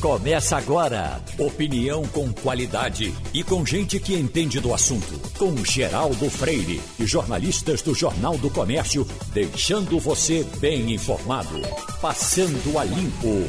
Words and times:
Começa 0.00 0.56
agora. 0.56 1.22
Opinião 1.38 2.02
com 2.08 2.32
qualidade 2.32 3.14
e 3.34 3.44
com 3.44 3.66
gente 3.66 4.00
que 4.00 4.14
entende 4.14 4.58
do 4.58 4.72
assunto. 4.72 5.20
Com 5.36 5.54
Geraldo 5.62 6.30
Freire 6.30 6.80
e 6.98 7.04
jornalistas 7.04 7.82
do 7.82 7.94
Jornal 7.94 8.38
do 8.38 8.48
Comércio, 8.48 9.06
deixando 9.34 10.00
você 10.00 10.42
bem 10.58 10.94
informado. 10.94 11.60
Passando 12.00 12.78
a 12.78 12.84
Limpo. 12.84 13.46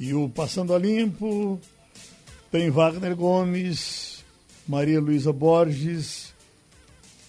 E 0.00 0.14
o 0.14 0.30
Passando 0.30 0.74
a 0.74 0.78
Limpo 0.78 1.60
tem 2.50 2.70
Wagner 2.70 3.14
Gomes, 3.14 4.24
Maria 4.66 4.98
Luísa 4.98 5.30
Borges 5.30 6.32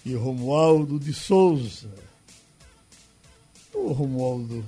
e 0.05 0.13
Romualdo 0.13 0.97
de 0.97 1.13
Souza. 1.13 1.89
O 3.73 3.91
Romualdo 3.91 4.63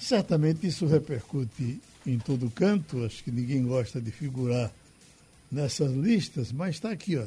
Certamente 0.00 0.66
isso 0.66 0.86
repercute 0.86 1.78
em 2.06 2.18
todo 2.18 2.50
canto, 2.50 3.04
acho 3.04 3.22
que 3.22 3.30
ninguém 3.30 3.62
gosta 3.62 4.00
de 4.00 4.10
figurar 4.10 4.72
nessas 5.52 5.92
listas, 5.92 6.50
mas 6.50 6.76
está 6.76 6.90
aqui, 6.90 7.18
ó. 7.18 7.26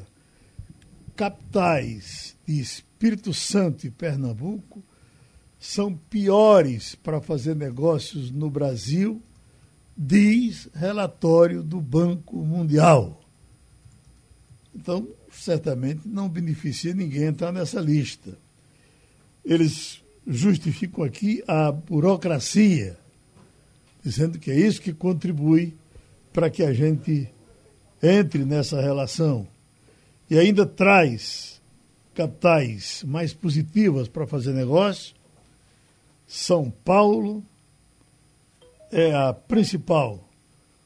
Capitais 1.16 2.36
de 2.48 2.59
Espírito 2.59 3.31
Santo 3.31 3.86
e 3.86 3.91
Pernambuco 3.91 4.84
são 5.59 5.95
piores 5.95 6.95
para 6.95 7.22
fazer 7.22 7.55
negócios 7.55 8.31
no 8.31 8.50
Brasil, 8.50 9.22
diz 9.95 10.67
relatório 10.73 11.62
do 11.62 11.80
Banco 11.80 12.38
Mundial. 12.44 13.23
Então, 14.73 15.08
certamente 15.31 16.08
não 16.08 16.28
beneficia 16.28 16.95
ninguém 16.95 17.26
entrar 17.26 17.52
nessa 17.52 17.80
lista. 17.80 18.36
Eles 19.45 20.02
justificam 20.27 21.04
aqui 21.04 21.44
a 21.48 21.72
burocracia, 21.72 22.98
dizendo 24.04 24.40
que 24.40 24.52
é 24.52 24.55
isso 24.55 24.81
que 24.81 24.94
contribui 24.94 25.73
para 26.31 26.50
que 26.50 26.64
a 26.64 26.73
gente 26.73 27.30
entre 28.02 28.44
nessa 28.44 28.81
relação. 28.81 29.47
E 30.30 30.38
ainda 30.38 30.66
traz 30.66 31.62
capitais 32.14 33.03
mais 33.06 33.34
positivas 33.34 34.08
para 34.08 34.28
fazer 34.28 34.53
negócio. 34.53 35.16
São 36.28 36.72
Paulo 36.84 37.44
é 38.92 39.14
a 39.14 39.34
principal, 39.34 40.28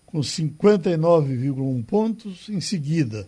com 0.06 0.20
59,1 0.20 1.86
pontos. 1.86 2.48
Em 2.50 2.62
seguida, 2.62 3.28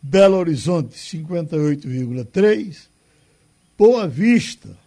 Belo 0.00 0.36
Horizonte, 0.36 0.96
58,3. 0.96 2.88
Boa 3.76 4.06
Vista, 4.06 4.78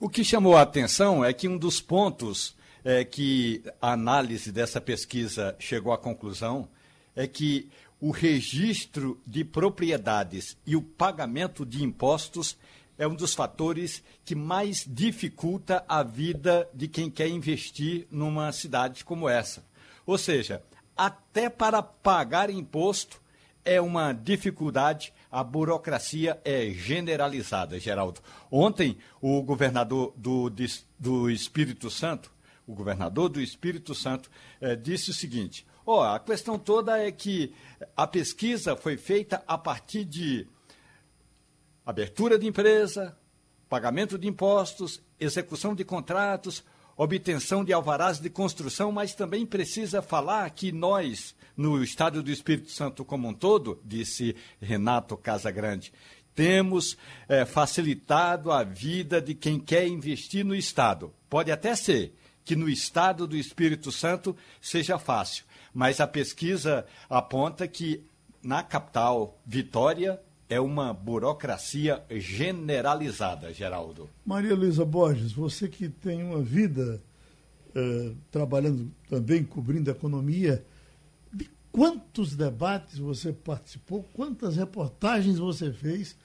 O 0.00 0.08
que 0.08 0.24
chamou 0.24 0.56
a 0.56 0.62
atenção 0.62 1.24
é 1.24 1.32
que 1.32 1.48
um 1.48 1.56
dos 1.56 1.80
pontos 1.80 2.54
é, 2.84 3.04
que 3.04 3.62
a 3.80 3.92
análise 3.92 4.52
dessa 4.52 4.80
pesquisa 4.80 5.56
chegou 5.58 5.92
à 5.92 5.98
conclusão 5.98 6.68
é 7.16 7.26
que 7.26 7.68
o 8.00 8.10
registro 8.10 9.18
de 9.26 9.44
propriedades 9.44 10.56
e 10.66 10.76
o 10.76 10.82
pagamento 10.82 11.64
de 11.64 11.82
impostos 11.82 12.56
é 12.98 13.06
um 13.06 13.14
dos 13.14 13.34
fatores 13.34 14.02
que 14.24 14.34
mais 14.34 14.84
dificulta 14.86 15.84
a 15.88 16.02
vida 16.02 16.68
de 16.72 16.88
quem 16.88 17.10
quer 17.10 17.28
investir 17.28 18.06
numa 18.10 18.50
cidade 18.52 19.04
como 19.04 19.28
essa. 19.28 19.64
Ou 20.06 20.18
seja, 20.18 20.62
até 20.96 21.48
para 21.48 21.82
pagar 21.82 22.50
imposto 22.50 23.20
é 23.64 23.80
uma 23.80 24.12
dificuldade, 24.12 25.12
a 25.30 25.42
burocracia 25.42 26.38
é 26.44 26.70
generalizada, 26.70 27.80
Geraldo. 27.80 28.20
Ontem, 28.50 28.98
o 29.20 29.42
governador 29.42 30.12
do, 30.16 30.52
do 30.98 31.30
Espírito 31.30 31.90
Santo, 31.90 32.30
o 32.66 32.74
governador 32.74 33.28
do 33.28 33.40
Espírito 33.40 33.94
Santo, 33.94 34.30
eh, 34.60 34.76
disse 34.76 35.10
o 35.10 35.14
seguinte: 35.14 35.66
ó, 35.86 36.00
oh, 36.00 36.02
a 36.02 36.20
questão 36.20 36.58
toda 36.58 36.98
é 36.98 37.10
que 37.10 37.54
a 37.96 38.06
pesquisa 38.06 38.76
foi 38.76 38.96
feita 38.96 39.42
a 39.46 39.56
partir 39.56 40.04
de 40.04 40.46
abertura 41.84 42.38
de 42.38 42.46
empresa, 42.46 43.16
pagamento 43.68 44.18
de 44.18 44.28
impostos, 44.28 45.02
execução 45.18 45.74
de 45.74 45.84
contratos, 45.84 46.64
obtenção 46.96 47.64
de 47.64 47.72
alvarás 47.72 48.20
de 48.20 48.30
construção, 48.30 48.92
mas 48.92 49.14
também 49.14 49.44
precisa 49.44 50.00
falar 50.00 50.48
que 50.50 50.70
nós, 50.70 51.34
no 51.56 51.82
Estado 51.82 52.22
do 52.22 52.30
Espírito 52.30 52.70
Santo 52.70 53.04
como 53.04 53.28
um 53.28 53.34
todo, 53.34 53.80
disse 53.84 54.36
Renato 54.60 55.16
Casagrande, 55.16 55.92
temos 56.34 56.96
é, 57.28 57.44
facilitado 57.44 58.50
a 58.50 58.64
vida 58.64 59.20
de 59.20 59.34
quem 59.34 59.58
quer 59.58 59.86
investir 59.86 60.44
no 60.44 60.54
Estado. 60.54 61.12
Pode 61.28 61.52
até 61.52 61.74
ser 61.76 62.14
que 62.44 62.56
no 62.56 62.68
Estado 62.68 63.26
do 63.26 63.36
Espírito 63.36 63.90
Santo 63.90 64.36
seja 64.60 64.98
fácil, 64.98 65.44
mas 65.72 66.00
a 66.00 66.06
pesquisa 66.06 66.86
aponta 67.08 67.66
que 67.66 68.04
na 68.42 68.62
capital, 68.62 69.40
Vitória, 69.46 70.20
é 70.48 70.60
uma 70.60 70.92
burocracia 70.92 72.02
generalizada, 72.10 73.52
Geraldo. 73.52 74.08
Maria 74.24 74.54
Luísa 74.54 74.84
Borges, 74.84 75.32
você 75.32 75.68
que 75.68 75.88
tem 75.88 76.22
uma 76.22 76.42
vida 76.42 77.02
eh, 77.74 78.12
trabalhando 78.30 78.90
também, 79.08 79.42
cobrindo 79.42 79.90
a 79.90 79.94
economia, 79.94 80.64
de 81.32 81.48
quantos 81.72 82.36
debates 82.36 82.98
você 82.98 83.32
participou, 83.32 84.04
quantas 84.14 84.56
reportagens 84.56 85.38
você 85.38 85.72
fez 85.72 86.16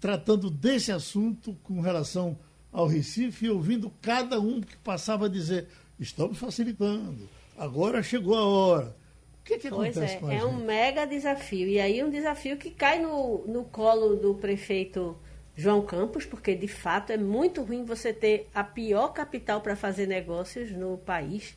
tratando 0.00 0.50
desse 0.50 0.92
assunto 0.92 1.54
com 1.62 1.80
relação 1.80 2.38
ao 2.72 2.86
Recife 2.86 3.46
e 3.46 3.50
ouvindo 3.50 3.90
cada 4.00 4.40
um 4.40 4.60
que 4.60 4.76
passava 4.78 5.28
dizer: 5.28 5.68
estamos 5.98 6.38
facilitando, 6.38 7.28
agora 7.56 8.02
chegou 8.02 8.34
a 8.36 8.44
hora 8.44 9.05
que, 9.46 9.58
que 9.58 9.70
pois 9.70 9.96
acontece 9.96 10.24
é, 10.26 10.38
é 10.38 10.44
um 10.44 10.56
mega 10.56 11.06
desafio. 11.06 11.68
E 11.68 11.78
aí 11.78 12.02
um 12.02 12.10
desafio 12.10 12.56
que 12.56 12.70
cai 12.70 13.00
no, 13.00 13.46
no 13.46 13.64
colo 13.64 14.16
do 14.16 14.34
prefeito 14.34 15.16
João 15.56 15.82
Campos, 15.82 16.26
porque 16.26 16.54
de 16.54 16.66
fato 16.66 17.12
é 17.12 17.16
muito 17.16 17.62
ruim 17.62 17.84
você 17.84 18.12
ter 18.12 18.48
a 18.52 18.64
pior 18.64 19.08
capital 19.12 19.60
para 19.60 19.76
fazer 19.76 20.06
negócios 20.06 20.72
no 20.72 20.98
país. 20.98 21.56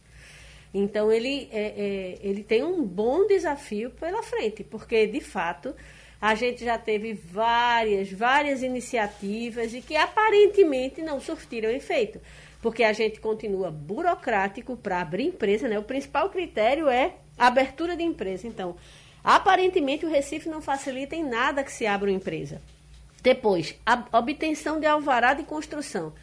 Então 0.72 1.12
ele, 1.12 1.50
é, 1.52 1.74
é, 1.76 2.20
ele 2.22 2.44
tem 2.44 2.64
um 2.64 2.86
bom 2.86 3.26
desafio 3.26 3.90
pela 3.90 4.22
frente, 4.22 4.64
porque 4.64 5.08
de 5.08 5.20
fato 5.20 5.76
a 6.22 6.36
gente 6.36 6.64
já 6.64 6.78
teve 6.78 7.14
várias, 7.14 8.12
várias 8.12 8.62
iniciativas 8.62 9.74
e 9.74 9.82
que 9.82 9.96
aparentemente 9.96 11.02
não 11.02 11.20
surtiram 11.20 11.72
efeito. 11.72 12.22
Porque 12.62 12.84
a 12.84 12.92
gente 12.92 13.22
continua 13.22 13.72
burocrático 13.72 14.76
para 14.76 15.00
abrir 15.00 15.24
empresa, 15.24 15.68
né? 15.68 15.80
O 15.80 15.84
principal 15.84 16.30
critério 16.30 16.90
é 16.90 17.16
abertura 17.40 17.96
de 17.96 18.04
empresa. 18.04 18.46
Então, 18.46 18.76
aparentemente 19.24 20.06
o 20.06 20.10
Recife 20.10 20.50
não 20.50 20.62
facilita 20.62 21.16
em 21.16 21.24
nada 21.24 21.64
que 21.64 21.72
se 21.72 21.88
abra 21.88 22.10
uma 22.10 22.16
empresa. 22.16 22.62
Depois, 23.22 23.76
obtenção 24.12 24.80
de 24.80 24.86
alvará 24.86 25.34
de 25.34 25.44
construção. 25.44 26.14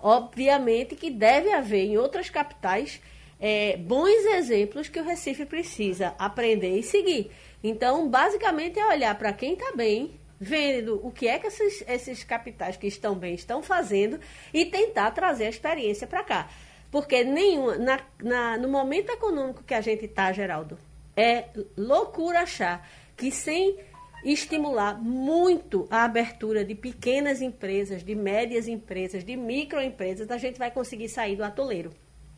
Obviamente 0.00 0.96
que 0.96 1.10
deve 1.10 1.52
haver 1.52 1.84
em 1.84 1.96
outras 1.96 2.28
capitais 2.28 3.00
é, 3.40 3.76
bons 3.76 4.24
exemplos 4.34 4.88
que 4.88 5.00
o 5.00 5.04
Recife 5.04 5.44
precisa 5.44 6.14
aprender 6.18 6.78
e 6.78 6.82
seguir. 6.82 7.30
Então, 7.62 8.08
basicamente, 8.08 8.78
é 8.78 8.86
olhar 8.86 9.16
para 9.16 9.32
quem 9.32 9.54
está 9.54 9.72
bem, 9.74 10.20
vendo 10.38 11.00
o 11.04 11.10
que 11.10 11.28
é 11.28 11.38
que 11.38 11.46
esses, 11.46 11.84
esses 11.86 12.24
capitais 12.24 12.76
que 12.76 12.86
estão 12.86 13.14
bem 13.14 13.34
estão 13.34 13.62
fazendo 13.62 14.18
e 14.52 14.64
tentar 14.64 15.10
trazer 15.12 15.46
a 15.46 15.50
experiência 15.50 16.06
para 16.06 16.22
cá. 16.24 16.48
Porque 16.92 17.24
nenhuma, 17.24 17.76
na, 17.76 18.00
na, 18.22 18.58
no 18.58 18.68
momento 18.68 19.10
econômico 19.10 19.64
que 19.64 19.72
a 19.72 19.80
gente 19.80 20.04
está, 20.04 20.30
Geraldo, 20.30 20.78
é 21.16 21.46
loucura 21.74 22.40
achar 22.42 22.86
que 23.16 23.30
sem 23.30 23.78
estimular 24.22 25.00
muito 25.02 25.88
a 25.90 26.04
abertura 26.04 26.62
de 26.64 26.74
pequenas 26.74 27.40
empresas, 27.40 28.04
de 28.04 28.14
médias 28.14 28.68
empresas, 28.68 29.24
de 29.24 29.36
microempresas, 29.36 30.30
a 30.30 30.36
gente 30.36 30.58
vai 30.58 30.70
conseguir 30.70 31.08
sair 31.08 31.34
do 31.34 31.42
atoleiro. 31.42 31.90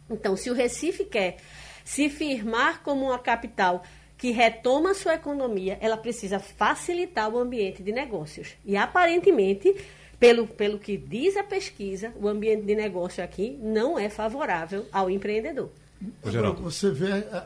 Então, 0.08 0.36
se 0.36 0.48
o 0.50 0.54
Recife 0.54 1.04
quer 1.04 1.38
se 1.84 2.08
firmar 2.08 2.80
como 2.82 3.06
uma 3.06 3.18
capital 3.18 3.82
que 4.16 4.30
retoma 4.30 4.94
sua 4.94 5.14
economia, 5.14 5.76
ela 5.80 5.96
precisa 5.96 6.38
facilitar 6.38 7.28
o 7.28 7.38
ambiente 7.38 7.82
de 7.82 7.90
negócios. 7.90 8.54
E 8.64 8.76
aparentemente, 8.76 9.74
pelo, 10.18 10.46
pelo 10.46 10.78
que 10.78 10.96
diz 10.96 11.36
a 11.36 11.42
pesquisa, 11.42 12.12
o 12.20 12.28
ambiente 12.28 12.62
de 12.62 12.74
negócio 12.74 13.22
aqui 13.22 13.58
não 13.62 13.98
é 13.98 14.08
favorável 14.08 14.86
ao 14.92 15.10
empreendedor. 15.10 15.70
Agora, 16.22 16.50
você 16.52 16.90
vê 16.90 17.12
a, 17.12 17.36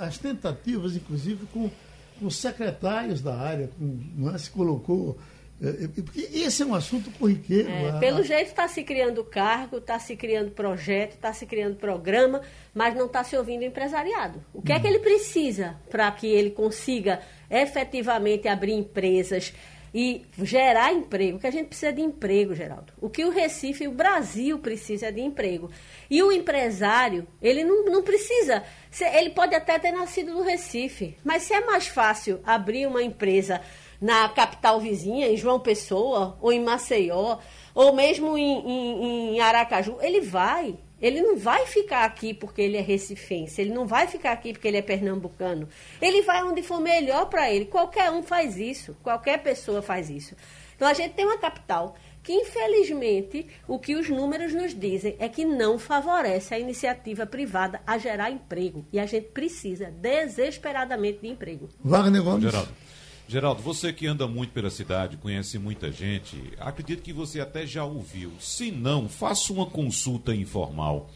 a, 0.00 0.06
as 0.06 0.18
tentativas, 0.18 0.94
inclusive, 0.96 1.46
com, 1.46 1.70
com 2.18 2.30
secretários 2.30 3.20
da 3.20 3.34
área, 3.34 3.70
com, 3.78 3.98
não 4.16 4.34
é, 4.34 4.38
se 4.38 4.50
colocou 4.50 5.18
é, 5.62 5.84
é, 5.84 6.02
porque 6.02 6.28
esse 6.32 6.62
é 6.64 6.66
um 6.66 6.74
assunto 6.74 7.08
corriqueiro. 7.12 7.70
É, 7.70 7.90
a... 7.90 7.98
Pelo 7.98 8.24
jeito 8.24 8.48
está 8.48 8.66
se 8.66 8.82
criando 8.82 9.22
cargo, 9.22 9.78
está 9.78 9.96
se 9.96 10.16
criando 10.16 10.50
projeto, 10.50 11.12
está 11.12 11.32
se 11.32 11.46
criando 11.46 11.76
programa, 11.76 12.42
mas 12.74 12.96
não 12.96 13.06
está 13.06 13.22
se 13.22 13.36
ouvindo 13.36 13.62
o 13.62 13.64
empresariado. 13.64 14.42
O 14.52 14.60
que 14.60 14.72
hum. 14.72 14.76
é 14.76 14.80
que 14.80 14.86
ele 14.88 14.98
precisa 14.98 15.76
para 15.88 16.10
que 16.10 16.26
ele 16.26 16.50
consiga 16.50 17.20
efetivamente 17.48 18.48
abrir 18.48 18.72
empresas 18.72 19.54
e 19.94 20.24
gerar 20.38 20.92
emprego? 20.92 21.38
Que 21.38 21.46
a 21.46 21.50
gente 21.50 21.68
precisa 21.68 21.92
de 21.92 22.00
emprego, 22.00 22.54
Geraldo. 22.54 22.92
O 23.00 23.10
que 23.10 23.24
o 23.24 23.30
Recife 23.30 23.86
o 23.86 23.92
Brasil 23.92 24.58
precisa 24.58 25.06
é 25.06 25.12
de 25.12 25.20
emprego. 25.20 25.70
E 26.10 26.22
o 26.22 26.32
empresário, 26.32 27.26
ele 27.40 27.64
não, 27.64 27.84
não 27.84 28.02
precisa. 28.02 28.62
Ele 29.14 29.30
pode 29.30 29.54
até 29.54 29.78
ter 29.78 29.92
nascido 29.92 30.32
no 30.32 30.42
Recife, 30.42 31.16
mas 31.24 31.42
se 31.42 31.54
é 31.54 31.64
mais 31.64 31.86
fácil 31.86 32.40
abrir 32.44 32.86
uma 32.86 33.02
empresa 33.02 33.60
na 34.00 34.28
capital 34.28 34.80
vizinha, 34.80 35.28
em 35.28 35.36
João 35.36 35.60
Pessoa, 35.60 36.36
ou 36.40 36.52
em 36.52 36.60
Maceió, 36.60 37.38
ou 37.74 37.94
mesmo 37.94 38.36
em, 38.36 38.58
em, 38.58 39.36
em 39.36 39.40
Aracaju, 39.40 39.98
ele 40.00 40.20
vai. 40.20 40.76
Ele 41.02 41.20
não 41.20 41.36
vai 41.36 41.66
ficar 41.66 42.04
aqui 42.04 42.32
porque 42.32 42.62
ele 42.62 42.76
é 42.76 42.80
recifense, 42.80 43.60
ele 43.60 43.74
não 43.74 43.86
vai 43.86 44.06
ficar 44.06 44.30
aqui 44.32 44.52
porque 44.52 44.68
ele 44.68 44.76
é 44.76 44.82
pernambucano. 44.82 45.68
Ele 46.00 46.22
vai 46.22 46.44
onde 46.44 46.62
for 46.62 46.80
melhor 46.80 47.26
para 47.26 47.50
ele. 47.50 47.64
Qualquer 47.64 48.10
um 48.12 48.22
faz 48.22 48.56
isso, 48.56 48.96
qualquer 49.02 49.42
pessoa 49.42 49.82
faz 49.82 50.08
isso. 50.08 50.36
Então 50.76 50.86
a 50.86 50.94
gente 50.94 51.14
tem 51.14 51.24
uma 51.24 51.38
capital 51.38 51.96
que, 52.22 52.32
infelizmente, 52.32 53.46
o 53.66 53.78
que 53.78 53.96
os 53.96 54.08
números 54.08 54.54
nos 54.54 54.78
dizem 54.78 55.16
é 55.18 55.28
que 55.28 55.44
não 55.44 55.78
favorece 55.78 56.54
a 56.54 56.58
iniciativa 56.58 57.26
privada 57.26 57.80
a 57.86 57.98
gerar 57.98 58.30
emprego. 58.30 58.86
E 58.92 59.00
a 59.00 59.06
gente 59.06 59.28
precisa 59.28 59.90
desesperadamente 59.90 61.18
de 61.20 61.28
emprego. 61.28 61.68
Wagner 61.82 62.22
Gomes. 62.22 62.44
Geraldo. 62.44 62.72
Geraldo, 63.32 63.62
você 63.62 63.94
que 63.94 64.06
anda 64.06 64.28
muito 64.28 64.52
pela 64.52 64.68
cidade, 64.68 65.16
conhece 65.16 65.58
muita 65.58 65.90
gente, 65.90 66.52
acredito 66.60 67.02
que 67.02 67.14
você 67.14 67.40
até 67.40 67.66
já 67.66 67.82
ouviu. 67.82 68.30
Se 68.38 68.70
não, 68.70 69.08
faça 69.08 69.54
uma 69.54 69.64
consulta 69.64 70.34
informal 70.34 71.10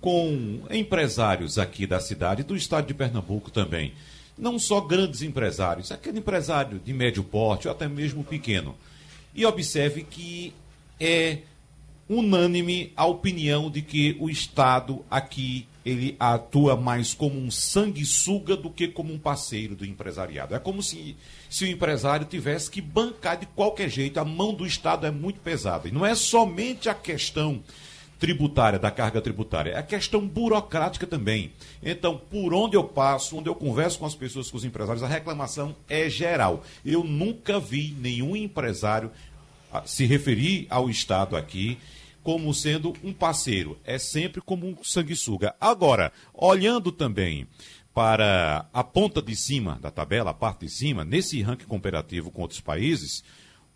com 0.00 0.60
empresários 0.70 1.58
aqui 1.58 1.84
da 1.84 1.98
cidade 1.98 2.44
do 2.44 2.54
estado 2.54 2.86
de 2.86 2.94
Pernambuco 2.94 3.50
também. 3.50 3.92
Não 4.38 4.56
só 4.56 4.80
grandes 4.80 5.20
empresários, 5.20 5.90
aquele 5.90 6.20
empresário 6.20 6.78
de 6.78 6.92
médio 6.92 7.24
porte 7.24 7.66
ou 7.66 7.72
até 7.72 7.88
mesmo 7.88 8.22
pequeno. 8.22 8.76
E 9.34 9.44
observe 9.44 10.04
que 10.04 10.54
é 11.00 11.38
unânime 12.08 12.92
a 12.96 13.04
opinião 13.06 13.70
de 13.70 13.82
que 13.82 14.16
o 14.18 14.30
Estado 14.30 15.04
aqui 15.10 15.66
ele 15.84 16.16
atua 16.18 16.76
mais 16.76 17.14
como 17.14 17.38
um 17.38 17.50
sanguessuga 17.50 18.56
do 18.56 18.70
que 18.70 18.88
como 18.88 19.12
um 19.12 19.18
parceiro 19.18 19.74
do 19.74 19.86
empresariado. 19.86 20.54
É 20.54 20.58
como 20.58 20.82
se, 20.82 21.16
se 21.48 21.64
o 21.64 21.66
empresário 21.66 22.26
tivesse 22.26 22.70
que 22.70 22.80
bancar 22.80 23.38
de 23.38 23.46
qualquer 23.46 23.88
jeito, 23.88 24.20
a 24.20 24.24
mão 24.24 24.52
do 24.52 24.66
Estado 24.66 25.06
é 25.06 25.10
muito 25.10 25.40
pesada. 25.40 25.88
E 25.88 25.90
não 25.90 26.04
é 26.04 26.14
somente 26.14 26.88
a 26.88 26.94
questão 26.94 27.62
tributária, 28.18 28.78
da 28.78 28.90
carga 28.90 29.20
tributária, 29.20 29.70
é 29.70 29.78
a 29.78 29.82
questão 29.82 30.26
burocrática 30.26 31.06
também. 31.06 31.52
Então, 31.82 32.20
por 32.30 32.52
onde 32.52 32.76
eu 32.76 32.84
passo, 32.84 33.36
onde 33.36 33.48
eu 33.48 33.54
converso 33.54 33.98
com 33.98 34.06
as 34.06 34.14
pessoas, 34.14 34.50
com 34.50 34.56
os 34.56 34.64
empresários, 34.64 35.04
a 35.04 35.08
reclamação 35.08 35.74
é 35.88 36.10
geral. 36.10 36.64
Eu 36.84 37.04
nunca 37.04 37.60
vi 37.60 37.94
nenhum 37.98 38.34
empresário 38.34 39.10
ah, 39.72 39.82
se 39.86 40.04
referir 40.04 40.66
ao 40.68 40.90
Estado 40.90 41.36
aqui 41.36 41.78
como 42.28 42.52
sendo 42.52 42.92
um 43.02 43.10
parceiro, 43.10 43.78
é 43.86 43.98
sempre 43.98 44.42
como 44.42 44.66
um 44.66 44.84
sanguessuga. 44.84 45.54
Agora, 45.58 46.12
olhando 46.34 46.92
também 46.92 47.48
para 47.94 48.68
a 48.70 48.84
ponta 48.84 49.22
de 49.22 49.34
cima 49.34 49.78
da 49.80 49.90
tabela, 49.90 50.32
a 50.32 50.34
parte 50.34 50.66
de 50.66 50.70
cima, 50.70 51.06
nesse 51.06 51.40
ranking 51.40 51.64
comparativo 51.64 52.30
com 52.30 52.42
outros 52.42 52.60
países, 52.60 53.24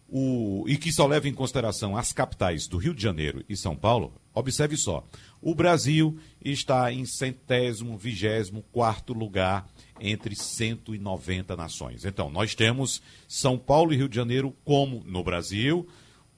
o, 0.06 0.66
e 0.68 0.76
que 0.76 0.92
só 0.92 1.06
leva 1.06 1.26
em 1.26 1.32
consideração 1.32 1.96
as 1.96 2.12
capitais 2.12 2.68
do 2.68 2.76
Rio 2.76 2.92
de 2.92 3.02
Janeiro 3.02 3.42
e 3.48 3.56
São 3.56 3.74
Paulo, 3.74 4.12
observe 4.34 4.76
só, 4.76 5.02
o 5.40 5.54
Brasil 5.54 6.18
está 6.44 6.92
em 6.92 7.06
centésimo, 7.06 7.96
vigésimo, 7.96 8.62
quarto 8.70 9.14
lugar 9.14 9.66
entre 9.98 10.36
190 10.36 11.56
nações. 11.56 12.04
Então, 12.04 12.28
nós 12.28 12.54
temos 12.54 13.00
São 13.26 13.56
Paulo 13.56 13.94
e 13.94 13.96
Rio 13.96 14.10
de 14.10 14.16
Janeiro 14.16 14.54
como 14.62 15.02
no 15.06 15.24
Brasil, 15.24 15.88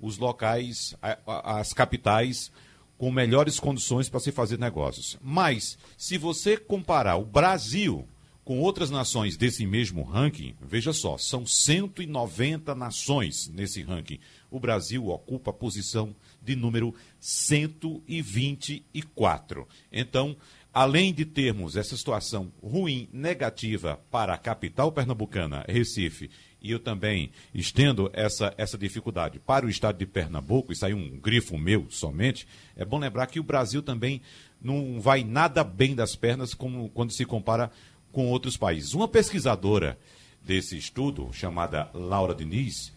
os 0.01 0.19
locais, 0.19 0.95
as 1.27 1.73
capitais 1.73 2.51
com 2.97 3.11
melhores 3.11 3.59
condições 3.59 4.09
para 4.09 4.21
se 4.21 4.33
fazer 4.33 4.59
negócios. 4.59 5.19
Mas, 5.21 5.77
se 5.97 6.17
você 6.17 6.57
comparar 6.57 7.17
o 7.17 7.25
Brasil 7.25 8.07
com 8.45 8.61
outras 8.61 8.91
nações 8.91 9.39
desse 9.39 9.67
mesmo 9.67 10.03
ranking, 10.03 10.55
veja 10.61 10.93
só, 10.93 11.17
são 11.17 11.47
190 11.47 12.75
nações 12.75 13.49
nesse 13.49 13.81
ranking. 13.83 14.19
O 14.51 14.61
Brasil 14.61 15.09
ocupa 15.09 15.51
a 15.51 15.55
posição 15.55 16.15
de 16.43 16.55
número 16.55 16.95
124. 17.19 19.67
Então, 19.91 20.37
além 20.73 21.13
de 21.15 21.25
termos 21.25 21.75
essa 21.75 21.97
situação 21.97 22.53
ruim, 22.63 23.09
negativa 23.13 23.99
para 24.11 24.35
a 24.35 24.39
capital 24.39 24.93
pernambucana, 24.93 25.65
Recife, 25.67 26.31
e 26.65 26.71
eu 26.71 26.81
também 26.81 27.31
estendo 27.55 28.11
essa, 28.15 28.55
essa 28.57 28.79
dificuldade 28.79 29.39
para 29.39 29.67
o 29.67 29.69
estado 29.69 29.99
de 29.99 30.07
Pernambuco, 30.07 30.73
isso 30.73 30.87
aí 30.87 30.93
é 30.93 30.97
um 30.97 31.11
grifo 31.19 31.59
meu 31.59 31.87
somente, 31.91 32.49
é 32.75 32.87
bom 32.87 32.99
lembrar 32.99 33.27
que 33.27 33.39
o 33.39 33.45
Brasil 33.45 33.83
também 33.83 34.23
não 34.63 34.99
vai 34.99 35.23
nada 35.23 35.63
bem 35.63 35.95
das 35.95 36.17
pernas 36.17 36.55
como, 36.55 36.89
quando 36.89 37.13
se 37.13 37.27
compara 37.27 37.71
com 38.11 38.29
outros 38.31 38.57
países. 38.57 38.95
Uma 38.95 39.07
pesquisadora 39.07 39.99
desse 40.43 40.79
estudo, 40.79 41.29
chamada 41.35 41.91
Laura 41.93 42.35
Diniz, 42.35 42.91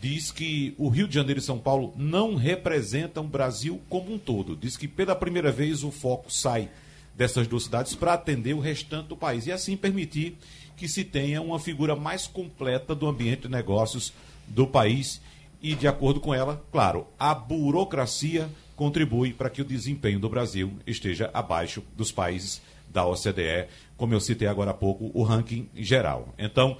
diz 0.00 0.30
que 0.30 0.74
o 0.78 0.88
Rio 0.88 1.08
de 1.08 1.14
Janeiro 1.16 1.40
e 1.40 1.42
São 1.42 1.58
Paulo 1.58 1.92
não 1.96 2.36
representam 2.36 3.24
o 3.24 3.28
Brasil 3.28 3.80
como 3.88 4.14
um 4.14 4.18
todo. 4.18 4.54
Diz 4.54 4.76
que 4.76 4.86
pela 4.86 5.16
primeira 5.16 5.50
vez 5.50 5.82
o 5.82 5.90
foco 5.90 6.32
sai 6.32 6.70
dessas 7.16 7.48
duas 7.48 7.64
cidades 7.64 7.96
para 7.96 8.12
atender 8.14 8.54
o 8.54 8.60
restante 8.60 9.08
do 9.08 9.16
país 9.16 9.44
e 9.46 9.50
assim 9.50 9.76
permitir 9.76 10.38
que 10.78 10.88
se 10.88 11.04
tenha 11.04 11.42
uma 11.42 11.58
figura 11.58 11.96
mais 11.96 12.26
completa 12.26 12.94
do 12.94 13.08
ambiente 13.08 13.42
de 13.42 13.48
negócios 13.48 14.12
do 14.46 14.66
país 14.66 15.20
e, 15.60 15.74
de 15.74 15.88
acordo 15.88 16.20
com 16.20 16.32
ela, 16.32 16.64
claro, 16.70 17.06
a 17.18 17.34
burocracia 17.34 18.48
contribui 18.76 19.32
para 19.32 19.50
que 19.50 19.60
o 19.60 19.64
desempenho 19.64 20.20
do 20.20 20.28
Brasil 20.28 20.72
esteja 20.86 21.30
abaixo 21.34 21.82
dos 21.96 22.12
países 22.12 22.62
da 22.88 23.04
OCDE, 23.04 23.66
como 23.96 24.14
eu 24.14 24.20
citei 24.20 24.46
agora 24.46 24.70
há 24.70 24.74
pouco, 24.74 25.10
o 25.12 25.24
ranking 25.24 25.68
geral. 25.74 26.32
Então, 26.38 26.78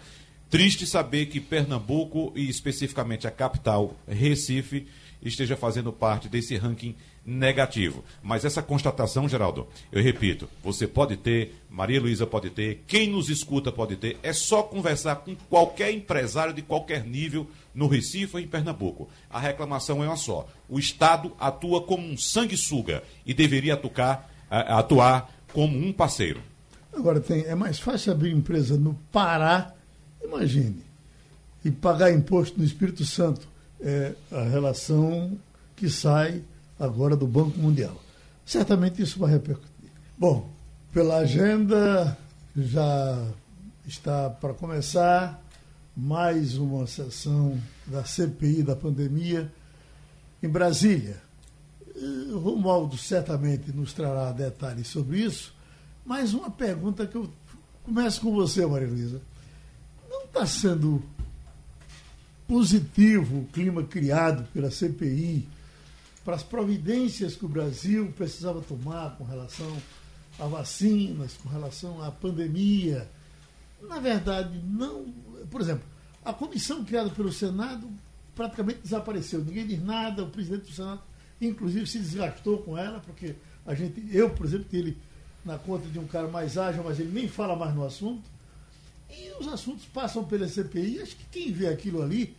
triste 0.48 0.86
saber 0.86 1.26
que 1.26 1.40
Pernambuco 1.40 2.32
e 2.36 2.48
especificamente 2.48 3.26
a 3.26 3.32
capital, 3.32 3.96
Recife, 4.06 4.86
esteja 5.22 5.56
fazendo 5.56 5.92
parte 5.92 6.28
desse 6.28 6.56
ranking 6.56 6.94
negativo. 7.24 8.04
Mas 8.22 8.44
essa 8.44 8.62
constatação, 8.62 9.28
Geraldo, 9.28 9.66
eu 9.92 10.02
repito, 10.02 10.48
você 10.62 10.86
pode 10.86 11.16
ter, 11.16 11.54
Maria 11.68 12.00
Luísa 12.00 12.26
pode 12.26 12.50
ter, 12.50 12.82
quem 12.86 13.10
nos 13.10 13.28
escuta 13.28 13.70
pode 13.70 13.96
ter, 13.96 14.18
é 14.22 14.32
só 14.32 14.62
conversar 14.62 15.16
com 15.16 15.36
qualquer 15.50 15.92
empresário 15.92 16.54
de 16.54 16.62
qualquer 16.62 17.04
nível 17.04 17.46
no 17.74 17.86
Recife 17.86 18.36
ou 18.36 18.40
em 18.40 18.48
Pernambuco. 18.48 19.08
A 19.28 19.38
reclamação 19.38 20.02
é 20.02 20.06
uma 20.06 20.16
só. 20.16 20.48
O 20.68 20.78
Estado 20.78 21.32
atua 21.38 21.82
como 21.82 22.06
um 22.06 22.16
sanguessuga 22.16 23.02
e 23.26 23.34
deveria 23.34 23.74
atuar, 23.74 24.30
atuar 24.50 25.30
como 25.52 25.76
um 25.76 25.92
parceiro. 25.92 26.40
Agora 26.92 27.20
tem, 27.20 27.44
é 27.44 27.54
mais 27.54 27.78
fácil 27.78 28.12
abrir 28.12 28.32
empresa 28.32 28.76
no 28.76 28.94
Pará, 29.12 29.74
imagine, 30.24 30.82
e 31.64 31.70
pagar 31.70 32.10
imposto 32.10 32.58
no 32.58 32.64
Espírito 32.64 33.04
Santo. 33.04 33.46
É 33.80 34.14
a 34.32 34.42
relação 34.42 35.38
que 35.76 35.88
sai 35.88 36.42
agora 36.78 37.16
do 37.16 37.26
Banco 37.26 37.58
Mundial. 37.58 37.96
Certamente 38.44 39.02
isso 39.02 39.18
vai 39.18 39.30
repercutir. 39.30 39.90
Bom, 40.16 40.50
pela 40.92 41.18
agenda, 41.18 42.16
já 42.56 43.24
está 43.86 44.30
para 44.30 44.52
começar 44.54 45.40
mais 45.96 46.56
uma 46.56 46.86
sessão 46.86 47.60
da 47.86 48.04
CPI 48.04 48.62
da 48.62 48.74
pandemia 48.74 49.52
em 50.42 50.48
Brasília. 50.48 51.20
O 52.32 52.38
Romualdo 52.38 52.96
certamente 52.96 53.72
nos 53.72 53.92
trará 53.92 54.30
detalhes 54.32 54.88
sobre 54.88 55.18
isso, 55.18 55.54
mas 56.04 56.32
uma 56.32 56.50
pergunta 56.50 57.06
que 57.06 57.16
eu 57.16 57.28
começo 57.82 58.20
com 58.20 58.32
você, 58.32 58.64
Maria 58.64 58.88
Luísa. 58.88 59.20
Não 60.08 60.24
está 60.24 60.46
sendo 60.46 61.02
positivo 62.48 63.40
o 63.40 63.46
clima 63.46 63.84
criado 63.84 64.48
pela 64.52 64.70
CPI 64.70 65.46
para 66.24 66.34
as 66.34 66.42
providências 66.42 67.36
que 67.36 67.44
o 67.44 67.48
Brasil 67.48 68.12
precisava 68.16 68.60
tomar 68.62 69.16
com 69.16 69.24
relação 69.24 69.76
a 70.38 70.46
vacinas, 70.46 71.34
com 71.34 71.48
relação 71.48 72.02
à 72.02 72.10
pandemia. 72.10 73.08
Na 73.82 73.98
verdade, 74.00 74.58
não. 74.64 75.06
Por 75.50 75.60
exemplo, 75.60 75.84
a 76.24 76.32
comissão 76.32 76.84
criada 76.84 77.10
pelo 77.10 77.32
Senado 77.32 77.88
praticamente 78.34 78.80
desapareceu. 78.82 79.44
Ninguém 79.44 79.66
diz 79.66 79.82
nada, 79.82 80.22
o 80.22 80.30
presidente 80.30 80.62
do 80.62 80.72
Senado, 80.72 81.02
inclusive, 81.40 81.86
se 81.86 81.98
desgastou 81.98 82.58
com 82.58 82.78
ela, 82.78 83.00
porque 83.00 83.34
a 83.66 83.74
gente, 83.74 84.04
eu, 84.10 84.30
por 84.30 84.46
exemplo, 84.46 84.66
tenho 84.70 84.84
ele 84.84 84.98
na 85.44 85.58
conta 85.58 85.86
de 85.88 85.98
um 85.98 86.06
cara 86.06 86.28
mais 86.28 86.56
ágil, 86.56 86.82
mas 86.84 86.98
ele 86.98 87.10
nem 87.12 87.28
fala 87.28 87.56
mais 87.56 87.74
no 87.74 87.84
assunto. 87.84 88.22
E 89.10 89.32
os 89.38 89.48
assuntos 89.48 89.84
passam 89.86 90.24
pela 90.24 90.46
CPI. 90.46 91.00
Acho 91.02 91.16
que 91.16 91.24
quem 91.30 91.52
vê 91.52 91.68
aquilo 91.68 92.02
ali 92.02 92.36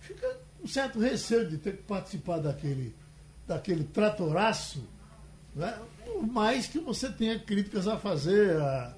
fica 0.00 0.38
um 0.62 0.66
certo 0.66 0.98
receio 0.98 1.48
de 1.48 1.58
ter 1.58 1.76
que 1.76 1.82
participar 1.82 2.38
daquele, 2.38 2.94
daquele 3.46 3.84
tratoraço, 3.84 4.86
né? 5.54 5.78
por 6.04 6.26
mais 6.26 6.66
que 6.66 6.78
você 6.78 7.10
tenha 7.10 7.38
críticas 7.38 7.88
a 7.88 7.96
fazer 7.96 8.56
a, 8.60 8.94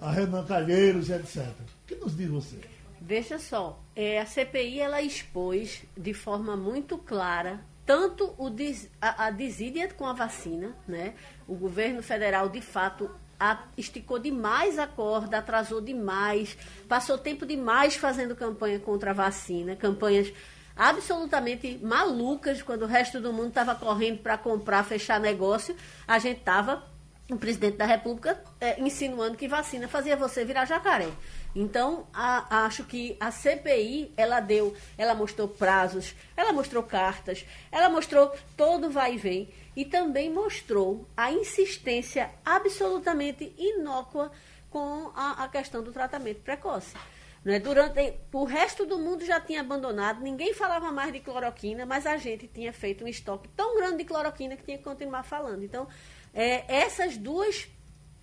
a 0.00 0.10
Renan 0.10 0.44
Calheiros 0.44 1.08
e 1.08 1.14
etc. 1.14 1.46
O 1.48 1.86
que 1.86 1.94
nos 1.96 2.16
diz 2.16 2.28
você? 2.28 2.58
Veja 3.00 3.38
só, 3.38 3.82
é, 3.94 4.20
a 4.20 4.26
CPI 4.26 4.80
ela 4.80 5.00
expôs 5.00 5.82
de 5.96 6.12
forma 6.12 6.56
muito 6.56 6.98
clara 6.98 7.60
tanto 7.88 8.34
o, 8.36 8.54
a, 9.00 9.26
a 9.26 9.30
desídia 9.30 9.88
com 9.88 10.04
a 10.04 10.12
vacina, 10.12 10.76
né? 10.86 11.14
O 11.46 11.54
governo 11.54 12.02
federal, 12.02 12.50
de 12.50 12.60
fato, 12.60 13.10
a, 13.38 13.58
esticou 13.76 14.18
demais 14.18 14.78
a 14.78 14.86
corda, 14.86 15.38
atrasou 15.38 15.80
demais, 15.80 16.56
passou 16.88 17.16
tempo 17.16 17.46
demais 17.46 17.94
fazendo 17.94 18.34
campanha 18.34 18.78
contra 18.78 19.10
a 19.10 19.14
vacina, 19.14 19.76
campanhas 19.76 20.32
absolutamente 20.76 21.78
malucas, 21.82 22.62
quando 22.62 22.82
o 22.82 22.86
resto 22.86 23.20
do 23.20 23.32
mundo 23.32 23.48
estava 23.48 23.74
correndo 23.74 24.18
para 24.18 24.38
comprar, 24.38 24.84
fechar 24.84 25.18
negócio, 25.18 25.74
a 26.06 26.18
gente 26.18 26.38
estava, 26.38 26.84
o 27.28 27.36
presidente 27.36 27.76
da 27.76 27.84
República, 27.84 28.40
é, 28.60 28.80
insinuando 28.80 29.36
que 29.36 29.48
vacina 29.48 29.88
fazia 29.88 30.16
você 30.16 30.44
virar 30.44 30.64
jacaré. 30.64 31.10
Então, 31.54 32.06
a, 32.14 32.64
acho 32.64 32.84
que 32.84 33.16
a 33.18 33.32
CPI, 33.32 34.12
ela 34.16 34.38
deu, 34.38 34.74
ela 34.96 35.14
mostrou 35.14 35.48
prazos, 35.48 36.14
ela 36.36 36.52
mostrou 36.52 36.82
cartas, 36.84 37.44
ela 37.72 37.88
mostrou 37.88 38.32
todo 38.56 38.88
vai 38.88 39.14
e 39.14 39.18
vem 39.18 39.48
e 39.78 39.84
também 39.84 40.28
mostrou 40.28 41.06
a 41.16 41.30
insistência 41.30 42.32
absolutamente 42.44 43.54
inócua 43.56 44.32
com 44.68 45.12
a, 45.14 45.44
a 45.44 45.48
questão 45.48 45.84
do 45.84 45.92
tratamento 45.92 46.40
precoce. 46.40 46.96
Né? 47.44 47.60
Durante, 47.60 48.14
o 48.32 48.42
resto 48.42 48.84
do 48.84 48.98
mundo 48.98 49.24
já 49.24 49.40
tinha 49.40 49.60
abandonado, 49.60 50.20
ninguém 50.20 50.52
falava 50.52 50.90
mais 50.90 51.12
de 51.12 51.20
cloroquina, 51.20 51.86
mas 51.86 52.06
a 52.06 52.16
gente 52.16 52.48
tinha 52.48 52.72
feito 52.72 53.04
um 53.04 53.06
estoque 53.06 53.46
tão 53.54 53.76
grande 53.76 53.98
de 53.98 54.04
cloroquina 54.04 54.56
que 54.56 54.64
tinha 54.64 54.78
que 54.78 54.82
continuar 54.82 55.22
falando. 55.22 55.62
Então, 55.62 55.86
é, 56.34 56.64
essas 56.66 57.16
duas 57.16 57.68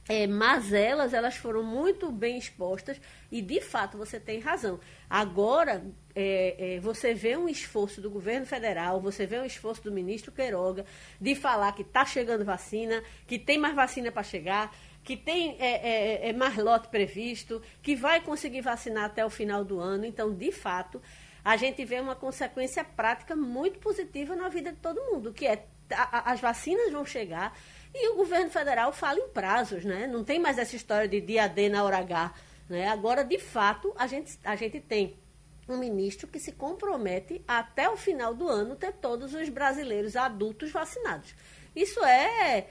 é, 0.10 0.28
mazelas, 0.28 1.14
elas 1.14 1.38
foram 1.38 1.64
muito 1.64 2.12
bem 2.12 2.38
expostas 2.38 3.00
e, 3.32 3.42
de 3.42 3.62
fato, 3.62 3.98
você 3.98 4.20
tem 4.20 4.42
razão. 4.42 4.78
Agora, 5.10 5.82
é, 6.16 6.76
é, 6.76 6.80
você 6.80 7.14
vê 7.14 7.36
um 7.36 7.50
esforço 7.50 8.00
do 8.00 8.10
governo 8.10 8.46
federal, 8.46 9.02
você 9.02 9.26
vê 9.26 9.38
um 9.38 9.46
esforço 9.46 9.84
do 9.84 9.92
ministro 9.92 10.32
Queiroga 10.32 10.86
de 11.20 11.36
falar 11.36 11.74
que 11.74 11.82
está 11.82 12.06
chegando 12.06 12.46
vacina, 12.46 13.04
que 13.28 13.38
tem 13.38 13.58
mais 13.58 13.76
vacina 13.76 14.12
para 14.12 14.24
chegar, 14.24 14.74
que 15.04 15.18
tem 15.18 15.58
é, 15.60 16.28
é, 16.28 16.30
é, 16.30 16.34
mais 16.34 16.56
lote 16.56 16.88
previsto, 16.88 17.62
que 17.82 17.96
vai 17.96 18.22
conseguir 18.22 18.62
vacinar 18.62 19.06
até 19.06 19.26
o 19.26 19.30
final 19.30 19.66
do 19.66 19.80
ano. 19.80 20.06
Então, 20.06 20.34
de 20.34 20.52
fato, 20.52 21.02
a 21.44 21.58
gente 21.58 21.84
vê 21.84 22.00
uma 22.00 22.16
consequência 22.16 22.84
prática 22.84 23.36
muito 23.36 23.78
positiva 23.80 24.36
na 24.36 24.48
vida 24.48 24.72
de 24.72 24.80
todo 24.80 25.04
mundo, 25.12 25.34
que 25.34 25.46
é 25.46 25.66
a, 25.92 26.32
as 26.32 26.40
vacinas 26.40 26.92
vão 26.92 27.06
chegar, 27.06 27.56
e 27.94 28.10
o 28.10 28.16
governo 28.16 28.50
federal 28.50 28.92
fala 28.94 29.20
em 29.20 29.30
prazos, 29.30 29.86
né? 29.86 30.08
Não 30.08 30.24
tem 30.24 30.40
mais 30.40 30.58
essa 30.58 30.76
história 30.76 31.08
de 31.08 31.22
dia 31.22 31.48
D 31.48 31.70
na 31.70 31.84
hora 31.84 31.98
H. 31.98 32.34
Né? 32.68 32.88
Agora, 32.88 33.24
de 33.24 33.38
fato, 33.38 33.94
a 33.98 34.08
gente, 34.08 34.40
a 34.44 34.56
gente 34.56 34.80
tem 34.80 35.16
um 35.68 35.78
ministro 35.78 36.28
que 36.28 36.40
se 36.40 36.52
compromete 36.52 37.42
até 37.48 37.90
o 37.90 37.98
final 37.98 38.34
do 38.34 38.48
ano 38.48 38.76
ter 38.76 38.94
todos 38.94 39.34
os 39.34 39.50
brasileiros 39.50 40.16
adultos 40.16 40.72
vacinados. 40.72 41.34
Isso 41.76 42.04
é, 42.04 42.68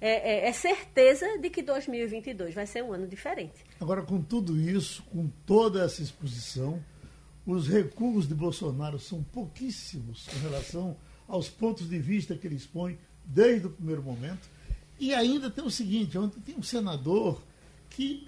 é, 0.00 0.46
é, 0.46 0.48
é 0.48 0.52
certeza 0.52 1.38
de 1.38 1.50
que 1.50 1.62
2022 1.62 2.54
vai 2.54 2.66
ser 2.66 2.82
um 2.82 2.92
ano 2.92 3.06
diferente. 3.06 3.64
Agora, 3.80 4.02
com 4.02 4.20
tudo 4.22 4.58
isso, 4.58 5.02
com 5.04 5.28
toda 5.44 5.84
essa 5.84 6.02
exposição, 6.02 6.82
os 7.46 7.68
recuos 7.68 8.26
de 8.26 8.34
Bolsonaro 8.34 8.98
são 8.98 9.22
pouquíssimos 9.22 10.26
com 10.26 10.38
relação 10.38 10.96
aos 11.26 11.48
pontos 11.48 11.88
de 11.88 11.98
vista 11.98 12.34
que 12.34 12.46
ele 12.46 12.56
expõe 12.56 12.98
desde 13.24 13.66
o 13.66 13.70
primeiro 13.70 14.02
momento. 14.02 14.48
E 14.98 15.14
ainda 15.14 15.50
tem 15.50 15.64
o 15.64 15.70
seguinte, 15.70 16.18
ontem 16.18 16.40
tem 16.40 16.56
um 16.56 16.62
senador 16.62 17.40
que 17.90 18.26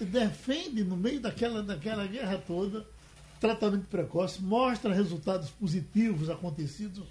defende, 0.00 0.82
no 0.82 0.96
meio 0.96 1.20
daquela, 1.20 1.62
daquela 1.62 2.06
guerra 2.06 2.38
toda, 2.38 2.86
tratamento 3.40 3.86
precoce, 3.86 4.42
mostra 4.42 4.92
resultados 4.92 5.50
positivos 5.50 6.28
acontecidos 6.28 7.08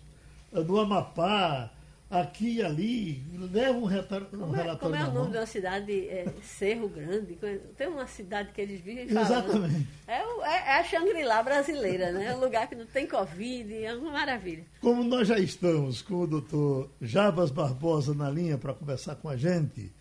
eh, 0.54 0.62
no 0.62 0.80
Amapá, 0.80 1.72
aqui 2.10 2.56
e 2.56 2.64
ali, 2.64 3.24
leva 3.52 3.78
um, 3.78 3.86
retar, 3.86 4.24
um 4.24 4.26
como 4.26 4.56
é, 4.56 4.64
relatório. 4.64 4.96
Como 4.98 5.08
é 5.08 5.10
o 5.10 5.14
nome 5.14 5.34
da 5.34 5.46
cidade? 5.46 5.92
É, 6.08 6.26
Cerro 6.42 6.90
Grande? 6.90 7.38
Tem 7.78 7.88
uma 7.88 8.08
cidade 8.08 8.52
que 8.52 8.62
eles 8.62 8.82
vivem 8.82 9.08
falando. 9.08 9.26
Exatamente. 9.26 9.88
É, 10.08 10.26
o, 10.26 10.44
é, 10.44 10.56
é 10.56 10.80
a 10.80 10.84
Xangri-Lá 10.84 11.44
brasileira, 11.44 12.12
né? 12.12 12.26
É 12.26 12.36
um 12.36 12.40
lugar 12.40 12.68
que 12.68 12.76
não 12.76 12.86
tem 12.86 13.06
Covid, 13.06 13.74
é 13.84 13.94
uma 13.94 14.12
maravilha. 14.12 14.66
Como 14.82 15.04
nós 15.04 15.28
já 15.28 15.38
estamos 15.38 16.02
com 16.02 16.16
o 16.16 16.28
doutor 16.28 16.90
Jabas 17.00 17.52
Barbosa 17.52 18.14
na 18.14 18.30
linha 18.30 18.58
para 18.58 18.74
conversar 18.74 19.16
com 19.16 19.30
a 19.30 19.38
gente, 19.38 19.92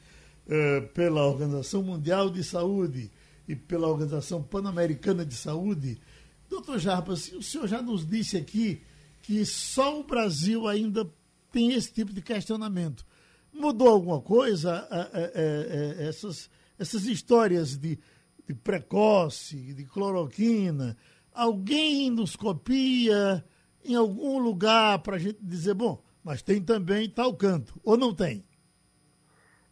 eh, 0.48 0.80
pela 0.94 1.26
Organização 1.26 1.82
Mundial 1.82 2.30
de 2.30 2.42
Saúde 2.42 3.10
e 3.46 3.54
pela 3.54 3.86
Organização 3.86 4.42
Pan-Americana 4.42 5.26
de 5.26 5.34
Saúde, 5.34 6.00
doutor 6.48 6.78
Jarbas, 6.78 7.32
o 7.32 7.42
senhor 7.42 7.66
já 7.66 7.82
nos 7.82 8.06
disse 8.06 8.36
aqui 8.36 8.82
que 9.22 9.44
só 9.44 10.00
o 10.00 10.04
Brasil 10.04 10.66
ainda 10.66 11.08
tem 11.52 11.72
esse 11.72 11.92
tipo 11.92 12.12
de 12.12 12.22
questionamento. 12.22 13.04
Mudou 13.52 13.88
alguma 13.88 14.20
coisa 14.20 14.86
é, 14.90 15.20
é, 15.20 16.04
é, 16.04 16.08
essas, 16.08 16.50
essas 16.78 17.04
histórias 17.04 17.76
de, 17.76 17.98
de 18.46 18.54
precoce, 18.54 19.74
de 19.74 19.84
cloroquina? 19.84 20.96
Alguém 21.32 22.10
nos 22.10 22.36
copia 22.36 23.44
em 23.84 23.94
algum 23.94 24.38
lugar 24.38 24.98
para 25.00 25.16
a 25.16 25.18
gente 25.18 25.38
dizer, 25.42 25.74
bom, 25.74 26.02
mas 26.22 26.42
tem 26.42 26.62
também 26.62 27.08
tal 27.08 27.34
canto, 27.34 27.78
ou 27.82 27.96
não 27.96 28.14
tem? 28.14 28.44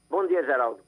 Bom 0.09 0.27
dia, 0.27 0.45
Geraldo. 0.45 0.86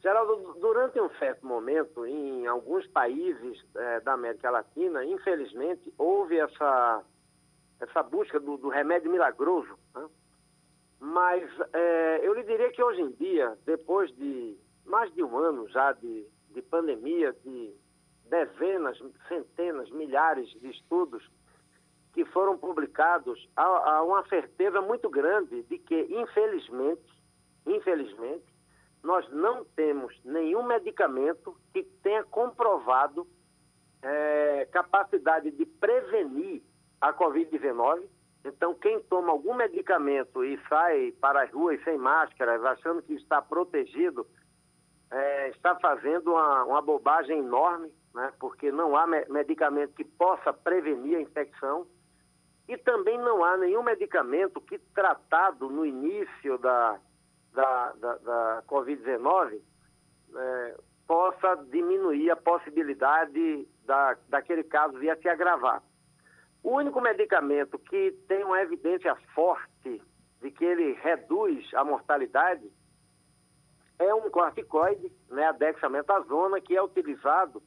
Geraldo, 0.00 0.54
durante 0.60 1.00
um 1.00 1.10
certo 1.18 1.44
momento, 1.44 2.06
em 2.06 2.46
alguns 2.46 2.86
países 2.88 3.64
é, 3.74 4.00
da 4.00 4.12
América 4.12 4.50
Latina, 4.50 5.04
infelizmente, 5.04 5.92
houve 5.98 6.38
essa 6.38 7.02
essa 7.80 8.02
busca 8.02 8.40
do, 8.40 8.56
do 8.56 8.68
remédio 8.68 9.10
milagroso. 9.10 9.78
Né? 9.94 10.08
Mas 11.00 11.48
é, 11.72 12.20
eu 12.26 12.34
lhe 12.34 12.42
diria 12.42 12.70
que 12.72 12.82
hoje 12.82 13.00
em 13.00 13.10
dia, 13.12 13.56
depois 13.64 14.10
de 14.16 14.58
mais 14.84 15.12
de 15.14 15.22
um 15.22 15.36
ano 15.38 15.68
já 15.68 15.92
de, 15.92 16.26
de 16.50 16.62
pandemia, 16.62 17.32
de 17.44 17.72
dezenas, 18.24 18.98
centenas, 19.28 19.90
milhares 19.90 20.48
de 20.60 20.70
estudos 20.70 21.28
que 22.12 22.24
foram 22.26 22.58
publicados, 22.58 23.48
há, 23.54 23.62
há 23.64 24.02
uma 24.02 24.26
certeza 24.28 24.80
muito 24.80 25.08
grande 25.08 25.62
de 25.62 25.78
que, 25.78 26.06
infelizmente, 26.10 27.02
infelizmente, 27.66 28.57
nós 29.02 29.28
não 29.30 29.64
temos 29.64 30.14
nenhum 30.24 30.62
medicamento 30.62 31.56
que 31.72 31.82
tenha 32.02 32.24
comprovado 32.24 33.26
é, 34.02 34.68
capacidade 34.72 35.50
de 35.50 35.64
prevenir 35.64 36.62
a 37.00 37.12
Covid-19. 37.12 38.02
Então, 38.44 38.74
quem 38.74 39.00
toma 39.00 39.30
algum 39.30 39.54
medicamento 39.54 40.44
e 40.44 40.58
sai 40.68 41.12
para 41.20 41.42
as 41.42 41.52
ruas 41.52 41.82
sem 41.84 41.98
máscara, 41.98 42.56
achando 42.70 43.02
que 43.02 43.14
está 43.14 43.42
protegido, 43.42 44.26
é, 45.10 45.48
está 45.50 45.74
fazendo 45.76 46.32
uma, 46.32 46.64
uma, 46.64 46.82
bobagem 46.82 47.38
enorme, 47.38 47.92
né? 48.14 48.32
porque 48.38 48.70
não 48.70 48.96
há 48.96 49.06
me 49.06 49.24
medicamento 49.26 49.94
que 49.94 50.04
possa 50.04 50.52
prevenir 50.52 51.18
a 51.18 51.22
infecção. 51.22 51.86
E 52.68 52.76
também 52.76 53.16
não 53.18 53.42
há 53.42 53.56
nenhum 53.56 53.82
medicamento 53.82 54.60
que, 54.60 54.78
tratado 54.78 55.70
no 55.70 55.86
início 55.86 56.58
da, 56.58 57.00
da, 57.58 57.92
da, 57.94 58.14
da 58.18 58.62
Covid-19, 58.68 59.60
é, 60.36 60.76
possa 61.08 61.56
diminuir 61.72 62.30
a 62.30 62.36
possibilidade 62.36 63.66
da, 63.84 64.16
daquele 64.28 64.62
caso 64.62 64.96
vir 64.98 65.10
a 65.10 65.16
se 65.16 65.28
agravar. 65.28 65.82
O 66.62 66.76
único 66.76 67.00
medicamento 67.00 67.76
que 67.76 68.12
tem 68.28 68.44
uma 68.44 68.62
evidência 68.62 69.12
forte 69.34 70.00
de 70.40 70.50
que 70.52 70.64
ele 70.64 70.92
reduz 71.02 71.68
a 71.74 71.82
mortalidade 71.82 72.70
é 73.98 74.14
um 74.14 74.30
corticoide, 74.30 75.10
né, 75.28 75.46
a 75.46 75.52
dexametasona, 75.52 76.60
que 76.60 76.76
é 76.76 76.82
utilizado 76.82 77.60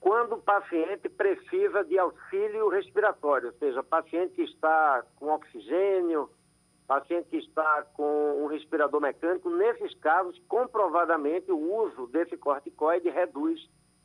quando 0.00 0.36
o 0.36 0.42
paciente 0.42 1.06
precisa 1.10 1.84
de 1.84 1.98
auxílio 1.98 2.68
respiratório, 2.70 3.48
ou 3.48 3.54
seja, 3.58 3.82
paciente 3.82 4.34
que 4.34 4.42
está 4.42 5.04
com 5.16 5.28
oxigênio, 5.28 6.30
paciente 6.92 7.28
que 7.30 7.38
está 7.38 7.86
com 7.94 8.42
um 8.42 8.46
respirador 8.46 9.00
mecânico, 9.00 9.48
nesses 9.48 9.94
casos, 9.94 10.38
comprovadamente, 10.46 11.50
o 11.50 11.84
uso 11.84 12.06
desse 12.08 12.36
corticoide 12.36 13.08
reduz 13.08 13.58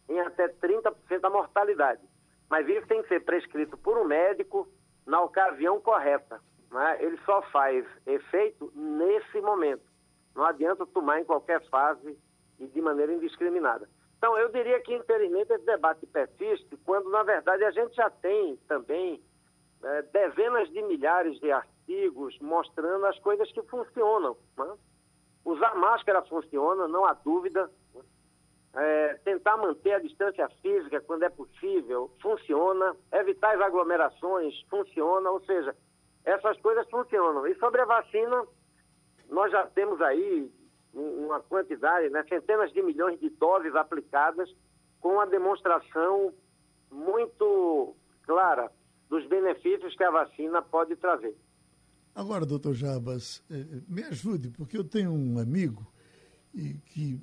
em 0.07 0.17
até 0.21 0.47
30% 0.47 0.93
a 1.21 1.29
mortalidade. 1.29 2.01
Mas 2.49 2.65
isso 2.69 2.87
tem 2.87 3.01
que 3.01 3.09
ser 3.09 3.25
prescrito 3.25 3.77
por 3.77 3.97
um 3.97 4.05
médico 4.05 4.69
na 5.05 5.21
ocasião 5.21 5.81
correta. 5.81 6.39
Né? 6.71 6.97
Ele 7.01 7.17
só 7.25 7.41
faz 7.51 7.85
efeito 8.05 8.71
nesse 8.73 9.41
momento. 9.41 9.83
Não 10.33 10.45
adianta 10.45 10.85
tomar 10.85 11.19
em 11.19 11.25
qualquer 11.25 11.61
fase 11.69 12.17
e 12.57 12.67
de 12.67 12.81
maneira 12.81 13.13
indiscriminada. 13.13 13.89
Então, 14.17 14.37
eu 14.37 14.49
diria 14.49 14.79
que, 14.79 14.95
infelizmente, 14.95 15.51
esse 15.51 15.65
debate 15.65 16.05
persiste 16.05 16.77
quando, 16.85 17.09
na 17.09 17.23
verdade, 17.23 17.65
a 17.65 17.71
gente 17.71 17.93
já 17.95 18.09
tem 18.09 18.55
também 18.65 19.21
é, 19.83 20.01
dezenas 20.03 20.69
de 20.69 20.81
milhares 20.83 21.37
de 21.39 21.51
artigos 21.51 21.76
mostrando 22.41 23.05
as 23.05 23.17
coisas 23.19 23.51
que 23.51 23.61
funcionam. 23.63 24.37
Né? 24.57 24.77
Usar 25.45 25.75
máscara 25.75 26.21
funciona, 26.23 26.87
não 26.87 27.05
há 27.05 27.13
dúvida. 27.13 27.69
É, 28.73 29.13
tentar 29.23 29.57
manter 29.57 29.93
a 29.93 29.99
distância 29.99 30.47
física 30.61 31.01
quando 31.01 31.23
é 31.23 31.29
possível, 31.29 32.11
funciona. 32.21 32.95
Evitar 33.11 33.55
as 33.55 33.61
aglomerações, 33.61 34.53
funciona. 34.69 35.31
Ou 35.31 35.41
seja, 35.41 35.75
essas 36.25 36.59
coisas 36.59 36.87
funcionam. 36.89 37.47
E 37.47 37.55
sobre 37.55 37.81
a 37.81 37.85
vacina, 37.85 38.45
nós 39.29 39.51
já 39.51 39.65
temos 39.67 40.01
aí 40.01 40.51
uma 40.93 41.39
quantidade, 41.41 42.09
né, 42.09 42.23
centenas 42.27 42.71
de 42.71 42.81
milhões 42.81 43.19
de 43.19 43.29
doses 43.29 43.75
aplicadas, 43.75 44.53
com 44.99 45.19
a 45.19 45.25
demonstração 45.25 46.33
muito 46.91 47.95
clara 48.23 48.71
dos 49.09 49.25
benefícios 49.27 49.95
que 49.95 50.03
a 50.03 50.11
vacina 50.11 50.61
pode 50.61 50.95
trazer. 50.95 51.35
Agora, 52.17 52.47
doutor 52.47 52.73
Jabas, 52.73 53.43
eh, 53.47 53.59
eh, 53.59 53.81
me 53.87 54.01
ajude, 54.01 54.49
porque 54.49 54.75
eu 54.75 54.83
tenho 54.83 55.11
um 55.11 55.37
amigo 55.37 55.85
e 56.51 56.73
que 56.87 57.21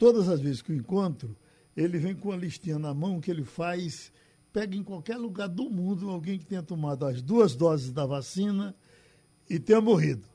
todas 0.00 0.28
as 0.28 0.40
vezes 0.40 0.60
que 0.60 0.72
eu 0.72 0.76
encontro, 0.76 1.36
ele 1.76 1.96
vem 1.96 2.12
com 2.12 2.32
a 2.32 2.36
listinha 2.36 2.76
na 2.76 2.92
mão 2.92 3.20
que 3.20 3.30
ele 3.30 3.44
faz, 3.44 4.12
pega 4.52 4.74
em 4.74 4.82
qualquer 4.82 5.16
lugar 5.16 5.46
do 5.46 5.70
mundo 5.70 6.10
alguém 6.10 6.40
que 6.40 6.44
tenha 6.44 6.60
tomado 6.60 7.06
as 7.06 7.22
duas 7.22 7.54
doses 7.54 7.92
da 7.92 8.04
vacina 8.04 8.74
e 9.48 9.60
tenha 9.60 9.80
morrido. 9.80 10.26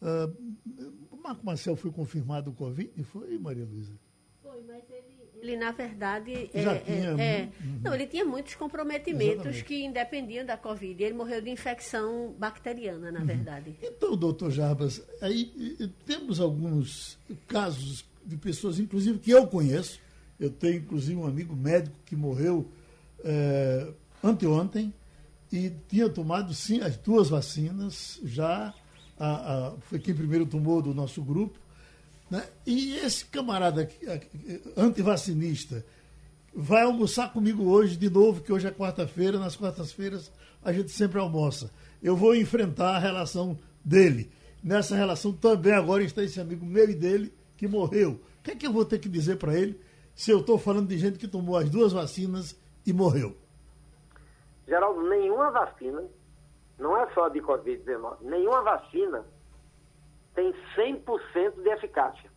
Uh, 0.00 1.14
Marco 1.22 1.44
Marcel 1.44 1.76
foi 1.76 1.90
confirmado 1.90 2.50
o 2.50 2.54
Covid? 2.54 2.90
Foi, 3.04 3.36
Maria 3.36 3.66
Luísa? 3.66 3.92
Foi, 4.40 4.62
mas 4.62 4.82
ele 4.88 5.05
ele, 5.40 5.56
na 5.56 5.70
verdade, 5.70 6.32
é, 6.32 6.60
é, 6.60 6.78
tinha, 6.78 7.22
é, 7.22 7.48
uhum. 7.60 7.80
não, 7.84 7.94
ele 7.94 8.06
tinha 8.06 8.24
muitos 8.24 8.54
comprometimentos 8.54 9.46
Exatamente. 9.46 9.64
que 9.64 9.84
independiam 9.84 10.44
da 10.44 10.56
Covid. 10.56 11.02
Ele 11.02 11.14
morreu 11.14 11.40
de 11.40 11.50
infecção 11.50 12.34
bacteriana, 12.38 13.12
na 13.12 13.20
uhum. 13.20 13.26
verdade. 13.26 13.76
Então, 13.82 14.16
doutor 14.16 14.50
Jarbas, 14.50 15.02
aí 15.20 15.90
temos 16.04 16.40
alguns 16.40 17.18
casos 17.46 18.04
de 18.24 18.36
pessoas, 18.36 18.78
inclusive, 18.78 19.18
que 19.18 19.30
eu 19.30 19.46
conheço. 19.46 20.00
Eu 20.38 20.50
tenho, 20.50 20.76
inclusive, 20.76 21.16
um 21.16 21.26
amigo 21.26 21.54
médico 21.54 21.96
que 22.04 22.16
morreu 22.16 22.70
é, 23.24 23.92
anteontem 24.22 24.92
e 25.52 25.70
tinha 25.88 26.08
tomado, 26.08 26.52
sim, 26.54 26.80
as 26.80 26.96
duas 26.96 27.28
vacinas. 27.28 28.20
Já 28.24 28.74
a, 29.18 29.68
a, 29.68 29.72
foi 29.80 29.98
quem 29.98 30.14
primeiro 30.14 30.46
tomou 30.46 30.82
do 30.82 30.92
nosso 30.92 31.22
grupo 31.22 31.58
né? 32.30 32.46
E 32.66 32.96
esse 32.96 33.24
camarada 33.26 33.88
antivacinista 34.76 35.84
vai 36.54 36.82
almoçar 36.82 37.32
comigo 37.32 37.64
hoje 37.70 37.96
de 37.96 38.10
novo, 38.10 38.42
que 38.42 38.52
hoje 38.52 38.66
é 38.66 38.70
quarta-feira, 38.70 39.38
nas 39.38 39.56
quartas-feiras 39.56 40.32
a 40.64 40.72
gente 40.72 40.90
sempre 40.90 41.20
almoça. 41.20 41.70
Eu 42.02 42.16
vou 42.16 42.34
enfrentar 42.34 42.96
a 42.96 42.98
relação 42.98 43.58
dele. 43.84 44.30
Nessa 44.62 44.96
relação 44.96 45.32
também 45.32 45.72
agora 45.72 46.02
está 46.02 46.22
esse 46.24 46.40
amigo 46.40 46.66
meu 46.66 46.88
e 46.90 46.94
dele 46.94 47.32
que 47.56 47.68
morreu. 47.68 48.20
O 48.40 48.42
que 48.42 48.50
é 48.52 48.56
que 48.56 48.66
eu 48.66 48.72
vou 48.72 48.84
ter 48.84 48.98
que 48.98 49.08
dizer 49.08 49.36
para 49.36 49.54
ele 49.54 49.80
se 50.14 50.30
eu 50.30 50.40
estou 50.40 50.58
falando 50.58 50.88
de 50.88 50.98
gente 50.98 51.18
que 51.18 51.28
tomou 51.28 51.56
as 51.56 51.70
duas 51.70 51.92
vacinas 51.92 52.58
e 52.84 52.92
morreu? 52.92 53.36
Geraldo, 54.66 55.08
nenhuma 55.08 55.50
vacina, 55.50 56.02
não 56.78 56.96
é 56.96 57.08
só 57.12 57.28
de 57.28 57.40
Covid-19, 57.40 58.16
nenhuma 58.22 58.62
vacina 58.62 59.24
tem 60.36 60.54
100% 60.76 61.62
de 61.62 61.68
eficácia. 61.70 62.30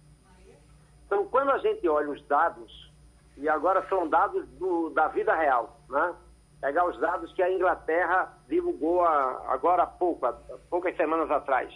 Então, 1.06 1.28
quando 1.28 1.52
a 1.52 1.58
gente 1.60 1.88
olha 1.88 2.10
os 2.10 2.26
dados, 2.26 2.92
e 3.38 3.48
agora 3.48 3.88
são 3.88 4.08
dados 4.08 4.48
do, 4.58 4.90
da 4.90 5.10
vida 5.10 5.36
real, 5.36 5.80
né? 5.90 6.16
pegar 6.62 6.86
os 6.86 6.98
dados 7.00 7.32
que 7.34 7.44
a 7.44 7.52
Inglaterra 7.52 8.34
divulgou 8.48 9.04
a, 9.04 9.54
agora 9.54 9.84
há 9.84 9.88
pouco, 9.88 10.26
poucas 10.70 10.96
semanas 10.96 11.30
atrás. 11.30 11.74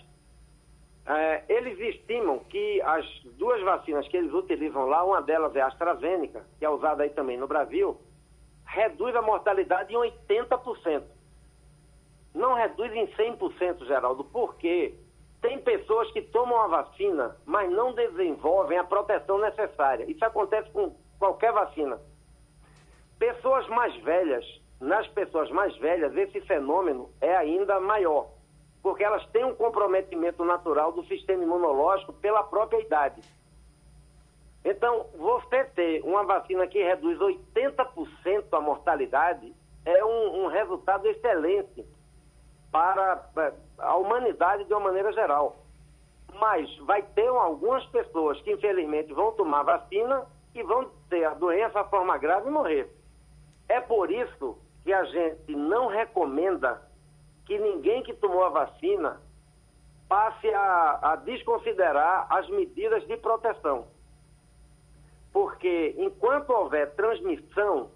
É, 1.06 1.44
eles 1.50 1.78
estimam 1.80 2.40
que 2.40 2.82
as 2.82 3.06
duas 3.38 3.62
vacinas 3.62 4.08
que 4.08 4.16
eles 4.16 4.34
utilizam 4.34 4.86
lá, 4.86 5.04
uma 5.04 5.22
delas 5.22 5.54
é 5.56 5.62
a 5.62 5.68
AstraZeneca, 5.68 6.46
que 6.58 6.66
é 6.66 6.70
usada 6.70 7.04
aí 7.04 7.10
também 7.10 7.38
no 7.38 7.48
Brasil, 7.48 8.00
reduz 8.66 9.14
a 9.16 9.22
mortalidade 9.22 9.94
em 9.94 9.98
80%. 9.98 11.04
Não 12.34 12.54
reduz 12.54 12.92
em 12.94 13.08
100%, 13.08 13.86
Geraldo. 13.86 14.24
Por 14.24 14.56
quê? 14.56 14.96
Tem 15.44 15.60
pessoas 15.60 16.10
que 16.14 16.22
tomam 16.22 16.58
a 16.62 16.68
vacina, 16.68 17.36
mas 17.46 17.70
não 17.70 17.94
desenvolvem 17.94 18.78
a 18.78 18.84
proteção 18.86 19.38
necessária. 19.40 20.10
Isso 20.10 20.24
acontece 20.24 20.72
com 20.72 20.96
qualquer 21.20 21.52
vacina. 21.52 22.00
Pessoas 23.20 23.68
mais 23.68 23.94
velhas, 24.04 24.46
nas 24.80 25.06
pessoas 25.10 25.52
mais 25.52 25.76
velhas, 25.80 26.16
esse 26.16 26.40
fenômeno 26.48 27.10
é 27.20 27.36
ainda 27.36 27.78
maior, 27.82 28.30
porque 28.82 29.04
elas 29.04 29.26
têm 29.32 29.44
um 29.44 29.54
comprometimento 29.54 30.46
natural 30.46 30.94
do 30.94 31.04
sistema 31.08 31.44
imunológico 31.44 32.14
pela 32.14 32.44
própria 32.44 32.80
idade. 32.80 33.22
Então, 34.64 35.08
você 35.18 35.66
ter 35.76 36.02
uma 36.06 36.24
vacina 36.24 36.66
que 36.68 36.82
reduz 36.82 37.20
80% 37.20 38.46
a 38.54 38.62
mortalidade 38.62 39.54
é 39.84 40.06
um, 40.06 40.46
um 40.46 40.48
resultado 40.48 41.06
excelente 41.06 41.86
para 42.74 43.24
é, 43.38 43.54
a 43.78 43.96
humanidade 43.96 44.66
de 44.66 44.74
uma 44.74 44.80
maneira 44.80 45.14
geral. 45.14 45.56
Mas 46.40 46.76
vai 46.80 47.04
ter 47.04 47.28
algumas 47.28 47.86
pessoas 47.86 48.42
que, 48.42 48.52
infelizmente, 48.52 49.14
vão 49.14 49.32
tomar 49.34 49.62
vacina 49.62 50.26
e 50.56 50.64
vão 50.64 50.90
ter 51.08 51.24
a 51.24 51.36
doença, 51.36 51.80
a 51.80 51.84
forma 51.84 52.18
grave 52.18 52.48
e 52.48 52.52
morrer. 52.52 52.92
É 53.70 53.80
por 53.80 54.12
isso 54.12 54.58
que 54.84 54.92
a 54.92 55.04
gente 55.06 55.56
não 55.56 55.88
recomenda 55.88 56.82
que 57.46 57.60
ninguém 57.60 58.02
que 58.02 58.14
tomou 58.16 58.44
a 58.44 58.50
vacina 58.50 59.22
passe 60.10 60.52
a, 60.52 61.00
a 61.12 61.16
desconsiderar 61.18 62.26
as 62.30 62.50
medidas 62.50 63.06
de 63.08 63.16
proteção. 63.18 63.88
Porque 65.32 65.94
enquanto 65.98 66.50
houver 66.50 66.94
transmissão 66.96 67.92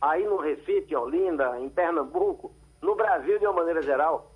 aí 0.00 0.24
no 0.24 0.36
Recife, 0.36 0.94
Olinda, 0.94 1.58
em 1.60 1.68
Pernambuco, 1.68 2.52
no 2.84 2.94
Brasil 2.94 3.38
de 3.38 3.46
uma 3.46 3.54
maneira 3.54 3.80
geral, 3.80 4.30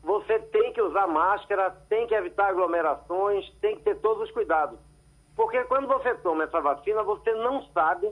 você 0.00 0.38
tem 0.38 0.72
que 0.72 0.80
usar 0.80 1.08
máscara, 1.08 1.70
tem 1.88 2.06
que 2.06 2.14
evitar 2.14 2.48
aglomerações, 2.48 3.50
tem 3.60 3.76
que 3.76 3.82
ter 3.82 3.96
todos 3.96 4.22
os 4.22 4.30
cuidados. 4.30 4.78
Porque 5.34 5.62
quando 5.64 5.88
você 5.88 6.14
toma 6.16 6.44
essa 6.44 6.60
vacina, 6.60 7.02
você 7.02 7.34
não 7.34 7.64
sabe 7.72 8.10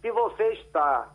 se 0.00 0.10
você 0.10 0.52
está 0.54 1.12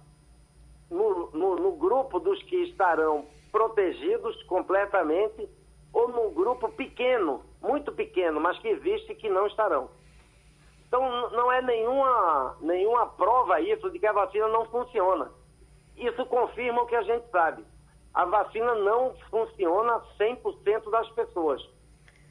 no, 0.90 1.32
no, 1.32 1.56
no 1.56 1.72
grupo 1.72 2.20
dos 2.20 2.42
que 2.44 2.56
estarão 2.66 3.26
protegidos 3.52 4.42
completamente 4.44 5.50
ou 5.92 6.08
num 6.08 6.32
grupo 6.32 6.70
pequeno, 6.74 7.42
muito 7.60 7.92
pequeno, 7.92 8.40
mas 8.40 8.60
que 8.60 8.68
existe 8.68 9.16
que 9.16 9.30
não 9.30 9.48
estarão. 9.48 9.90
Então 10.88 11.32
não 11.32 11.52
é 11.52 11.62
nenhuma, 11.62 12.58
nenhuma 12.62 13.08
prova 13.08 13.60
isso 13.62 13.90
de 13.90 13.98
que 13.98 14.06
a 14.06 14.14
vacina 14.14 14.48
não 14.50 14.66
funciona. 14.66 15.32
Isso 15.98 16.24
confirma 16.28 16.84
o 16.84 16.86
que 16.86 16.96
a 16.96 17.02
gente 17.02 17.28
sabe 17.32 17.66
a 18.16 18.24
vacina 18.24 18.74
não 18.76 19.14
funciona 19.30 20.02
100% 20.18 20.90
das 20.90 21.10
pessoas. 21.10 21.62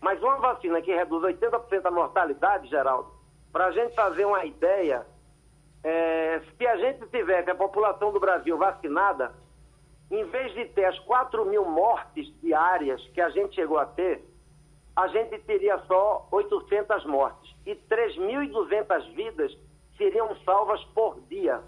Mas 0.00 0.20
uma 0.22 0.38
vacina 0.38 0.80
que 0.80 0.94
reduz 0.94 1.22
80% 1.22 1.84
a 1.84 1.90
mortalidade, 1.90 2.68
Geraldo, 2.68 3.12
para 3.52 3.66
a 3.66 3.70
gente 3.70 3.94
fazer 3.94 4.24
uma 4.24 4.44
ideia, 4.46 5.06
é, 5.82 6.40
se 6.56 6.66
a 6.66 6.76
gente 6.78 7.06
tivesse 7.08 7.50
a 7.50 7.54
população 7.54 8.12
do 8.12 8.18
Brasil 8.18 8.56
vacinada, 8.56 9.34
em 10.10 10.24
vez 10.24 10.54
de 10.54 10.64
ter 10.66 10.86
as 10.86 10.98
4 11.00 11.44
mil 11.44 11.66
mortes 11.66 12.32
diárias 12.40 13.06
que 13.08 13.20
a 13.20 13.28
gente 13.28 13.54
chegou 13.54 13.78
a 13.78 13.84
ter, 13.84 14.24
a 14.96 15.08
gente 15.08 15.38
teria 15.40 15.78
só 15.86 16.26
800 16.30 17.04
mortes. 17.04 17.54
E 17.66 17.74
3.200 17.74 19.14
vidas 19.14 19.54
seriam 19.98 20.34
salvas 20.44 20.82
por 20.94 21.20
dia. 21.28 21.60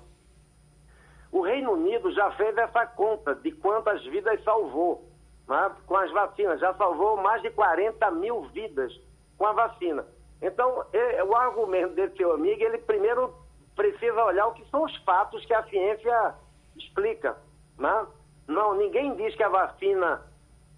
Reino 1.67 1.73
Unido 1.73 2.13
já 2.13 2.31
fez 2.33 2.57
essa 2.57 2.87
conta 2.87 3.35
de 3.35 3.51
quantas 3.51 4.05
vidas 4.05 4.43
salvou 4.45 5.05
né, 5.49 5.73
com 5.87 5.97
as 5.97 6.11
vacinas. 6.13 6.61
Já 6.61 6.73
salvou 6.75 7.17
mais 7.17 7.43
de 7.43 7.51
40 7.51 8.09
mil 8.13 8.43
vidas 8.51 8.93
com 9.37 9.47
a 9.47 9.53
vacina. 9.53 10.07
Então, 10.41 10.85
o 11.27 11.35
argumento 11.35 11.95
desse 11.95 12.17
seu 12.17 12.33
amigo, 12.33 12.63
ele 12.63 12.79
primeiro 12.79 13.35
precisa 13.75 14.25
olhar 14.25 14.47
o 14.47 14.55
que 14.55 14.65
são 14.71 14.85
os 14.85 14.97
fatos 14.99 15.45
que 15.45 15.53
a 15.53 15.65
ciência 15.65 16.35
explica. 16.77 17.37
Né? 17.79 18.07
Não, 18.47 18.75
ninguém 18.75 19.15
diz 19.17 19.35
que 19.35 19.43
a 19.43 19.49
vacina 19.49 20.23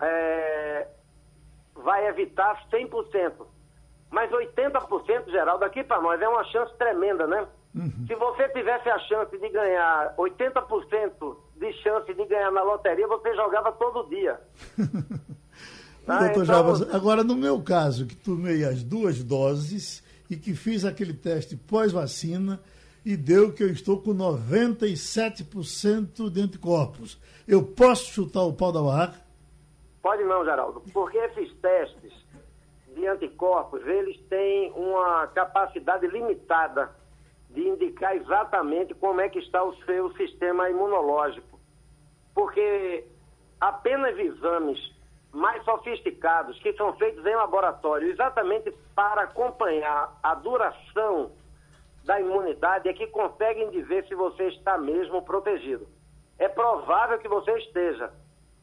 é, 0.00 0.88
vai 1.74 2.06
evitar 2.06 2.66
100%. 2.70 3.46
Mas 4.10 4.30
80%, 4.30 5.30
Geraldo, 5.30 5.64
aqui 5.64 5.84
para 5.84 6.00
nós 6.00 6.20
é 6.20 6.28
uma 6.28 6.44
chance 6.44 6.74
tremenda, 6.78 7.26
né? 7.26 7.46
Uhum. 7.74 8.06
Se 8.06 8.14
você 8.14 8.48
tivesse 8.48 8.88
a 8.88 8.98
chance 9.00 9.36
de 9.38 9.48
ganhar 9.48 10.14
80% 10.16 11.36
de 11.56 11.72
chance 11.74 12.14
de 12.14 12.24
ganhar 12.26 12.50
na 12.50 12.62
loteria, 12.62 13.06
você 13.06 13.34
jogava 13.34 13.72
todo 13.72 14.08
dia. 14.08 14.40
ah, 16.06 16.18
Doutor 16.24 16.30
então... 16.30 16.44
Jabas, 16.44 16.94
agora 16.94 17.22
no 17.22 17.36
meu 17.36 17.62
caso, 17.62 18.06
que 18.06 18.16
tomei 18.16 18.64
as 18.64 18.82
duas 18.82 19.22
doses 19.22 20.02
e 20.30 20.36
que 20.36 20.54
fiz 20.54 20.84
aquele 20.84 21.14
teste 21.14 21.56
pós-vacina 21.56 22.60
e 23.04 23.16
deu 23.16 23.52
que 23.52 23.62
eu 23.62 23.70
estou 23.70 24.00
com 24.00 24.12
97% 24.14 26.30
de 26.30 26.40
anticorpos. 26.40 27.20
Eu 27.46 27.62
posso 27.62 28.10
chutar 28.12 28.42
o 28.42 28.52
pau 28.52 28.72
da 28.72 28.82
barraca? 28.82 29.20
Pode 30.02 30.24
não, 30.24 30.44
Geraldo, 30.44 30.82
porque 30.92 31.18
esses 31.18 31.54
testes 31.56 32.12
de 32.94 33.06
anticorpos, 33.06 33.86
eles 33.86 34.18
têm 34.28 34.72
uma 34.72 35.26
capacidade 35.28 36.06
limitada 36.06 36.90
de 37.50 37.66
indicar 37.66 38.16
exatamente 38.16 38.94
como 38.94 39.20
é 39.20 39.28
que 39.28 39.38
está 39.38 39.62
o 39.62 39.74
seu 39.84 40.12
sistema 40.16 40.68
imunológico. 40.68 41.58
Porque 42.34 43.04
apenas 43.60 44.18
exames 44.18 44.78
mais 45.32 45.62
sofisticados, 45.64 46.58
que 46.60 46.72
são 46.74 46.92
feitos 46.94 47.24
em 47.24 47.34
laboratório, 47.34 48.10
exatamente 48.10 48.72
para 48.94 49.22
acompanhar 49.22 50.18
a 50.22 50.34
duração 50.34 51.32
da 52.04 52.20
imunidade, 52.20 52.88
é 52.88 52.92
que 52.92 53.06
conseguem 53.08 53.70
dizer 53.70 54.06
se 54.06 54.14
você 54.14 54.48
está 54.48 54.78
mesmo 54.78 55.22
protegido. 55.22 55.86
É 56.38 56.48
provável 56.48 57.18
que 57.18 57.28
você 57.28 57.50
esteja, 57.58 58.10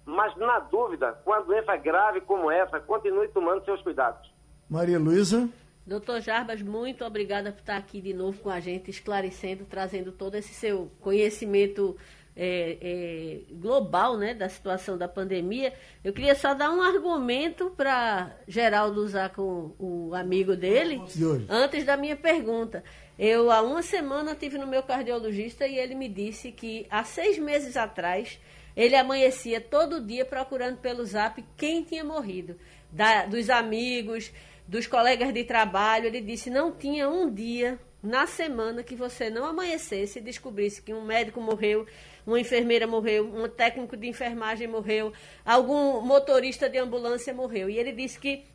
mas 0.06 0.36
na 0.38 0.60
dúvida, 0.60 1.14
com 1.24 1.34
a 1.34 1.42
doença 1.42 1.76
grave 1.76 2.22
como 2.22 2.50
essa, 2.50 2.80
continue 2.80 3.28
tomando 3.28 3.64
seus 3.66 3.82
cuidados. 3.82 4.34
Maria 4.70 4.98
Luísa? 4.98 5.48
Doutor 5.86 6.20
Jarbas, 6.20 6.64
muito 6.64 7.06
obrigada 7.06 7.52
por 7.52 7.60
estar 7.60 7.78
aqui 7.78 8.02
de 8.02 8.12
novo 8.12 8.42
com 8.42 8.50
a 8.50 8.60
gente, 8.60 8.90
esclarecendo, 8.90 9.66
trazendo 9.66 10.12
todo 10.12 10.34
esse 10.34 10.52
seu 10.52 10.92
conhecimento 11.00 11.96
é, 12.36 12.78
é, 12.82 13.54
global 13.54 14.18
né, 14.18 14.34
da 14.34 14.50
situação 14.50 14.98
da 14.98 15.08
pandemia. 15.08 15.74
Eu 16.04 16.12
queria 16.12 16.34
só 16.34 16.56
dar 16.56 16.72
um 16.72 16.82
argumento 16.82 17.70
para 17.78 18.36
Geraldo 18.48 19.00
usar 19.00 19.30
com 19.30 19.76
o 19.78 20.16
amigo 20.16 20.56
dele, 20.56 21.00
antes 21.48 21.86
da 21.86 21.96
minha 21.96 22.16
pergunta. 22.16 22.84
Eu, 23.18 23.52
há 23.52 23.62
uma 23.62 23.84
semana, 23.84 24.34
tive 24.34 24.58
no 24.58 24.66
meu 24.66 24.82
cardiologista 24.82 25.68
e 25.68 25.78
ele 25.78 25.94
me 25.94 26.10
disse 26.10 26.52
que 26.52 26.88
há 26.90 27.04
seis 27.04 27.38
meses 27.38 27.78
atrás 27.78 28.40
ele 28.76 28.96
amanhecia 28.96 29.62
todo 29.62 30.04
dia 30.04 30.26
procurando 30.26 30.78
pelo 30.78 31.06
zap 31.06 31.46
quem 31.56 31.84
tinha 31.84 32.04
morrido, 32.04 32.58
da, 32.92 33.26
dos 33.28 33.50
amigos 33.50 34.32
dos 34.68 34.88
colegas 34.88 35.34
de 35.34 35.44
trabalho, 35.44 36.08
ele 36.08 36.22
disse: 36.22 36.50
não 36.50 36.72
tinha 36.72 37.10
um 37.10 37.32
dia 37.32 37.80
na 38.02 38.28
semana 38.28 38.84
que 38.84 38.96
você 38.96 39.30
não 39.30 39.46
amanhecesse 39.46 40.20
e 40.20 40.22
descobrisse 40.22 40.82
que 40.82 40.94
um 40.94 41.04
médico 41.04 41.42
morreu, 41.42 41.88
uma 42.26 42.40
enfermeira 42.40 42.86
morreu, 42.86 43.26
um 43.34 43.48
técnico 43.48 43.98
de 43.98 44.08
enfermagem 44.08 44.68
morreu, 44.68 45.12
algum 45.44 46.02
motorista 46.02 46.70
de 46.70 46.78
ambulância 46.78 47.34
morreu. 47.34 47.70
E 47.70 47.78
ele 47.78 47.92
disse 47.92 48.20
que 48.20 48.46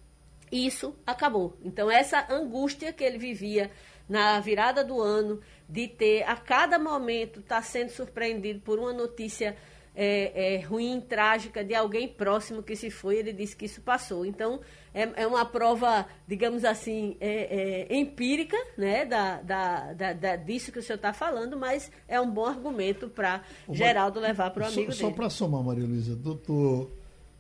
isso 0.51 0.94
acabou. 1.07 1.57
Então, 1.64 1.90
essa 1.90 2.27
angústia 2.33 2.92
que 2.92 3.05
ele 3.05 3.18
vivia 3.18 3.70
na 4.09 4.40
virada 4.40 4.83
do 4.83 5.01
ano, 5.01 5.40
de 5.68 5.87
ter 5.87 6.25
a 6.25 6.35
cada 6.35 6.79
momento 6.79 7.38
estar 7.38 7.57
tá 7.57 7.62
sendo 7.62 7.90
surpreendido 7.90 8.61
por 8.61 8.79
uma 8.79 8.92
notícia 8.92 9.57
é, 10.02 10.54
é, 10.54 10.60
ruim, 10.60 10.98
trágica 10.98 11.62
de 11.62 11.74
alguém 11.74 12.08
próximo 12.08 12.62
que 12.62 12.74
se 12.74 12.90
foi, 12.90 13.18
ele 13.18 13.34
disse 13.34 13.54
que 13.54 13.66
isso 13.66 13.82
passou. 13.82 14.24
Então, 14.24 14.58
é, 14.94 15.22
é 15.22 15.26
uma 15.26 15.44
prova, 15.44 16.06
digamos 16.26 16.64
assim, 16.64 17.18
é, 17.20 17.86
é, 17.90 17.96
empírica, 17.98 18.56
né, 18.78 19.04
da, 19.04 19.42
da, 19.42 19.92
da, 19.92 20.12
da, 20.14 20.36
disso 20.36 20.72
que 20.72 20.78
o 20.78 20.82
senhor 20.82 20.96
está 20.96 21.12
falando, 21.12 21.54
mas 21.54 21.92
é 22.08 22.18
um 22.18 22.30
bom 22.30 22.46
argumento 22.46 23.10
para 23.10 23.44
Geraldo 23.70 24.18
levar 24.18 24.50
para 24.52 24.62
o 24.62 24.66
amigo 24.68 24.90
só, 24.90 25.02
dele. 25.02 25.10
Só 25.10 25.10
para 25.10 25.28
somar, 25.28 25.62
Maria 25.62 25.84
Luísa, 25.84 26.16
doutor 26.16 26.90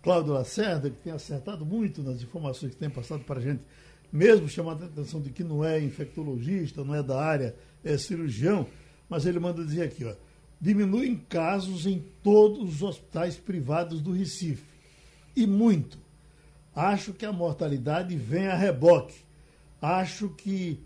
Cláudio 0.02 0.34
Lacerda, 0.34 0.90
que 0.90 1.00
tem 1.00 1.14
acertado 1.14 1.64
muito 1.64 2.02
nas 2.02 2.20
informações 2.20 2.74
que 2.74 2.78
tem 2.78 2.90
passado 2.90 3.24
para 3.24 3.40
a 3.40 3.42
gente, 3.42 3.62
mesmo 4.12 4.46
chamando 4.46 4.82
a 4.82 4.86
atenção 4.86 5.18
de 5.18 5.30
que 5.30 5.42
não 5.42 5.64
é 5.64 5.80
infectologista, 5.80 6.84
não 6.84 6.94
é 6.94 7.02
da 7.02 7.18
área, 7.18 7.54
é 7.82 7.96
cirurgião, 7.96 8.66
mas 9.08 9.24
ele 9.24 9.40
manda 9.40 9.64
dizer 9.64 9.84
aqui, 9.84 10.04
ó, 10.04 10.12
diminuem 10.60 11.16
casos 11.16 11.86
em 11.86 12.04
todos 12.22 12.74
os 12.74 12.82
hospitais 12.82 13.36
privados 13.36 14.02
do 14.02 14.12
Recife. 14.12 14.62
E 15.34 15.46
muito. 15.46 15.98
Acho 16.74 17.12
que 17.12 17.24
a 17.24 17.32
mortalidade 17.32 18.14
vem 18.16 18.46
a 18.46 18.54
reboque. 18.54 19.16
Acho 19.80 20.28
que 20.28 20.78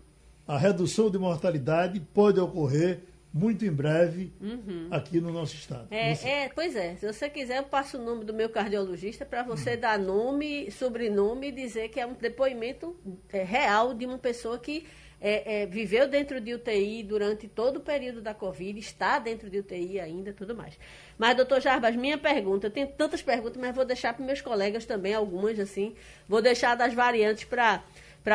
a 0.47 0.57
redução 0.57 1.09
de 1.09 1.17
mortalidade 1.17 1.99
pode 1.99 2.39
ocorrer 2.39 3.01
muito 3.33 3.65
em 3.65 3.71
breve 3.71 4.31
uhum. 4.39 4.87
aqui 4.89 5.19
no 5.19 5.29
nosso 5.29 5.55
estado. 5.55 5.87
É, 5.91 6.13
é, 6.13 6.49
pois 6.49 6.73
é. 6.73 6.95
Se 6.95 7.05
você 7.05 7.29
quiser, 7.29 7.57
eu 7.57 7.63
passo 7.63 7.97
o 7.97 8.01
nome 8.01 8.23
do 8.23 8.33
meu 8.33 8.47
cardiologista 8.47 9.25
para 9.25 9.43
você 9.43 9.71
uhum. 9.71 9.79
dar 9.81 9.99
nome, 9.99 10.71
sobrenome 10.71 11.49
e 11.49 11.51
dizer 11.51 11.89
que 11.89 11.99
é 11.99 12.05
um 12.05 12.13
depoimento 12.13 12.95
é, 13.33 13.43
real 13.43 13.93
de 13.93 14.05
uma 14.05 14.17
pessoa 14.17 14.57
que 14.57 14.85
é, 15.27 15.63
é, 15.63 15.65
viveu 15.65 16.07
dentro 16.07 16.39
de 16.39 16.53
UTI 16.53 17.01
durante 17.01 17.47
todo 17.47 17.77
o 17.77 17.79
período 17.79 18.21
da 18.21 18.31
Covid, 18.31 18.79
está 18.79 19.17
dentro 19.17 19.49
de 19.49 19.57
UTI 19.57 19.99
ainda, 19.99 20.31
tudo 20.31 20.53
mais. 20.53 20.77
Mas, 21.17 21.35
doutor 21.35 21.59
Jarbas, 21.59 21.95
minha 21.95 22.15
pergunta, 22.15 22.67
eu 22.67 22.71
tenho 22.71 22.85
tantas 22.89 23.23
perguntas, 23.23 23.59
mas 23.59 23.75
vou 23.75 23.83
deixar 23.83 24.13
para 24.13 24.23
meus 24.23 24.39
colegas 24.39 24.85
também, 24.85 25.15
algumas 25.15 25.59
assim, 25.59 25.95
vou 26.27 26.43
deixar 26.43 26.75
das 26.75 26.93
variantes 26.93 27.43
para 27.43 27.81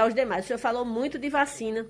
os 0.05 0.13
demais. 0.13 0.45
O 0.45 0.49
senhor 0.49 0.59
falou 0.59 0.85
muito 0.85 1.17
de 1.17 1.29
vacina, 1.29 1.87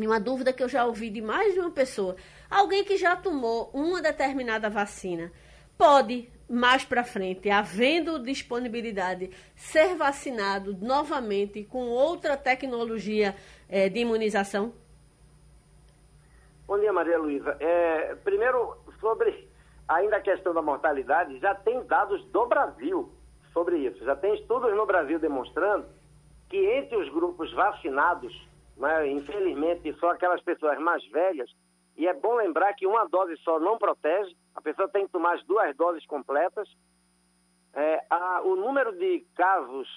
e 0.00 0.06
uma 0.06 0.18
dúvida 0.18 0.50
que 0.50 0.62
eu 0.62 0.68
já 0.68 0.86
ouvi 0.86 1.10
de 1.10 1.20
mais 1.20 1.52
de 1.52 1.60
uma 1.60 1.70
pessoa. 1.70 2.16
Alguém 2.48 2.84
que 2.84 2.96
já 2.96 3.14
tomou 3.14 3.68
uma 3.74 4.00
determinada 4.00 4.70
vacina 4.70 5.30
pode 5.76 6.26
mais 6.48 6.82
para 6.82 7.04
frente, 7.04 7.50
havendo 7.50 8.18
disponibilidade, 8.18 9.28
ser 9.54 9.94
vacinado 9.94 10.74
novamente 10.80 11.62
com 11.64 11.88
outra 11.88 12.34
tecnologia 12.38 13.36
é, 13.68 13.88
de 13.88 14.00
imunização? 14.00 14.72
Bom 16.66 16.78
dia, 16.78 16.92
Maria 16.92 17.18
Luísa. 17.18 17.56
É, 17.60 18.14
primeiro, 18.16 18.76
sobre 19.00 19.48
ainda 19.86 20.16
a 20.16 20.20
questão 20.20 20.52
da 20.52 20.62
mortalidade, 20.62 21.38
já 21.38 21.54
tem 21.54 21.82
dados 21.86 22.24
do 22.26 22.46
Brasil 22.46 23.10
sobre 23.52 23.78
isso. 23.78 24.04
Já 24.04 24.14
tem 24.14 24.34
estudos 24.34 24.74
no 24.76 24.86
Brasil 24.86 25.18
demonstrando 25.18 25.86
que 26.48 26.56
entre 26.56 26.96
os 26.96 27.08
grupos 27.10 27.52
vacinados, 27.52 28.32
né, 28.76 29.10
infelizmente 29.10 29.92
só 29.94 30.10
aquelas 30.10 30.42
pessoas 30.42 30.78
mais 30.78 31.04
velhas, 31.10 31.50
e 31.96 32.06
é 32.06 32.14
bom 32.14 32.36
lembrar 32.36 32.74
que 32.74 32.86
uma 32.86 33.06
dose 33.06 33.36
só 33.38 33.58
não 33.58 33.76
protege, 33.76 34.34
a 34.54 34.60
pessoa 34.60 34.88
tem 34.88 35.06
que 35.06 35.12
tomar 35.12 35.34
as 35.34 35.44
duas 35.44 35.74
doses 35.76 36.06
completas. 36.06 36.68
É, 37.74 38.04
a, 38.08 38.42
o 38.42 38.56
número 38.56 38.92
de 38.96 39.26
casos 39.34 39.88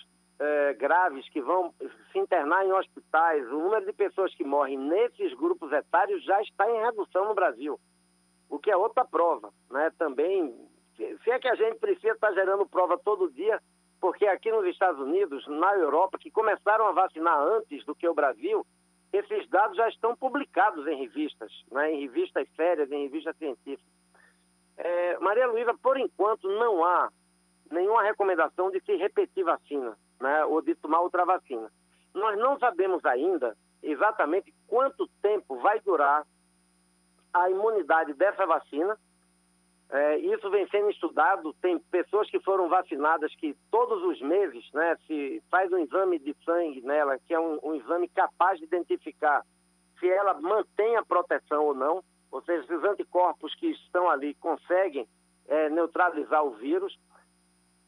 é, 0.41 0.73
graves 0.73 1.29
que 1.29 1.39
vão 1.39 1.71
se 2.11 2.17
internar 2.17 2.65
em 2.65 2.73
hospitais, 2.73 3.45
o 3.47 3.59
número 3.59 3.85
de 3.85 3.93
pessoas 3.93 4.33
que 4.33 4.43
morrem 4.43 4.75
nesses 4.75 5.31
grupos 5.35 5.71
etários 5.71 6.23
já 6.23 6.41
está 6.41 6.69
em 6.69 6.81
redução 6.81 7.25
no 7.25 7.35
Brasil, 7.35 7.79
o 8.49 8.57
que 8.57 8.71
é 8.71 8.75
outra 8.75 9.05
prova. 9.05 9.53
Né? 9.69 9.91
Também, 9.99 10.67
se 10.95 11.29
é 11.29 11.37
que 11.37 11.47
a 11.47 11.53
gente 11.53 11.77
precisa 11.77 12.13
estar 12.13 12.33
gerando 12.33 12.65
prova 12.65 12.97
todo 12.97 13.31
dia, 13.31 13.61
porque 13.99 14.25
aqui 14.25 14.51
nos 14.51 14.65
Estados 14.65 14.99
Unidos, 14.99 15.45
na 15.47 15.75
Europa, 15.75 16.17
que 16.17 16.31
começaram 16.31 16.87
a 16.87 16.91
vacinar 16.91 17.37
antes 17.39 17.85
do 17.85 17.93
que 17.93 18.07
o 18.07 18.15
Brasil, 18.15 18.65
esses 19.13 19.47
dados 19.47 19.77
já 19.77 19.87
estão 19.89 20.15
publicados 20.15 20.87
em 20.87 20.95
revistas, 20.95 21.51
né, 21.71 21.93
em 21.93 22.01
revistas 22.01 22.47
sérias, 22.55 22.91
em 22.91 23.03
revistas 23.03 23.37
científicas. 23.37 23.93
É, 24.75 25.19
Maria 25.19 25.45
Luísa, 25.45 25.75
por 25.83 25.99
enquanto, 25.99 26.47
não 26.47 26.83
há 26.83 27.11
nenhuma 27.69 28.01
recomendação 28.01 28.71
de 28.71 28.79
se 28.81 28.95
repetir 28.95 29.43
vacina, 29.43 29.95
né, 30.21 30.45
ou 30.45 30.61
de 30.61 30.75
tomar 30.75 30.99
outra 31.01 31.25
vacina. 31.25 31.71
Nós 32.13 32.37
não 32.37 32.57
sabemos 32.59 33.03
ainda 33.05 33.55
exatamente 33.81 34.53
quanto 34.67 35.07
tempo 35.21 35.57
vai 35.57 35.79
durar 35.81 36.25
a 37.33 37.49
imunidade 37.49 38.13
dessa 38.13 38.45
vacina, 38.45 38.97
é, 39.89 40.17
isso 40.19 40.49
vem 40.49 40.65
sendo 40.69 40.89
estudado, 40.89 41.53
tem 41.61 41.77
pessoas 41.77 42.29
que 42.29 42.39
foram 42.39 42.69
vacinadas 42.69 43.33
que 43.35 43.53
todos 43.69 44.01
os 44.03 44.21
meses 44.21 44.63
né, 44.73 44.97
se 45.05 45.43
faz 45.51 45.71
um 45.71 45.79
exame 45.79 46.17
de 46.17 46.33
sangue 46.45 46.81
nela, 46.81 47.19
que 47.19 47.33
é 47.33 47.39
um, 47.39 47.59
um 47.61 47.75
exame 47.75 48.07
capaz 48.07 48.57
de 48.57 48.65
identificar 48.65 49.43
se 49.99 50.09
ela 50.09 50.33
mantém 50.39 50.95
a 50.95 51.03
proteção 51.03 51.65
ou 51.65 51.75
não, 51.75 52.01
ou 52.31 52.41
seja, 52.43 52.65
se 52.65 52.73
os 52.73 52.83
anticorpos 52.85 53.53
que 53.55 53.67
estão 53.67 54.09
ali 54.09 54.33
conseguem 54.35 55.05
é, 55.47 55.69
neutralizar 55.69 56.43
o 56.43 56.51
vírus, 56.51 56.97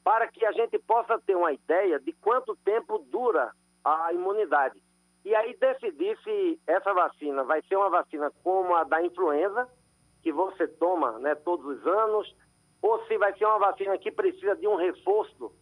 para 0.03 0.27
que 0.27 0.45
a 0.45 0.51
gente 0.51 0.77
possa 0.79 1.19
ter 1.21 1.35
uma 1.35 1.53
ideia 1.53 1.99
de 1.99 2.11
quanto 2.13 2.55
tempo 2.57 2.99
dura 3.09 3.51
a 3.83 4.13
imunidade. 4.13 4.81
E 5.23 5.33
aí 5.33 5.55
decidir 5.55 6.17
se 6.23 6.59
essa 6.67 6.93
vacina 6.93 7.43
vai 7.43 7.61
ser 7.63 7.77
uma 7.77 7.89
vacina 7.89 8.31
como 8.43 8.75
a 8.75 8.83
da 8.83 9.01
influenza, 9.01 9.69
que 10.21 10.31
você 10.31 10.67
toma 10.67 11.17
né, 11.19 11.35
todos 11.35 11.65
os 11.65 11.87
anos, 11.87 12.35
ou 12.81 13.05
se 13.05 13.17
vai 13.17 13.37
ser 13.37 13.45
uma 13.45 13.59
vacina 13.59 13.97
que 13.97 14.11
precisa 14.11 14.55
de 14.55 14.67
um 14.67 14.75
reforço 14.75 15.53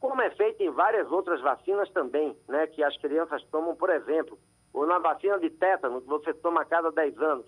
como 0.00 0.20
é 0.22 0.30
feito 0.30 0.62
em 0.62 0.70
várias 0.70 1.12
outras 1.12 1.42
vacinas 1.42 1.90
também, 1.90 2.34
né, 2.48 2.66
que 2.68 2.82
as 2.82 2.96
crianças 2.96 3.44
tomam, 3.50 3.76
por 3.76 3.90
exemplo, 3.90 4.38
ou 4.72 4.86
na 4.86 4.98
vacina 4.98 5.38
de 5.38 5.50
tétano, 5.50 6.00
que 6.00 6.08
você 6.08 6.32
toma 6.32 6.62
a 6.62 6.64
cada 6.64 6.90
10 6.90 7.18
anos. 7.18 7.46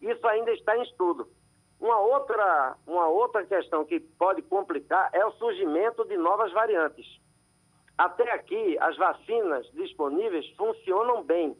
Isso 0.00 0.26
ainda 0.26 0.50
está 0.52 0.76
em 0.76 0.82
estudo. 0.82 1.28
Uma 1.82 1.98
outra, 1.98 2.76
uma 2.86 3.08
outra 3.08 3.44
questão 3.44 3.84
que 3.84 3.98
pode 3.98 4.40
complicar 4.42 5.10
é 5.12 5.26
o 5.26 5.32
surgimento 5.32 6.04
de 6.04 6.16
novas 6.16 6.52
variantes. 6.52 7.04
Até 7.98 8.30
aqui, 8.30 8.78
as 8.78 8.96
vacinas 8.96 9.66
disponíveis 9.72 10.48
funcionam 10.56 11.24
bem 11.24 11.56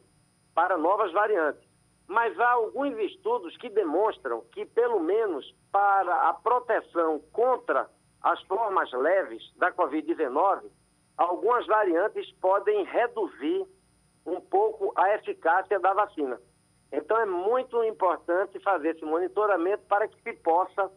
para 0.54 0.78
novas 0.78 1.10
variantes, 1.10 1.68
mas 2.06 2.38
há 2.38 2.52
alguns 2.52 2.96
estudos 2.98 3.56
que 3.56 3.68
demonstram 3.68 4.42
que, 4.52 4.64
pelo 4.64 5.00
menos 5.00 5.44
para 5.72 6.28
a 6.28 6.34
proteção 6.34 7.18
contra 7.32 7.90
as 8.22 8.40
formas 8.44 8.92
leves 8.92 9.42
da 9.56 9.72
Covid-19, 9.72 10.70
algumas 11.16 11.66
variantes 11.66 12.30
podem 12.40 12.84
reduzir 12.84 13.66
um 14.24 14.40
pouco 14.40 14.92
a 14.94 15.16
eficácia 15.16 15.80
da 15.80 15.92
vacina. 15.92 16.40
Então 16.92 17.18
é 17.18 17.24
muito 17.24 17.82
importante 17.84 18.60
fazer 18.60 18.90
esse 18.90 19.04
monitoramento 19.04 19.82
para 19.88 20.06
que 20.06 20.20
se 20.22 20.34
possa 20.34 20.90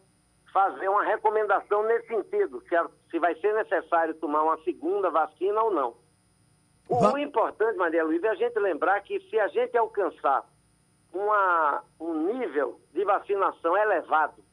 fazer 0.52 0.90
uma 0.90 1.04
recomendação 1.04 1.84
nesse 1.84 2.08
sentido, 2.08 2.62
se, 2.68 2.76
a, 2.76 2.90
se 3.10 3.18
vai 3.20 3.36
ser 3.36 3.54
necessário 3.54 4.14
tomar 4.16 4.44
uma 4.44 4.58
segunda 4.64 5.10
vacina 5.10 5.62
ou 5.64 5.72
não. 5.72 5.96
O, 6.88 7.14
o 7.14 7.18
importante, 7.18 7.78
Maria 7.78 8.04
Luísa, 8.04 8.28
é 8.28 8.30
a 8.32 8.36
gente 8.36 8.60
lembrar 8.60 9.02
que 9.02 9.20
se 9.22 9.40
a 9.40 9.48
gente 9.48 9.78
alcançar 9.78 10.46
uma, 11.14 11.84
um 12.00 12.14
nível 12.34 12.80
de 12.94 13.04
vacinação 13.04 13.76
elevado, 13.76 14.44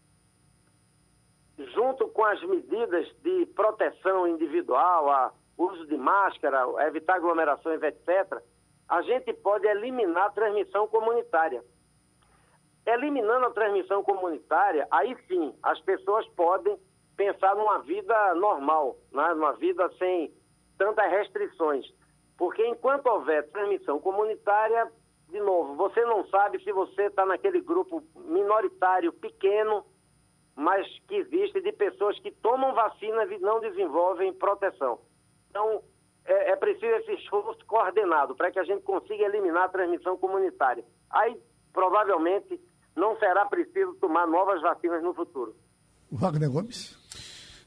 junto 1.75 2.09
com 2.09 2.25
as 2.25 2.43
medidas 2.43 3.07
de 3.23 3.47
proteção 3.47 4.27
individual, 4.27 5.11
a 5.11 5.33
uso 5.59 5.87
de 5.87 5.97
máscara, 5.97 6.65
evitar 6.87 7.17
aglomerações, 7.17 7.83
etc., 7.83 8.43
a 8.93 9.01
gente 9.01 9.33
pode 9.33 9.67
eliminar 9.67 10.27
a 10.27 10.31
transmissão 10.33 10.87
comunitária. 10.87 11.65
Eliminando 12.85 13.47
a 13.47 13.51
transmissão 13.51 14.03
comunitária, 14.03 14.87
aí 14.91 15.17
sim, 15.27 15.55
as 15.63 15.81
pessoas 15.81 16.29
podem 16.37 16.79
pensar 17.17 17.57
numa 17.57 17.79
vida 17.79 18.35
normal, 18.35 18.99
né? 19.11 19.33
numa 19.33 19.55
vida 19.55 19.91
sem 19.99 20.31
tantas 20.77 21.11
restrições. 21.11 21.87
Porque 22.37 22.67
enquanto 22.67 23.07
houver 23.07 23.49
transmissão 23.51 23.99
comunitária, 23.99 24.93
de 25.31 25.41
novo, 25.41 25.75
você 25.75 26.05
não 26.05 26.27
sabe 26.27 26.63
se 26.63 26.71
você 26.71 27.05
está 27.05 27.25
naquele 27.25 27.63
grupo 27.63 28.03
minoritário 28.15 29.11
pequeno, 29.11 29.87
mas 30.55 30.87
que 31.09 31.15
existe 31.15 31.63
de 31.63 31.73
pessoas 31.73 32.19
que 32.19 32.31
tomam 32.31 32.75
vacina 32.75 33.25
e 33.25 33.39
não 33.39 33.59
desenvolvem 33.59 34.35
proteção. 34.35 35.01
Então, 35.49 35.83
é, 36.25 36.53
é 36.53 36.57
preciso 36.57 36.95
esse 36.97 37.13
esforço 37.15 37.65
coordenado 37.67 38.35
para 38.35 38.51
que 38.51 38.59
a 38.59 38.65
gente 38.65 38.83
consiga 38.83 39.25
eliminar 39.25 39.65
a 39.65 39.69
transmissão 39.69 40.17
comunitária. 40.17 40.85
Aí, 41.11 41.37
provavelmente, 41.73 42.61
não 42.97 43.17
será 43.19 43.47
preciso 43.47 43.95
tomar 43.95 44.27
novas 44.27 44.61
vacinas 44.61 45.03
no 45.03 45.15
futuro. 45.15 45.55
Wagner 46.11 46.51
Gomes. 46.51 47.02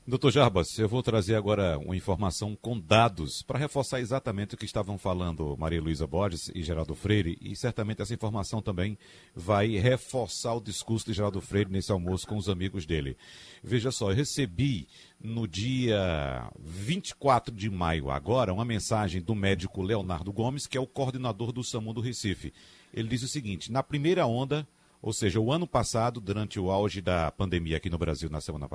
Doutor 0.07 0.31
Jarbas, 0.31 0.77
eu 0.77 0.87
vou 0.87 1.01
trazer 1.01 1.33
agora 1.33 1.79
uma 1.79 1.95
informação 1.95 2.55
com 2.55 2.79
dados 2.79 3.41
para 3.41 3.57
reforçar 3.57 3.99
exatamente 3.99 4.53
o 4.53 4.57
que 4.57 4.63
estavam 4.63 4.99
falando 4.99 5.57
Maria 5.57 5.81
Luísa 5.81 6.05
Borges 6.05 6.51
e 6.53 6.61
Geraldo 6.61 6.93
Freire, 6.93 7.39
e 7.41 7.55
certamente 7.55 8.03
essa 8.03 8.13
informação 8.13 8.61
também 8.61 8.99
vai 9.33 9.69
reforçar 9.77 10.53
o 10.53 10.61
discurso 10.61 11.07
de 11.07 11.13
Geraldo 11.13 11.41
Freire 11.41 11.71
nesse 11.71 11.91
almoço 11.91 12.27
com 12.27 12.37
os 12.37 12.47
amigos 12.47 12.85
dele. 12.85 13.17
Veja 13.63 13.89
só, 13.89 14.11
eu 14.11 14.15
recebi 14.15 14.87
no 15.19 15.47
dia 15.47 16.51
24 16.59 17.51
de 17.55 17.67
maio, 17.67 18.11
agora, 18.11 18.53
uma 18.53 18.63
mensagem 18.63 19.23
do 19.23 19.33
médico 19.33 19.81
Leonardo 19.81 20.31
Gomes, 20.31 20.67
que 20.67 20.77
é 20.77 20.79
o 20.79 20.85
coordenador 20.85 21.51
do 21.51 21.63
SAMU 21.63 21.93
do 21.93 22.01
Recife. 22.01 22.53
Ele 22.93 23.07
diz 23.07 23.23
o 23.23 23.27
seguinte: 23.27 23.71
na 23.71 23.81
primeira 23.81 24.27
onda 24.27 24.67
ou 25.05 25.13
seja, 25.13 25.39
o 25.39 25.51
ano 25.51 25.67
passado, 25.67 26.19
durante 26.19 26.59
o 26.59 26.71
auge 26.71 26.99
da 26.99 27.29
pandemia 27.29 27.77
aqui 27.77 27.91
no 27.91 27.97
Brasil, 27.97 28.27
na 28.27 28.41
semana, 28.41 28.67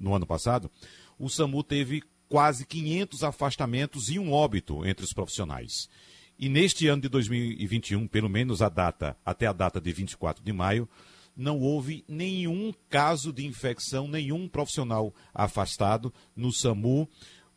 no 0.00 0.16
ano 0.16 0.26
passado, 0.26 0.68
o 1.16 1.28
SAMU 1.28 1.62
teve 1.62 2.02
quase 2.28 2.66
500 2.66 3.22
afastamentos 3.22 4.08
e 4.08 4.18
um 4.18 4.32
óbito 4.32 4.84
entre 4.84 5.04
os 5.04 5.12
profissionais. 5.12 5.88
E 6.36 6.48
neste 6.48 6.88
ano 6.88 7.02
de 7.02 7.08
2021, 7.08 8.08
pelo 8.08 8.28
menos 8.28 8.62
a 8.62 8.68
data, 8.68 9.16
até 9.24 9.46
a 9.46 9.52
data 9.52 9.80
de 9.80 9.92
24 9.92 10.42
de 10.42 10.52
maio, 10.52 10.88
não 11.36 11.60
houve 11.60 12.04
nenhum 12.08 12.74
caso 12.90 13.32
de 13.32 13.46
infecção, 13.46 14.08
nenhum 14.08 14.48
profissional 14.48 15.14
afastado 15.32 16.12
no 16.34 16.52
SAMU, 16.52 17.08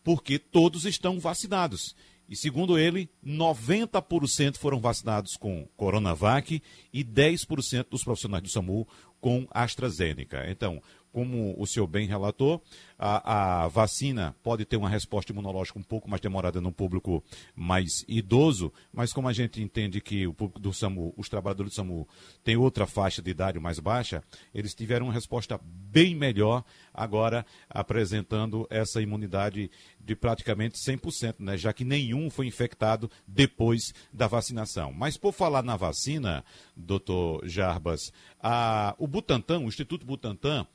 porque 0.03 0.37
todos 0.37 0.85
estão 0.85 1.19
vacinados. 1.19 1.95
E 2.29 2.35
segundo 2.35 2.77
ele, 2.77 3.09
90% 3.25 4.57
foram 4.57 4.79
vacinados 4.79 5.35
com 5.35 5.67
Coronavac 5.75 6.61
e 6.93 7.03
10% 7.03 7.87
dos 7.89 8.03
profissionais 8.03 8.43
do 8.43 8.49
SAMU 8.49 8.87
com 9.19 9.47
AstraZeneca. 9.49 10.45
Então, 10.49 10.79
como 11.11 11.55
o 11.57 11.65
senhor 11.65 11.87
bem 11.87 12.07
relatou, 12.07 12.61
a, 12.99 13.63
a, 13.63 13.67
vacina 13.69 14.35
pode 14.43 14.65
ter 14.65 14.75
uma 14.75 14.89
resposta 14.89 15.31
imunológica 15.31 15.79
um 15.79 15.83
pouco 15.83 16.09
mais 16.09 16.21
demorada 16.21 16.59
no 16.59 16.69
público 16.69 17.23
mais 17.55 18.03
idoso, 18.09 18.73
mas 18.91 19.13
como 19.13 19.29
a 19.29 19.33
gente 19.33 19.62
entende 19.62 20.01
que 20.01 20.27
o 20.27 20.33
público 20.33 20.59
do 20.59 20.73
SAMU, 20.73 21.13
os 21.15 21.29
trabalhadores 21.29 21.71
do 21.71 21.75
SAMU, 21.75 22.05
têm 22.43 22.57
outra 22.57 22.85
faixa 22.85 23.21
de 23.21 23.31
idade 23.31 23.57
mais 23.57 23.79
baixa, 23.79 24.21
eles 24.53 24.75
tiveram 24.75 25.05
uma 25.05 25.13
resposta 25.13 25.57
bem 25.63 26.13
melhor 26.13 26.65
agora 26.93 27.45
apresentando 27.69 28.67
essa 28.69 29.01
imunidade 29.01 29.71
de 29.99 30.15
praticamente 30.15 30.77
100%, 30.77 31.35
né, 31.39 31.55
já 31.55 31.71
que 31.71 31.85
nenhum 31.85 32.29
foi 32.29 32.47
infectado 32.47 33.09
depois 33.25 33.93
da 34.12 34.27
vacinação. 34.27 34.91
Mas 34.91 35.15
por 35.15 35.31
falar 35.31 35.63
na 35.63 35.77
vacina, 35.77 36.43
doutor 36.75 37.47
Jarbas, 37.47 38.12
a, 38.41 38.93
o 38.97 39.07
Butantan, 39.07 39.59
o 39.59 39.67
Instituto 39.69 40.05
Butantan, 40.05 40.67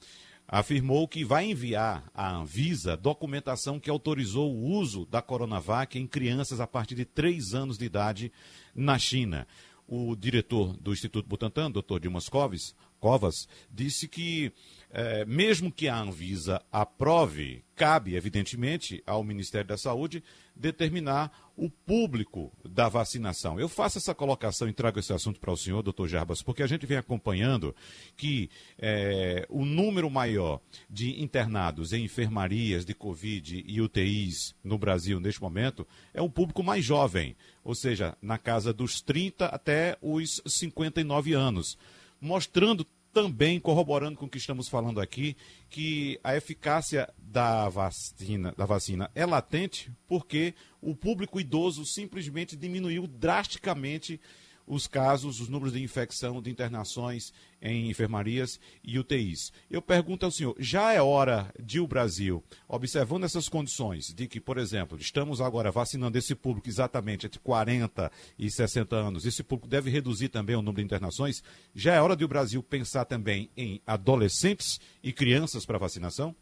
afirmou 0.47 1.09
que 1.09 1.25
vai 1.25 1.51
enviar 1.51 2.05
à 2.15 2.31
Anvisa 2.31 2.97
documentação 2.97 3.81
que 3.81 3.91
autorizou 3.91 4.55
o 4.55 4.71
uso 4.73 5.07
da 5.07 5.23
Coronavac 5.23 5.99
em 5.99 6.07
crianças 6.07 6.61
a 6.61 6.67
partir 6.67 6.95
de 6.95 7.05
3 7.05 7.55
anos 7.55 7.79
de 7.79 7.85
idade 7.85 8.33
na 8.75 8.99
China. 8.99 9.47
O 9.87 10.17
diretor 10.17 10.77
do 10.79 10.93
Instituto 10.93 11.29
Butantan, 11.29 11.71
Dr. 11.71 11.99
Dimas 12.01 12.29
Covas, 12.29 12.75
Covas, 13.05 13.47
disse 13.71 14.09
que 14.09 14.51
é, 14.91 15.27
mesmo 15.27 15.71
que 15.71 15.89
a 15.89 16.01
Anvisa 16.01 16.63
aprove, 16.73 17.63
cabe, 17.77 18.17
evidentemente, 18.17 19.03
ao 19.07 19.23
Ministério 19.23 19.69
da 19.69 19.77
Saúde 19.77 20.25
determinar 20.57 21.53
o 21.55 21.69
público 21.69 22.51
da 22.65 22.89
vacinação. 22.89 23.61
Eu 23.61 23.69
faço 23.69 23.99
essa 23.99 24.15
colocação 24.15 24.67
e 24.71 24.73
trago 24.73 24.99
esse 24.99 25.13
assunto 25.13 25.39
para 25.39 25.53
o 25.53 25.57
senhor, 25.57 25.83
doutor 25.83 26.09
Jarbas, 26.09 26.41
porque 26.41 26.63
a 26.63 26.67
gente 26.67 26.87
vem 26.87 26.97
acompanhando 26.97 27.77
que 28.17 28.49
é, 28.79 29.45
o 29.51 29.67
número 29.67 30.09
maior 30.09 30.59
de 30.89 31.23
internados 31.23 31.93
em 31.93 32.05
enfermarias 32.05 32.87
de 32.87 32.95
Covid 32.95 33.63
e 33.67 33.83
UTIs 33.83 34.55
no 34.65 34.79
Brasil 34.79 35.21
neste 35.21 35.43
momento 35.43 35.87
é 36.15 36.23
o 36.23 36.31
público 36.31 36.63
mais 36.63 36.83
jovem, 36.83 37.37
ou 37.63 37.75
seja, 37.75 38.17
na 38.23 38.39
casa 38.39 38.73
dos 38.73 39.03
30 39.03 39.45
até 39.45 39.99
os 40.01 40.41
59 40.47 41.35
anos, 41.35 41.77
mostrando 42.19 42.87
também 43.15 43.61
corroborando 43.61 44.19
com 44.19 44.27
o 44.27 44.29
que 44.29 44.39
estamos 44.39 44.69
falando 44.69 45.01
aqui, 45.01 45.37
que 45.71 46.19
a 46.25 46.37
eficácia 46.37 47.09
da 47.17 47.69
vacina, 47.69 48.53
da 48.59 48.67
vacina 48.67 49.09
é 49.15 49.25
latente 49.25 49.93
porque 50.09 50.53
o 50.83 50.97
público 50.97 51.39
idoso 51.39 51.87
simplesmente 51.87 52.57
diminuiu 52.57 53.07
drasticamente 53.07 54.21
os 54.67 54.87
casos, 54.87 55.41
os 55.41 55.49
números 55.49 55.73
de 55.73 55.83
infecção, 55.83 56.41
de 56.41 56.51
internações 56.51 57.33
em 57.61 57.89
enfermarias 57.89 58.61
e 58.83 58.99
UTIs. 58.99 59.53
Eu 59.71 59.81
pergunto 59.81 60.25
ao 60.25 60.31
senhor, 60.31 60.55
já 60.59 60.93
é 60.93 61.01
hora 61.01 61.53
de 61.59 61.81
o 61.81 61.87
Brasil, 61.87 62.43
observando 62.69 63.25
essas 63.25 63.49
condições, 63.49 64.13
de 64.15 64.27
que, 64.27 64.41
por 64.41 64.59
exemplo, 64.59 64.99
estamos 64.99 65.41
agora 65.41 65.71
vacinando 65.71 66.19
esse 66.19 66.35
público 66.35 66.69
exatamente 66.69 67.27
entre 67.27 67.41
40 67.41 68.11
e 68.39 68.51
60 68.51 68.95
anos, 68.95 69.25
esse 69.25 69.43
público 69.43 69.69
deve 69.69 69.91
reduzir 69.91 70.29
também 70.29 70.57
o 70.57 70.63
número 70.63 70.77
de 70.77 70.85
internações, 70.85 71.43
já 71.75 71.95
é 71.95 72.01
hora 72.01 72.17
de 72.17 72.25
o 72.25 72.29
Brasil 72.29 72.63
pensar 72.63 73.05
também 73.05 73.51
em 73.57 73.81
adolescentes 73.87 74.79
e 75.03 75.13
crianças 75.13 75.65
para 75.65 75.79
vacinação? 75.79 76.35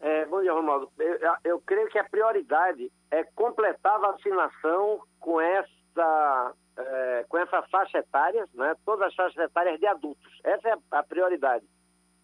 É, 0.00 0.24
bom 0.26 0.40
dia, 0.40 0.52
Romualdo. 0.52 0.90
Eu, 0.98 1.18
eu 1.44 1.60
creio 1.60 1.88
que 1.88 1.98
a 1.98 2.04
prioridade 2.04 2.92
é 3.10 3.24
completar 3.34 3.94
a 3.96 4.12
vacinação 4.12 5.00
com 5.18 5.40
essa 5.40 5.75
essa, 5.96 6.54
é, 6.76 7.24
com 7.28 7.38
essa 7.38 7.62
faixa 7.62 7.98
etária, 7.98 8.46
né, 8.54 8.74
todas 8.84 9.08
as 9.08 9.14
faixas 9.14 9.42
etárias 9.44 9.78
de 9.78 9.86
adultos. 9.86 10.40
Essa 10.44 10.68
é 10.68 10.74
a 10.90 11.02
prioridade. 11.02 11.66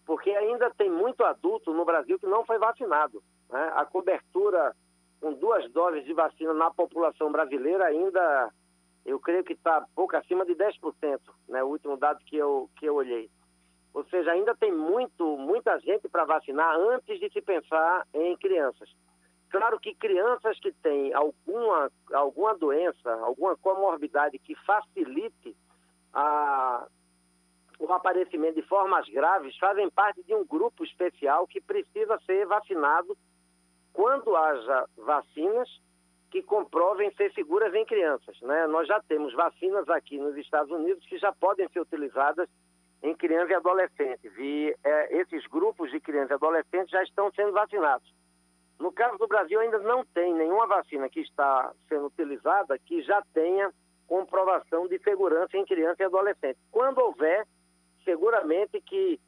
Porque 0.05 0.29
ainda 0.29 0.69
tem 0.71 0.89
muito 0.89 1.23
adulto 1.23 1.73
no 1.73 1.85
Brasil 1.85 2.19
que 2.19 2.27
não 2.27 2.45
foi 2.45 2.57
vacinado. 2.57 3.23
Né? 3.49 3.71
A 3.75 3.85
cobertura 3.85 4.75
com 5.19 5.33
duas 5.33 5.71
doses 5.71 6.03
de 6.03 6.13
vacina 6.13 6.53
na 6.53 6.69
população 6.69 7.31
brasileira 7.31 7.85
ainda, 7.85 8.51
eu 9.05 9.19
creio 9.19 9.43
que 9.43 9.53
está 9.53 9.85
pouco 9.95 10.15
acima 10.17 10.45
de 10.45 10.53
10%, 10.53 11.19
né? 11.47 11.63
o 11.63 11.67
último 11.67 11.95
dado 11.95 12.19
que 12.25 12.35
eu, 12.35 12.69
que 12.77 12.85
eu 12.85 12.95
olhei. 12.95 13.29
Ou 13.93 14.03
seja, 14.05 14.31
ainda 14.31 14.55
tem 14.55 14.71
muito, 14.71 15.37
muita 15.37 15.79
gente 15.79 16.09
para 16.09 16.25
vacinar 16.25 16.75
antes 16.75 17.19
de 17.19 17.29
se 17.31 17.41
pensar 17.41 18.05
em 18.13 18.35
crianças. 18.35 18.89
Claro 19.53 19.79
que 19.79 19.93
crianças 19.93 20.59
que 20.59 20.71
têm 20.71 21.13
alguma, 21.13 21.91
alguma 22.11 22.55
doença, 22.55 23.13
alguma 23.21 23.55
comorbidade 23.55 24.39
que 24.39 24.55
facilite 24.55 25.55
a, 26.11 26.87
o 27.77 27.93
aparecimento 27.93 28.55
de 28.55 28.63
formas 28.63 29.07
graves, 29.09 29.55
fazem 29.59 29.91
parte 29.91 30.23
de 30.23 30.33
um 30.33 30.43
grupo 30.43 30.83
especial 30.83 31.45
que 31.45 31.61
precisa 31.61 32.19
ser 32.25 32.47
vacinado 32.47 33.15
quando 33.93 34.35
haja 34.35 34.89
vacinas 34.97 35.69
que 36.31 36.41
comprovem 36.41 37.13
ser 37.13 37.31
seguras 37.33 37.75
em 37.75 37.85
crianças. 37.85 38.35
Né? 38.41 38.65
Nós 38.65 38.87
já 38.87 38.99
temos 39.03 39.35
vacinas 39.35 39.87
aqui 39.87 40.17
nos 40.17 40.35
Estados 40.35 40.71
Unidos 40.71 41.05
que 41.05 41.19
já 41.19 41.31
podem 41.31 41.69
ser 41.69 41.81
utilizadas 41.81 42.49
em 43.03 43.13
crianças 43.13 43.51
e 43.51 43.53
adolescentes. 43.53 44.31
E 44.35 44.75
é, 44.83 45.15
esses 45.15 45.45
grupos 45.45 45.91
de 45.91 45.99
crianças 45.99 46.31
e 46.31 46.33
adolescentes 46.33 46.89
já 46.89 47.03
estão 47.03 47.31
sendo 47.35 47.51
vacinados. 47.51 48.11
No 48.83 48.91
caso 48.91 49.17
do 49.17 49.29
Brasil, 49.29 49.61
ainda 49.61 49.79
não 49.79 50.03
tem 50.03 50.33
nenhuma 50.33 50.67
vacina 50.67 51.07
que 51.07 51.21
está 51.21 51.71
sendo 51.87 52.07
utilizada 52.07 52.77
que 52.77 53.01
já 53.01 53.23
tenha 53.33 53.73
comprovação 54.05 54.89
de 54.89 54.99
segurança 54.99 55.55
em 55.55 55.63
criança 55.63 56.03
e 56.03 56.05
adolescente. 56.05 56.59
Quando 56.69 56.97
houver, 56.97 57.47
seguramente 58.03 58.81
que 58.81 59.21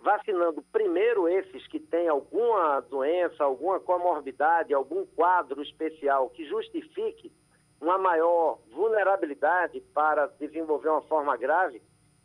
vacinando 0.00 0.62
primeiro 0.72 1.28
esses 1.28 1.66
que 1.66 1.78
têm 1.78 2.08
alguma 2.08 2.80
doença, 2.80 3.44
alguma 3.44 3.78
comorbidade, 3.78 4.72
algum 4.72 5.04
quadro 5.04 5.60
especial 5.60 6.30
que 6.30 6.48
justifique 6.48 7.30
uma 7.78 7.98
maior 7.98 8.60
vulnerabilidade 8.72 9.78
para 9.92 10.26
desenvolver 10.38 10.88
uma 10.88 11.02
forma 11.02 11.36
grave, 11.36 11.82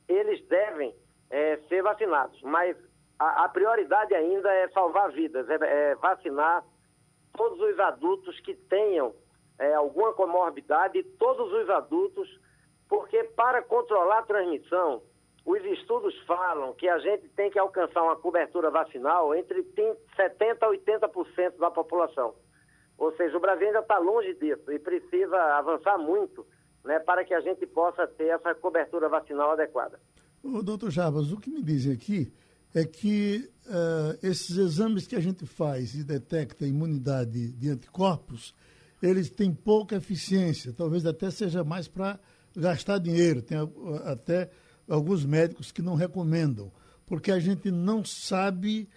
eles 0.08 0.42
devem 0.48 0.96
é, 1.30 1.58
ser 1.68 1.84
vacinados. 1.84 2.42
Mas 2.44 2.78
a, 3.22 3.46
a, 3.46 3.50
prioridade 3.50 4.16
ainda 4.16 4.52
é 4.52 4.68
salvar 4.70 5.12
vidas, 5.12 5.48
é, 5.48 5.58
é 5.62 5.96
vacinar 5.96 6.66
todos 7.38 7.60
os 7.60 7.80
adultos 7.80 8.40
que 8.40 8.56
tenham 8.56 9.14
é, 9.60 9.76
alguma 9.76 10.12
comorbidade, 10.14 11.04
todos 11.20 11.54
os 11.54 11.70
adultos, 11.70 12.28
porque 12.90 13.24
para 13.24 13.62
controlar 13.62 14.20
a 14.20 14.24
transmissão, 14.24 15.04
os 15.46 15.64
estudos 15.66 16.18
falam 16.26 16.74
que 16.74 16.90
a 16.90 16.98
gente 16.98 17.30
tem 17.30 17.52
que 17.52 17.60
alcançar 17.60 18.02
uma 18.02 18.16
cobertura 18.16 18.72
vacinal 18.72 19.36
entre 19.36 19.64
70% 19.64 20.58
a 20.62 20.68
80% 20.68 21.58
da 21.60 21.70
população. 21.70 22.34
Ou 22.98 23.16
seja, 23.16 23.38
o 23.38 23.40
Brasil 23.40 23.68
ainda 23.68 23.80
está 23.80 24.00
longe 24.00 24.34
disso 24.34 24.72
e 24.72 24.80
precisa 24.80 25.38
avançar 25.58 25.98
muito 26.00 26.46
né, 26.84 27.00
para 27.00 27.24
que 27.24 27.36
a 27.36 27.40
gente 27.42 27.68
possa 27.68 28.08
ter 28.08 28.30
essa 28.30 28.56
cobertura 28.56 29.08
vacinal 29.10 29.52
adequada. 29.52 30.00
O 30.44 30.64
doutor 30.64 30.90
Jarbas, 30.90 31.32
o 31.32 31.40
que 31.40 31.52
me 31.52 31.62
dizem 31.62 31.94
aqui 31.94 32.34
é 32.74 32.86
que 32.86 33.50
uh, 33.66 34.18
esses 34.26 34.58
exames 34.58 35.08
que 35.08 35.16
a 35.16 35.20
gente 35.20 35.46
faz 35.46 35.94
e 35.96 36.04
detecta 36.04 36.66
imunidade 36.66 37.52
de 37.52 37.70
anticorpos, 37.70 38.54
eles 39.02 39.30
têm 39.30 39.54
pouca 39.54 39.96
eficiência, 39.96 40.74
talvez 40.74 41.06
até 41.06 41.30
seja 41.32 41.64
mais 41.64 41.88
para 41.88 42.20
gastar 42.56 43.00
dinheiro, 43.00 43.42
tem 43.42 43.58
até 44.06 44.50
alguns 44.88 45.26
médicos 45.26 45.72
que 45.72 45.82
não 45.82 45.96
recomendam, 45.96 46.72
porque 47.06 47.32
a 47.32 47.40
gente 47.40 47.72
não 47.72 48.06
sabe 48.06 48.88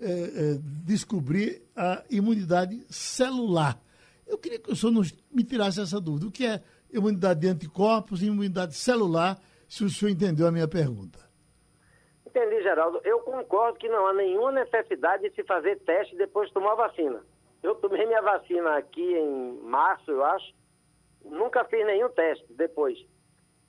é, 0.00 0.10
é, 0.10 0.58
descobrir 0.84 1.62
a 1.76 2.02
imunidade 2.10 2.84
celular. 2.90 3.80
Eu 4.26 4.36
queria 4.36 4.58
que 4.58 4.72
o 4.72 4.76
senhor 4.76 4.92
nos, 4.92 5.14
me 5.32 5.44
tirasse 5.44 5.80
essa 5.80 6.00
dúvida. 6.00 6.26
O 6.26 6.30
que 6.30 6.44
é 6.44 6.62
imunidade 6.92 7.40
de 7.40 7.48
anticorpos 7.48 8.22
e 8.22 8.26
imunidade 8.26 8.74
celular, 8.74 9.40
se 9.68 9.84
o 9.84 9.90
senhor 9.90 10.10
entendeu 10.10 10.46
a 10.46 10.52
minha 10.52 10.66
pergunta? 10.66 11.31
Entendi, 12.34 12.62
Geraldo. 12.62 13.00
Eu 13.04 13.20
concordo 13.20 13.78
que 13.78 13.88
não 13.88 14.06
há 14.06 14.14
nenhuma 14.14 14.52
necessidade 14.52 15.28
de 15.28 15.34
se 15.34 15.44
fazer 15.44 15.78
teste 15.80 16.16
depois 16.16 16.48
de 16.48 16.54
tomar 16.54 16.72
a 16.72 16.86
vacina. 16.86 17.22
Eu 17.62 17.74
tomei 17.74 18.06
minha 18.06 18.22
vacina 18.22 18.76
aqui 18.76 19.14
em 19.14 19.60
março, 19.62 20.10
eu 20.10 20.24
acho. 20.24 20.54
Nunca 21.24 21.64
fiz 21.64 21.84
nenhum 21.86 22.08
teste 22.08 22.52
depois 22.54 22.98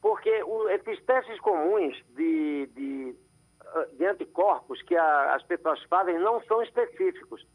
porque 0.04 0.43
o, 0.43 0.69
esses 0.69 1.02
testes 1.06 1.39
comuns 1.39 1.95
de, 2.10 2.67
de, 2.76 3.15
ah, 3.62 3.88
de 3.93 4.06
anticorpos 4.06 4.82
que 4.82 4.95
a, 4.97 5.34
as 5.34 5.41
pessoas 5.43 5.82
fazem 5.86 6.19
não 6.19 6.43
são 6.43 6.62
específicos. 6.62 7.47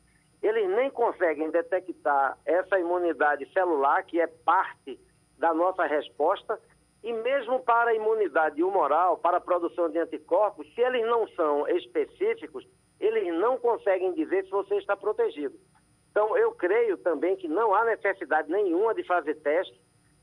Eles 0.43 0.67
nem 0.71 0.89
conseguem 0.89 1.51
detectar 1.51 2.39
essa 2.47 2.81
imunidade 2.81 3.47
celular, 3.53 4.03
que 4.05 4.19
é 4.19 4.27
parte 4.27 4.99
da 5.37 5.53
nossa 5.53 5.85
resposta, 5.85 6.59
e 7.03 7.13
mesmo 7.13 7.61
para 7.61 7.91
a 7.91 7.95
imunidade 7.95 8.63
humoral, 8.63 9.19
para 9.19 9.37
a 9.37 9.41
produção 9.41 9.89
de 9.89 9.99
anticorpos, 9.99 10.67
se 10.75 10.81
eles 10.81 11.07
não 11.07 11.29
são 11.29 11.69
específicos, 11.69 12.67
eles 12.99 13.33
não 13.39 13.57
conseguem 13.59 14.13
dizer 14.15 14.45
se 14.45 14.51
você 14.51 14.77
está 14.77 14.97
protegido. 14.97 15.57
Então, 16.11 16.37
eu 16.37 16.53
creio 16.53 16.97
também 16.99 17.37
que 17.37 17.47
não 17.47 17.73
há 17.73 17.85
necessidade 17.85 18.51
nenhuma 18.51 18.95
de 18.95 19.05
fazer 19.05 19.37
teste 19.37 19.81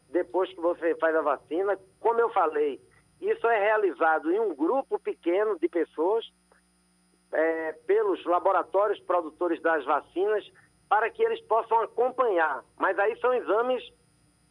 depois 0.09 0.49
que 0.49 0.59
você 0.59 0.95
faz 0.95 1.15
a 1.15 1.21
vacina. 1.21 1.79
Como 2.01 2.19
eu 2.19 2.29
falei, 2.31 2.81
isso 3.21 3.47
é 3.47 3.59
realizado 3.59 4.31
em 4.31 4.39
um 4.39 4.53
grupo 4.53 4.99
pequeno 4.99 5.57
de 5.57 5.69
pessoas, 5.69 6.25
é, 7.31 7.71
pelos 7.87 8.23
laboratórios 8.25 8.99
produtores 9.01 9.61
das 9.61 9.85
vacinas, 9.85 10.45
para 10.89 11.09
que 11.09 11.23
eles 11.23 11.41
possam 11.47 11.81
acompanhar. 11.81 12.63
Mas 12.77 12.99
aí 12.99 13.17
são 13.19 13.33
exames 13.33 13.81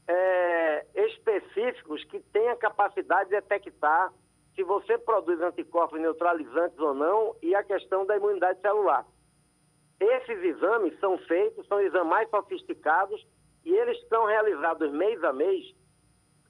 é, 0.07 0.87
específicos 0.95 2.05
que 2.05 2.21
têm 2.33 2.49
a 2.49 2.57
capacidade 2.57 3.31
de 3.31 3.37
detectar 3.37 4.13
se 4.55 4.63
você 4.63 4.97
produz 4.99 5.41
anticorpos 5.41 6.01
neutralizantes 6.01 6.79
ou 6.79 6.95
não 6.95 7.35
e 7.43 7.55
a 7.55 7.63
questão 7.63 8.07
da 8.07 8.17
imunidade 8.17 8.61
celular. 8.61 9.05
Esses 9.99 10.43
exames 10.43 10.99
são 11.01 11.19
feitos, 11.19 11.67
são 11.67 11.81
exames 11.81 12.09
mais 12.09 12.31
sofisticados 12.31 13.27
e 13.65 13.75
eles 13.75 13.99
são 14.09 14.27
realizados 14.27 14.93
mês 14.93 15.23
a 15.25 15.33
mês 15.33 15.75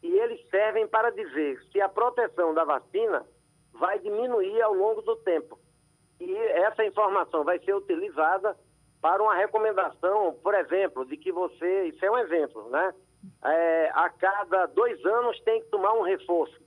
e 0.03 0.13
eles 0.19 0.41
servem 0.51 0.87
para 0.87 1.11
dizer 1.11 1.59
se 1.73 1.81
a 1.81 1.89
proteção 1.89 2.53
da 2.53 2.65
vacina 2.65 3.27
vai 3.73 3.99
diminuir 4.01 4.61
ao 4.63 4.75
longo 4.75 5.01
do 5.03 5.17
tempo. 5.17 5.59
E 6.21 6.37
essa 6.37 6.85
informação 6.85 7.45
vai 7.45 7.59
ser 7.61 7.75
utilizada 7.75 8.57
para 9.01 9.23
uma 9.23 9.35
recomendação, 9.35 10.39
por 10.43 10.55
exemplo, 10.55 11.05
de 11.05 11.17
que 11.17 11.33
você, 11.33 11.85
isso 11.85 12.05
é 12.05 12.11
um 12.11 12.19
exemplo, 12.19 12.69
né? 12.71 12.95
É, 13.45 13.91
a 13.95 14.09
cada 14.11 14.67
dois 14.67 15.05
anos 15.05 15.39
tem 15.41 15.61
que 15.63 15.69
tomar 15.69 15.93
um 15.95 16.03
reforço, 16.03 16.61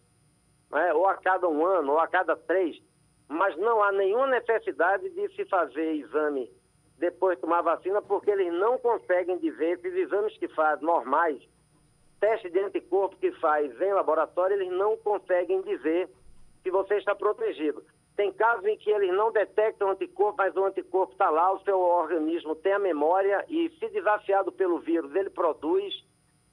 né? 0.71 0.93
ou 0.93 1.07
a 1.07 1.15
cada 1.15 1.47
um 1.47 1.65
ano, 1.65 1.93
ou 1.93 1.99
a 1.99 2.07
cada 2.07 2.35
três, 2.35 2.81
mas 3.27 3.55
não 3.57 3.83
há 3.83 3.91
nenhuma 3.91 4.27
necessidade 4.27 5.09
de 5.09 5.35
se 5.35 5.45
fazer 5.45 5.93
exame 5.93 6.51
depois 6.97 7.35
de 7.35 7.41
tomar 7.41 7.61
vacina, 7.61 8.01
porque 8.01 8.31
eles 8.31 8.51
não 8.53 8.77
conseguem 8.77 9.37
dizer, 9.37 9.77
esses 9.77 9.93
exames 9.93 10.35
que 10.37 10.47
faz 10.49 10.81
normais, 10.81 11.41
teste 12.19 12.49
de 12.49 12.59
anticorpo 12.59 13.15
que 13.17 13.31
faz 13.33 13.79
em 13.79 13.93
laboratório, 13.93 14.55
eles 14.55 14.71
não 14.71 14.97
conseguem 14.97 15.61
dizer 15.61 16.09
se 16.63 16.71
você 16.71 16.95
está 16.95 17.13
protegido. 17.15 17.83
Tem 18.15 18.33
casos 18.33 18.65
em 18.65 18.75
que 18.77 18.89
eles 18.89 19.13
não 19.13 19.31
detectam 19.31 19.91
anticorpo, 19.91 20.37
mas 20.39 20.55
o 20.55 20.65
anticorpo 20.65 21.13
está 21.13 21.29
lá, 21.29 21.53
o 21.53 21.59
seu 21.59 21.79
organismo 21.79 22.55
tem 22.55 22.73
a 22.73 22.79
memória 22.79 23.45
e, 23.47 23.69
se 23.77 23.87
desafiado 23.89 24.51
pelo 24.51 24.79
vírus, 24.79 25.13
ele 25.15 25.29
produz. 25.29 25.93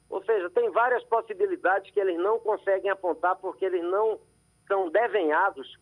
Ou 0.09 0.23
seja, 0.23 0.49
tem 0.49 0.69
várias 0.71 1.03
possibilidades 1.05 1.91
que 1.91 1.99
eles 1.99 2.17
não 2.17 2.39
conseguem 2.39 2.89
apontar 2.89 3.35
porque 3.37 3.65
eles 3.65 3.83
não 3.83 4.19
são 4.67 4.89
desenhados 4.89 5.77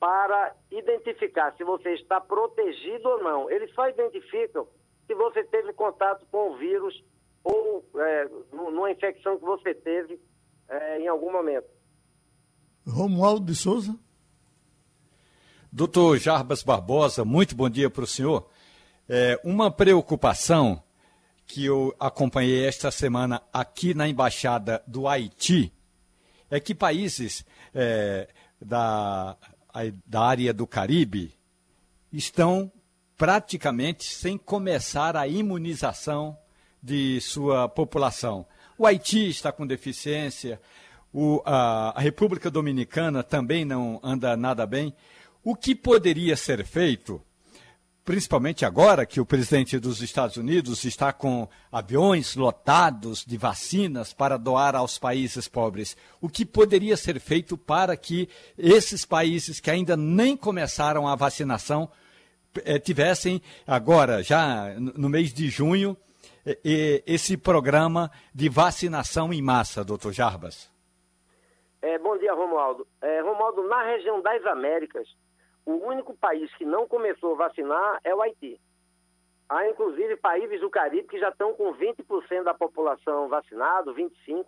para 0.00 0.56
identificar 0.70 1.54
se 1.56 1.62
você 1.62 1.94
está 1.94 2.20
protegido 2.20 3.08
ou 3.08 3.22
não. 3.22 3.50
Eles 3.50 3.72
só 3.74 3.88
identificam 3.88 4.66
se 5.06 5.14
você 5.14 5.44
teve 5.44 5.72
contato 5.72 6.26
com 6.30 6.50
o 6.50 6.56
vírus 6.56 7.04
ou 7.44 7.84
é, 7.96 8.28
numa 8.52 8.90
infecção 8.90 9.38
que 9.38 9.44
você 9.44 9.74
teve 9.74 10.20
é, 10.68 11.00
em 11.00 11.08
algum 11.08 11.30
momento. 11.30 11.68
Romualdo 12.86 13.46
de 13.46 13.54
Souza. 13.54 13.96
Doutor 15.70 16.18
Jarbas 16.18 16.62
Barbosa, 16.62 17.24
muito 17.24 17.56
bom 17.56 17.70
dia 17.70 17.88
para 17.88 18.04
o 18.04 18.06
senhor. 18.06 18.48
É, 19.08 19.40
uma 19.44 19.70
preocupação 19.70 20.82
que 21.52 21.66
eu 21.66 21.94
acompanhei 22.00 22.66
esta 22.66 22.90
semana 22.90 23.42
aqui 23.52 23.92
na 23.92 24.08
Embaixada 24.08 24.82
do 24.86 25.06
Haiti 25.06 25.70
é 26.50 26.58
que 26.58 26.74
países 26.74 27.44
é, 27.74 28.26
da 28.58 29.36
da 30.06 30.22
área 30.22 30.52
do 30.54 30.66
Caribe 30.66 31.34
estão 32.10 32.72
praticamente 33.18 34.04
sem 34.04 34.38
começar 34.38 35.14
a 35.14 35.28
imunização 35.28 36.38
de 36.82 37.20
sua 37.20 37.68
população. 37.68 38.46
O 38.78 38.86
Haiti 38.86 39.28
está 39.28 39.52
com 39.52 39.66
deficiência, 39.66 40.58
o, 41.12 41.42
a, 41.44 41.98
a 41.98 42.00
República 42.00 42.50
Dominicana 42.50 43.22
também 43.22 43.66
não 43.66 44.00
anda 44.02 44.34
nada 44.38 44.66
bem. 44.66 44.94
O 45.44 45.54
que 45.54 45.74
poderia 45.74 46.34
ser 46.34 46.64
feito 46.64 47.22
principalmente 48.04 48.64
agora 48.64 49.06
que 49.06 49.20
o 49.20 49.26
presidente 49.26 49.78
dos 49.78 50.02
Estados 50.02 50.36
Unidos 50.36 50.84
está 50.84 51.12
com 51.12 51.48
aviões 51.70 52.34
lotados 52.34 53.24
de 53.24 53.36
vacinas 53.36 54.12
para 54.12 54.36
doar 54.36 54.74
aos 54.74 54.98
países 54.98 55.46
pobres. 55.46 55.96
O 56.20 56.28
que 56.28 56.44
poderia 56.44 56.96
ser 56.96 57.20
feito 57.20 57.56
para 57.56 57.96
que 57.96 58.28
esses 58.58 59.04
países 59.04 59.60
que 59.60 59.70
ainda 59.70 59.96
nem 59.96 60.36
começaram 60.36 61.06
a 61.06 61.14
vacinação 61.14 61.88
eh, 62.64 62.78
tivessem 62.78 63.40
agora, 63.66 64.22
já 64.22 64.74
no 64.78 65.08
mês 65.08 65.32
de 65.32 65.48
junho, 65.48 65.96
eh, 66.44 67.02
esse 67.06 67.36
programa 67.36 68.10
de 68.34 68.48
vacinação 68.48 69.32
em 69.32 69.40
massa, 69.40 69.84
doutor 69.84 70.12
Jarbas? 70.12 70.70
É, 71.80 71.98
bom 71.98 72.16
dia, 72.18 72.32
Romualdo. 72.32 72.86
É, 73.00 73.20
Romualdo, 73.20 73.62
na 73.68 73.82
região 73.84 74.20
das 74.22 74.44
Américas, 74.46 75.08
o 75.64 75.72
único 75.72 76.16
país 76.16 76.52
que 76.54 76.64
não 76.64 76.86
começou 76.86 77.34
a 77.34 77.48
vacinar 77.48 78.00
é 78.04 78.14
o 78.14 78.20
Haiti. 78.20 78.60
Há, 79.48 79.68
inclusive, 79.68 80.16
países 80.16 80.60
do 80.60 80.70
Caribe 80.70 81.08
que 81.08 81.18
já 81.18 81.28
estão 81.28 81.54
com 81.54 81.74
20% 81.74 82.42
da 82.42 82.54
população 82.54 83.28
vacinada, 83.28 83.92
25%, 83.92 84.46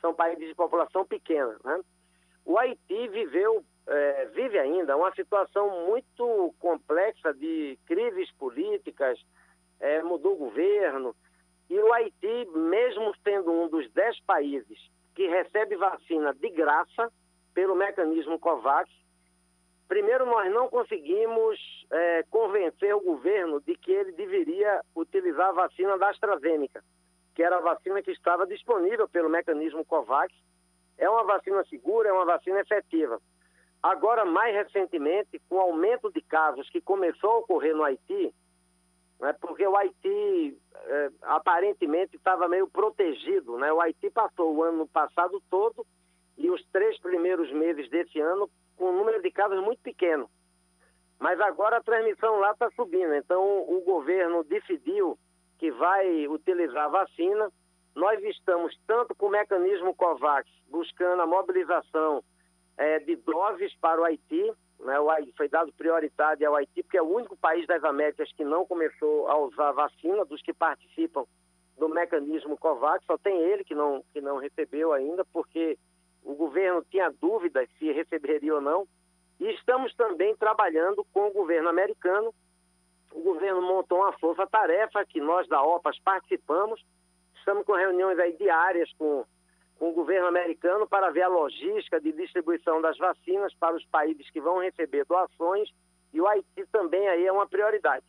são 0.00 0.14
países 0.14 0.48
de 0.48 0.54
população 0.54 1.04
pequena. 1.04 1.56
Né? 1.64 1.80
O 2.44 2.58
Haiti 2.58 3.08
viveu, 3.08 3.64
é, 3.86 4.26
vive 4.26 4.58
ainda 4.58 4.96
uma 4.96 5.14
situação 5.14 5.86
muito 5.86 6.54
complexa 6.58 7.34
de 7.34 7.78
crises 7.86 8.30
políticas, 8.32 9.18
é, 9.80 10.02
mudou 10.02 10.34
o 10.34 10.38
governo, 10.38 11.14
e 11.68 11.78
o 11.78 11.92
Haiti, 11.92 12.48
mesmo 12.54 13.12
sendo 13.24 13.50
um 13.50 13.68
dos 13.68 13.90
10 13.92 14.20
países 14.20 14.78
que 15.14 15.26
recebe 15.26 15.76
vacina 15.76 16.32
de 16.34 16.48
graça 16.50 17.10
pelo 17.52 17.74
mecanismo 17.74 18.38
COVAX, 18.38 18.90
Primeiro, 19.88 20.26
nós 20.26 20.52
não 20.52 20.68
conseguimos 20.68 21.58
é, 21.90 22.24
convencer 22.24 22.94
o 22.94 23.00
governo 23.00 23.60
de 23.60 23.76
que 23.76 23.92
ele 23.92 24.12
deveria 24.12 24.82
utilizar 24.94 25.50
a 25.50 25.52
vacina 25.52 25.96
da 25.96 26.10
AstraZeneca, 26.10 26.82
que 27.34 27.42
era 27.42 27.58
a 27.58 27.60
vacina 27.60 28.02
que 28.02 28.10
estava 28.10 28.46
disponível 28.46 29.08
pelo 29.08 29.30
mecanismo 29.30 29.84
COVAX. 29.84 30.34
É 30.98 31.08
uma 31.08 31.24
vacina 31.24 31.64
segura, 31.66 32.08
é 32.08 32.12
uma 32.12 32.24
vacina 32.24 32.60
efetiva. 32.60 33.20
Agora, 33.82 34.24
mais 34.24 34.54
recentemente, 34.54 35.40
com 35.48 35.56
o 35.56 35.60
aumento 35.60 36.10
de 36.10 36.20
casos 36.22 36.68
que 36.70 36.80
começou 36.80 37.30
a 37.30 37.38
ocorrer 37.38 37.76
no 37.76 37.84
Haiti, 37.84 38.34
né, 39.20 39.32
porque 39.40 39.66
o 39.66 39.76
Haiti 39.76 40.58
é, 40.74 41.10
aparentemente 41.22 42.16
estava 42.16 42.48
meio 42.48 42.66
protegido. 42.66 43.56
Né? 43.56 43.72
O 43.72 43.80
Haiti 43.80 44.10
passou 44.10 44.54
o 44.54 44.62
ano 44.62 44.88
passado 44.88 45.40
todo 45.48 45.86
e 46.36 46.50
os 46.50 46.64
três 46.72 46.98
primeiros 47.00 47.52
meses 47.52 47.88
desse 47.88 48.18
ano 48.20 48.50
com 48.76 48.90
um 48.90 48.96
número 48.96 49.20
de 49.22 49.30
casos 49.30 49.62
muito 49.62 49.80
pequeno. 49.80 50.28
Mas 51.18 51.40
agora 51.40 51.78
a 51.78 51.82
transmissão 51.82 52.38
lá 52.38 52.52
está 52.52 52.70
subindo. 52.72 53.14
Então 53.14 53.42
o 53.42 53.80
governo 53.80 54.44
decidiu 54.44 55.18
que 55.58 55.70
vai 55.70 56.28
utilizar 56.28 56.84
a 56.84 56.88
vacina. 56.88 57.50
Nós 57.94 58.22
estamos 58.22 58.78
tanto 58.86 59.14
com 59.14 59.26
o 59.26 59.30
mecanismo 59.30 59.94
COVAX 59.94 60.48
buscando 60.68 61.22
a 61.22 61.26
mobilização 61.26 62.22
é, 62.76 62.98
de 62.98 63.16
doses 63.16 63.74
para 63.80 64.00
o 64.00 64.04
Haiti. 64.04 64.52
Né? 64.80 65.00
O, 65.00 65.08
foi 65.36 65.48
dado 65.48 65.72
prioridade 65.72 66.44
ao 66.44 66.54
Haiti, 66.54 66.82
porque 66.82 66.98
é 66.98 67.02
o 67.02 67.10
único 67.10 67.36
país 67.36 67.66
das 67.66 67.82
Américas 67.82 68.30
que 68.32 68.44
não 68.44 68.66
começou 68.66 69.26
a 69.28 69.38
usar 69.38 69.70
a 69.70 69.72
vacina, 69.72 70.24
dos 70.26 70.42
que 70.42 70.52
participam 70.52 71.24
do 71.78 71.88
mecanismo 71.88 72.58
COVAX. 72.58 73.04
Só 73.06 73.16
tem 73.16 73.38
ele 73.40 73.64
que 73.64 73.74
não, 73.74 74.04
que 74.12 74.20
não 74.20 74.36
recebeu 74.36 74.92
ainda, 74.92 75.24
porque 75.32 75.78
o 76.26 76.34
governo 76.34 76.84
tinha 76.90 77.08
dúvidas 77.08 77.68
se 77.78 77.92
receberia 77.92 78.56
ou 78.56 78.60
não. 78.60 78.86
E 79.38 79.48
estamos 79.52 79.94
também 79.94 80.34
trabalhando 80.34 81.06
com 81.12 81.28
o 81.28 81.32
governo 81.32 81.68
americano. 81.68 82.34
O 83.12 83.20
governo 83.20 83.62
montou 83.62 83.98
uma 83.98 84.12
força-tarefa 84.18 85.04
que 85.06 85.20
nós 85.20 85.46
da 85.46 85.62
OPAS 85.62 85.96
participamos. 86.00 86.84
Estamos 87.36 87.64
com 87.64 87.74
reuniões 87.74 88.18
aí 88.18 88.32
diárias 88.36 88.92
com, 88.98 89.24
com 89.78 89.90
o 89.90 89.92
governo 89.92 90.26
americano 90.26 90.84
para 90.88 91.10
ver 91.10 91.22
a 91.22 91.28
logística 91.28 92.00
de 92.00 92.10
distribuição 92.10 92.80
das 92.80 92.98
vacinas 92.98 93.54
para 93.54 93.76
os 93.76 93.86
países 93.86 94.28
que 94.30 94.40
vão 94.40 94.58
receber 94.58 95.04
doações. 95.04 95.70
E 96.12 96.20
o 96.20 96.26
Haiti 96.26 96.66
também 96.72 97.06
aí 97.06 97.24
é 97.24 97.30
uma 97.30 97.46
prioridade. 97.46 98.04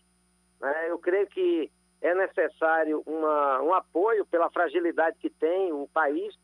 Né? 0.60 0.90
Eu 0.90 0.98
creio 0.98 1.28
que 1.28 1.70
é 2.02 2.16
necessário 2.16 3.04
uma, 3.06 3.62
um 3.62 3.74
apoio 3.76 4.26
pela 4.26 4.50
fragilidade 4.50 5.20
que 5.20 5.30
tem 5.30 5.72
o 5.72 5.88
país 5.94 6.36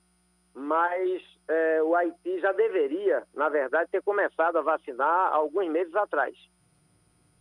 mas 0.53 1.21
é, 1.47 1.83
o 1.83 1.95
Haiti 1.95 2.39
já 2.39 2.51
deveria, 2.53 3.23
na 3.33 3.49
verdade, 3.49 3.89
ter 3.91 4.01
começado 4.01 4.57
a 4.57 4.61
vacinar 4.61 5.33
alguns 5.33 5.71
meses 5.71 5.93
atrás. 5.95 6.35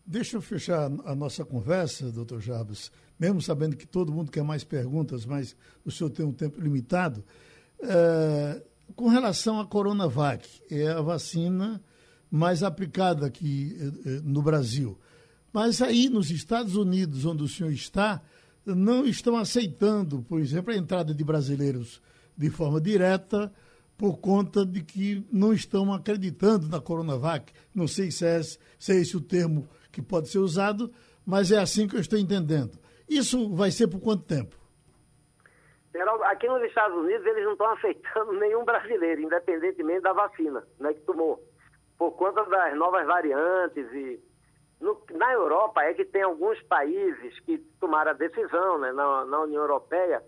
Deixa 0.05 0.37
eu 0.37 0.43
fechar 0.43 0.91
a 1.05 1.15
nossa 1.15 1.45
conversa, 1.45 2.11
doutor 2.11 2.41
Jarbas, 2.41 2.91
mesmo 3.19 3.41
sabendo 3.41 3.77
que 3.77 3.87
todo 3.87 4.13
mundo 4.13 4.33
quer 4.33 4.43
mais 4.43 4.65
perguntas, 4.65 5.25
mas 5.25 5.57
o 5.85 5.91
senhor 5.91 6.11
tem 6.11 6.27
um 6.27 6.33
tempo 6.33 6.61
limitado. 6.61 7.25
É, 7.81 8.63
com 8.97 9.09
relação 9.09 9.61
à 9.61 9.67
Coronavac, 9.67 10.49
é 10.71 10.89
a 10.89 11.01
vacina 11.01 11.81
mais 12.31 12.63
aplicada 12.63 13.27
aqui 13.27 13.77
é, 13.79 14.09
é, 14.09 14.21
no 14.23 14.43
Brasil. 14.43 14.99
Mas 15.53 15.83
aí 15.83 16.09
nos 16.09 16.31
Estados 16.31 16.77
Unidos, 16.77 17.25
onde 17.25 17.43
o 17.43 17.49
senhor 17.49 17.71
está, 17.71 18.23
não 18.65 19.05
estão 19.05 19.37
aceitando, 19.37 20.23
por 20.23 20.41
exemplo, 20.41 20.73
a 20.73 20.77
entrada 20.77 21.15
de 21.15 21.23
brasileiros 21.23 22.01
de 22.43 22.51
forma 22.51 22.81
direta 22.81 23.53
por 23.97 24.19
conta 24.19 24.67
de 24.67 24.83
que 24.83 25.25
não 25.33 25.53
estão 25.53 25.95
acreditando 25.95 26.69
na 26.69 26.81
Coronavac. 26.81 27.53
Não 27.73 27.87
sei 27.87 28.11
se 28.11 28.27
é, 28.27 28.43
se 28.43 28.93
é 28.93 28.97
esse 28.97 29.17
o 29.17 29.21
termo 29.21 29.69
que 29.93 30.03
pode 30.03 30.29
ser 30.29 30.39
usado, 30.39 30.93
mas 31.25 31.53
é 31.53 31.59
assim 31.59 31.87
que 31.87 31.95
eu 31.95 32.01
estou 32.01 32.19
entendendo. 32.19 32.79
Isso 33.09 33.55
vai 33.55 33.71
ser 33.71 33.87
por 33.87 34.01
quanto 34.01 34.25
tempo? 34.25 34.57
Geraldo, 35.93 36.25
aqui 36.25 36.49
nos 36.49 36.65
Estados 36.65 36.97
Unidos 36.97 37.25
eles 37.27 37.45
não 37.45 37.53
estão 37.53 37.71
aceitando 37.71 38.33
nenhum 38.41 38.65
brasileiro, 38.65 39.23
independentemente 39.23 40.01
da 40.01 40.13
vacina 40.13 40.67
né, 40.81 40.93
que 40.95 41.01
tomou, 41.03 41.41
por 41.97 42.11
conta 42.13 42.45
das 42.45 42.77
novas 42.77 43.07
variantes 43.07 43.87
e 43.93 44.21
no, 44.81 45.01
na 45.13 45.33
Europa 45.33 45.81
é 45.85 45.95
que 45.95 46.05
tem 46.05 46.23
alguns 46.23 46.61
países 46.63 47.39
que 47.41 47.59
tomaram 47.79 48.11
a 48.11 48.15
decisão, 48.15 48.79
né, 48.79 48.91
na, 48.91 49.25
na 49.27 49.43
União 49.43 49.63
Europeia, 49.63 50.21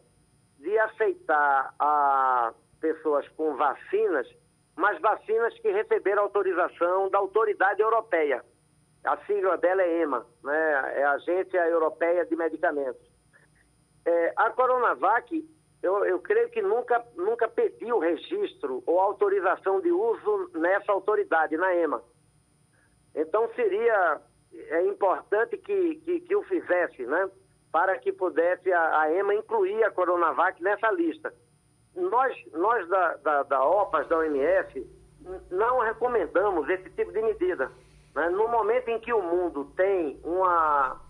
de 0.64 0.78
aceitar 0.78 1.74
a 1.78 2.54
pessoas 2.80 3.28
com 3.36 3.54
vacinas, 3.54 4.26
mas 4.74 4.98
vacinas 4.98 5.52
que 5.60 5.70
receberam 5.70 6.22
autorização 6.22 7.10
da 7.10 7.18
autoridade 7.18 7.82
europeia. 7.82 8.42
A 9.04 9.18
sigla 9.26 9.58
dela 9.58 9.82
é 9.82 10.02
EMA, 10.02 10.26
né? 10.42 11.00
é 11.00 11.04
a 11.04 11.12
Agência 11.12 11.68
Europeia 11.68 12.24
de 12.24 12.34
Medicamentos. 12.34 13.06
É, 14.06 14.32
a 14.36 14.48
Coronavac, 14.50 15.46
eu, 15.82 16.02
eu 16.06 16.18
creio 16.20 16.48
que 16.48 16.62
nunca, 16.62 17.04
nunca 17.14 17.46
pediu 17.46 17.98
registro 17.98 18.82
ou 18.86 18.98
autorização 18.98 19.82
de 19.82 19.92
uso 19.92 20.50
nessa 20.54 20.90
autoridade, 20.92 21.58
na 21.58 21.74
EMA. 21.76 22.02
Então 23.14 23.50
seria 23.54 24.18
é 24.54 24.86
importante 24.86 25.58
que, 25.58 25.96
que, 25.96 26.20
que 26.20 26.36
o 26.36 26.42
fizesse, 26.44 27.04
né? 27.04 27.28
Para 27.74 27.98
que 27.98 28.12
pudesse 28.12 28.72
a, 28.72 29.00
a 29.00 29.12
EMA 29.12 29.34
incluir 29.34 29.82
a 29.82 29.90
Coronavac 29.90 30.62
nessa 30.62 30.92
lista. 30.92 31.34
Nós, 31.96 32.32
nós 32.52 32.88
da, 32.88 33.16
da, 33.16 33.42
da 33.42 33.64
OPAS, 33.64 34.06
da 34.06 34.18
OMS, 34.18 34.86
não 35.50 35.80
recomendamos 35.80 36.68
esse 36.68 36.88
tipo 36.90 37.10
de 37.10 37.20
medida. 37.20 37.72
Né? 38.14 38.28
No 38.28 38.46
momento 38.46 38.90
em 38.90 39.00
que 39.00 39.12
o 39.12 39.20
mundo 39.20 39.64
tem 39.76 40.20
uma, 40.22 41.00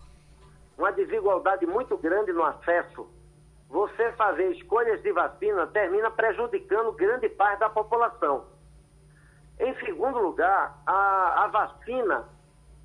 uma 0.75 0.91
desigualdade 0.91 1.67
muito 1.67 1.95
grande 1.99 2.33
no 2.33 2.43
acesso, 2.43 3.07
você 3.69 4.11
fazer 4.13 4.49
escolhas 4.53 5.03
de 5.03 5.11
vacina 5.11 5.67
termina 5.67 6.09
prejudicando 6.09 6.93
grande 6.93 7.29
parte 7.29 7.59
da 7.59 7.69
população. 7.69 8.43
Em 9.59 9.75
segundo 9.81 10.17
lugar, 10.17 10.81
a, 10.87 11.43
a 11.43 11.47
vacina, 11.47 12.27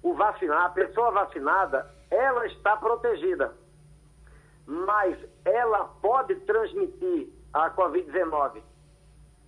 o 0.03 0.13
vacinar, 0.13 0.67
a 0.67 0.69
pessoa 0.69 1.11
vacinada, 1.13 1.91
ela 2.11 2.47
está 2.47 2.77
protegida 2.77 3.59
mas 4.71 5.19
ela 5.45 5.85
pode 6.01 6.33
transmitir 6.47 7.29
a 7.53 7.71
Covid-19. 7.71 8.63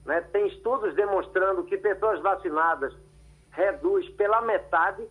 Né? 0.04 0.20
Tem 0.32 0.48
estudos 0.48 0.96
demonstrando 0.96 1.62
que 1.62 1.78
pessoas 1.78 2.20
vacinadas 2.20 2.92
reduz 3.52 4.08
pela 4.16 4.40
metade 4.40 5.06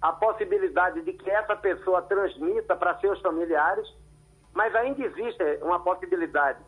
a 0.00 0.12
possibilidade 0.12 1.02
de 1.02 1.12
que 1.12 1.30
essa 1.30 1.54
pessoa 1.54 2.02
transmita 2.02 2.74
para 2.74 2.98
seus 2.98 3.20
familiares, 3.20 3.86
mas 4.52 4.74
ainda 4.74 5.00
existe 5.00 5.44
uma 5.62 5.78
possibilidade. 5.78 6.58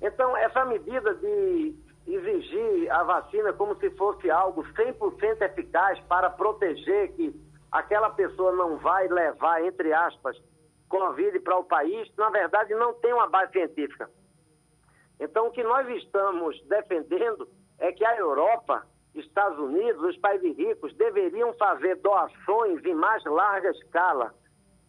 Então, 0.00 0.34
essa 0.38 0.64
medida 0.64 1.14
de 1.16 1.74
exigir 2.06 2.90
a 2.90 3.02
vacina 3.02 3.52
como 3.52 3.76
se 3.76 3.90
fosse 3.90 4.30
algo 4.30 4.64
100% 4.64 5.42
eficaz 5.42 6.00
para 6.08 6.30
proteger 6.30 7.12
que 7.12 7.38
aquela 7.70 8.08
pessoa 8.08 8.52
não 8.52 8.78
vai 8.78 9.06
levar, 9.06 9.62
entre 9.62 9.92
aspas, 9.92 10.40
Covid 10.88 11.38
para 11.40 11.58
o 11.58 11.64
país, 11.64 12.10
na 12.16 12.30
verdade, 12.30 12.74
não 12.74 12.94
tem 12.94 13.12
uma 13.12 13.28
base 13.28 13.52
científica. 13.52 14.10
Então, 15.20 15.48
o 15.48 15.50
que 15.50 15.62
nós 15.62 15.88
estamos 15.96 16.60
defendendo 16.64 17.48
é 17.78 17.92
que 17.92 18.04
a 18.04 18.16
Europa, 18.16 18.86
Estados 19.14 19.58
Unidos, 19.58 20.02
os 20.02 20.16
países 20.18 20.56
ricos 20.56 20.94
deveriam 20.94 21.52
fazer 21.54 21.96
doações 21.96 22.84
em 22.84 22.94
mais 22.94 23.24
larga 23.24 23.70
escala 23.70 24.34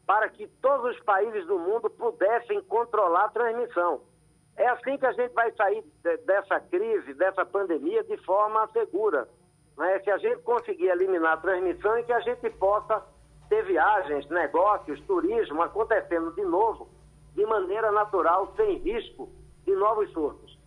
para 0.06 0.30
que 0.30 0.48
todos 0.62 0.96
os 0.96 1.00
países 1.04 1.46
do 1.46 1.60
mundo 1.60 1.90
pudessem 1.90 2.62
controlar 2.64 3.26
a 3.26 3.30
transmissão. 3.30 4.02
É 4.58 4.68
assim 4.68 4.98
que 4.98 5.06
a 5.06 5.12
gente 5.12 5.34
vai 5.34 5.52
sair 5.54 5.84
dessa 6.26 6.60
crise, 6.60 7.14
dessa 7.14 7.46
pandemia, 7.46 8.04
de 8.04 8.18
forma 8.26 8.68
segura. 8.74 9.28
Né? 9.78 10.00
Se 10.00 10.12
a 10.12 10.18
gente 10.18 10.42
conseguir 10.42 10.88
eliminar 10.88 11.34
a 11.34 11.38
transmissão 11.38 11.98
e 11.98 12.04
que 12.04 12.12
a 12.12 12.20
gente 12.20 12.50
possa 12.52 13.06
ter 13.50 13.66
viagens, 13.66 14.30
negócios, 14.30 15.02
turismo 15.02 15.62
acontecendo 15.62 16.32
de 16.34 16.44
novo, 16.44 16.88
de 17.36 17.46
maneira 17.46 17.92
natural, 17.92 18.54
sem 18.56 18.78
risco 18.78 19.30
de 19.66 19.74
novos 19.74 20.12
surtos. 20.12 20.58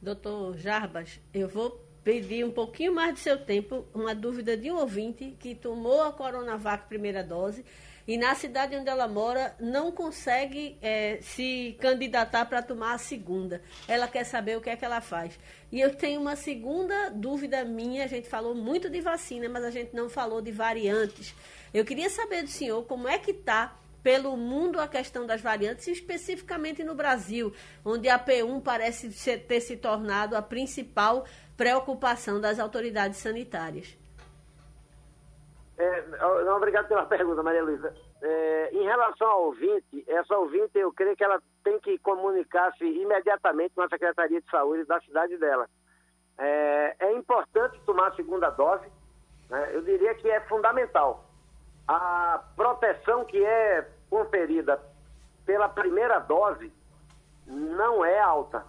Doutor 0.00 0.56
Jarbas, 0.56 1.20
eu 1.32 1.48
vou 1.48 1.80
pedir 2.02 2.44
um 2.44 2.50
pouquinho 2.50 2.92
mais 2.92 3.14
de 3.14 3.20
seu 3.20 3.44
tempo, 3.44 3.84
uma 3.94 4.14
dúvida 4.14 4.56
de 4.56 4.70
um 4.70 4.76
ouvinte 4.76 5.36
que 5.38 5.54
tomou 5.54 6.02
a 6.02 6.12
Coronavac 6.12 6.88
primeira 6.88 7.22
dose 7.22 7.64
e 8.06 8.16
na 8.16 8.34
cidade 8.34 8.76
onde 8.76 8.88
ela 8.88 9.06
mora 9.06 9.54
não 9.60 9.92
consegue 9.92 10.76
é, 10.82 11.18
se 11.22 11.76
candidatar 11.80 12.44
para 12.46 12.60
tomar 12.60 12.94
a 12.94 12.98
segunda. 12.98 13.62
Ela 13.86 14.08
quer 14.08 14.24
saber 14.24 14.56
o 14.56 14.60
que 14.60 14.70
é 14.70 14.76
que 14.76 14.84
ela 14.84 15.00
faz. 15.00 15.38
E 15.70 15.80
eu 15.80 15.94
tenho 15.94 16.20
uma 16.20 16.34
segunda 16.34 17.10
dúvida 17.10 17.64
minha. 17.64 18.04
A 18.04 18.08
gente 18.08 18.28
falou 18.28 18.54
muito 18.54 18.90
de 18.90 19.00
vacina, 19.00 19.48
mas 19.48 19.64
a 19.64 19.70
gente 19.70 19.94
não 19.94 20.08
falou 20.08 20.42
de 20.42 20.50
variantes. 20.50 21.32
Eu 21.72 21.84
queria 21.84 22.10
saber 22.10 22.42
do 22.42 22.48
senhor 22.48 22.84
como 22.84 23.08
é 23.08 23.18
que 23.18 23.30
está 23.30 23.74
pelo 24.02 24.36
mundo 24.36 24.80
a 24.80 24.88
questão 24.88 25.24
das 25.24 25.40
variantes, 25.40 25.86
especificamente 25.86 26.82
no 26.82 26.94
Brasil, 26.94 27.52
onde 27.84 28.08
a 28.08 28.18
P1 28.18 28.62
parece 28.62 29.08
ter 29.38 29.60
se 29.60 29.76
tornado 29.76 30.36
a 30.36 30.42
principal 30.42 31.24
preocupação 31.56 32.40
das 32.40 32.58
autoridades 32.58 33.18
sanitárias. 33.18 33.96
É, 35.78 36.02
não, 36.44 36.56
obrigado 36.56 36.88
pela 36.88 37.06
pergunta, 37.06 37.42
Maria 37.42 37.62
Luísa. 37.62 37.94
É, 38.20 38.70
em 38.72 38.84
relação 38.84 39.26
ao 39.26 39.44
ouvinte, 39.46 40.04
essa 40.06 40.36
ouvinte, 40.36 40.78
eu 40.78 40.92
creio 40.92 41.16
que 41.16 41.24
ela 41.24 41.40
tem 41.64 41.78
que 41.80 41.98
comunicar-se 41.98 42.84
imediatamente 42.84 43.74
com 43.74 43.82
a 43.82 43.88
Secretaria 43.88 44.40
de 44.40 44.50
Saúde 44.50 44.84
da 44.84 45.00
cidade 45.00 45.36
dela. 45.38 45.68
É, 46.38 46.96
é 47.00 47.12
importante 47.14 47.80
tomar 47.84 48.08
a 48.08 48.14
segunda 48.14 48.50
dose, 48.50 48.86
né? 49.48 49.70
eu 49.72 49.82
diria 49.82 50.14
que 50.14 50.30
é 50.30 50.40
fundamental. 50.42 51.31
A 51.86 52.42
proteção 52.56 53.24
que 53.24 53.44
é 53.44 53.88
conferida 54.08 54.80
pela 55.44 55.68
primeira 55.68 56.18
dose 56.20 56.72
não 57.46 58.04
é 58.04 58.20
alta. 58.20 58.64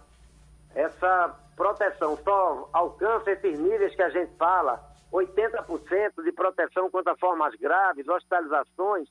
Essa 0.74 1.34
proteção 1.56 2.16
só 2.18 2.68
alcança 2.72 3.30
esses 3.30 3.58
níveis 3.58 3.94
que 3.94 4.02
a 4.02 4.10
gente 4.10 4.34
fala, 4.36 4.82
80% 5.12 6.22
de 6.24 6.32
proteção 6.32 6.90
contra 6.90 7.16
formas 7.16 7.54
graves, 7.54 8.08
hospitalizações, 8.08 9.08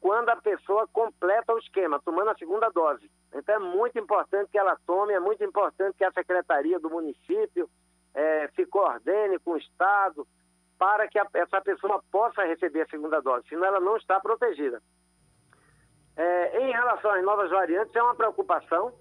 quando 0.00 0.28
a 0.30 0.36
pessoa 0.36 0.86
completa 0.88 1.54
o 1.54 1.58
esquema, 1.58 2.00
tomando 2.04 2.30
a 2.30 2.36
segunda 2.36 2.68
dose. 2.70 3.10
Então 3.34 3.54
é 3.54 3.58
muito 3.58 3.98
importante 3.98 4.50
que 4.50 4.58
ela 4.58 4.76
tome, 4.86 5.12
é 5.12 5.20
muito 5.20 5.42
importante 5.44 5.96
que 5.96 6.04
a 6.04 6.12
secretaria 6.12 6.78
do 6.78 6.90
município 6.90 7.68
é, 8.14 8.48
se 8.54 8.66
coordene 8.66 9.38
com 9.38 9.52
o 9.52 9.58
Estado 9.58 10.26
para 10.80 11.06
que 11.08 11.18
a, 11.18 11.26
essa 11.34 11.60
pessoa 11.60 12.02
possa 12.10 12.42
receber 12.42 12.80
a 12.80 12.88
segunda 12.88 13.20
dose, 13.20 13.46
senão 13.50 13.66
ela 13.66 13.80
não 13.80 13.98
está 13.98 14.18
protegida. 14.18 14.82
É, 16.16 16.60
em 16.62 16.72
relação 16.72 17.10
às 17.10 17.22
novas 17.22 17.50
variantes, 17.50 17.94
é 17.94 18.02
uma 18.02 18.14
preocupação. 18.14 18.94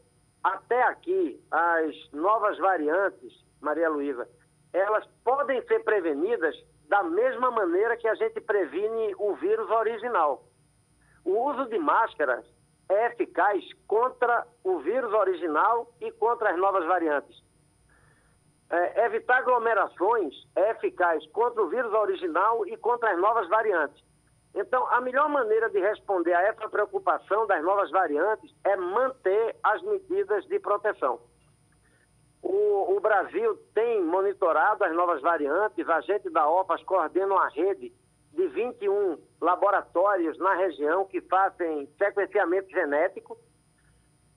Até 0.44 0.84
aqui, 0.84 1.42
as 1.50 1.96
novas 2.12 2.58
variantes, 2.58 3.34
Maria 3.62 3.90
Luísa, 3.90 4.28
elas 4.74 5.06
podem 5.24 5.66
ser 5.68 5.80
prevenidas 5.86 6.54
da 6.90 7.02
mesma 7.02 7.50
maneira 7.50 7.96
que 7.96 8.10
a 8.10 8.16
gente 8.16 8.42
previne 8.42 9.16
o 9.18 9.36
vírus 9.36 9.70
original. 9.70 10.44
O 11.24 11.50
uso 11.50 11.66
de 11.70 11.80
máscaras 11.80 12.46
é 12.90 13.08
eficaz 13.08 13.64
contra 13.88 14.46
o 14.66 14.80
vírus 14.80 15.14
original 15.14 15.94
e 16.02 16.12
contra 16.12 16.52
as 16.52 16.58
novas 16.58 16.86
variantes. 16.86 17.42
É, 18.72 19.06
evitar 19.06 19.40
aglomerações 19.40 20.34
é 20.56 20.72
eficaz 20.72 21.26
contra 21.32 21.64
o 21.64 21.70
vírus 21.70 21.92
original 21.92 22.68
e 22.68 22.78
contra 22.78 23.12
as 23.12 23.20
novas 23.20 23.48
variantes. 23.50 24.04
Então, 24.54 24.88
a 24.92 25.02
melhor 25.02 25.30
maneira 25.30 25.70
de 25.70 25.80
responder 25.80 26.34
a 26.34 26.42
essa 26.42 26.70
preocupação 26.70 27.48
das 27.48 27.64
novas 27.64 27.90
variantes 27.92 28.54
é 28.64 28.76
manter 28.76 29.56
as 29.64 29.82
medidas 29.84 30.46
de 30.46 30.60
proteção. 30.60 31.20
O, 32.42 32.96
o, 32.96 33.00
Brasil 33.00 33.56
tem 33.74 34.04
monitorado 34.04 34.84
as 34.84 34.96
novas 34.96 35.22
variantes, 35.22 35.88
a 35.90 36.02
gente 36.02 36.30
da 36.30 36.48
OPAS 36.50 36.82
coordena 36.84 37.34
uma 37.34 37.50
rede 37.50 37.94
de 38.34 38.48
21 38.48 39.20
laboratórios 39.42 40.38
na 40.38 40.54
região 40.56 41.06
que 41.06 41.22
fazem 41.22 41.88
sequenciamento 41.98 42.70
genético, 42.70 43.38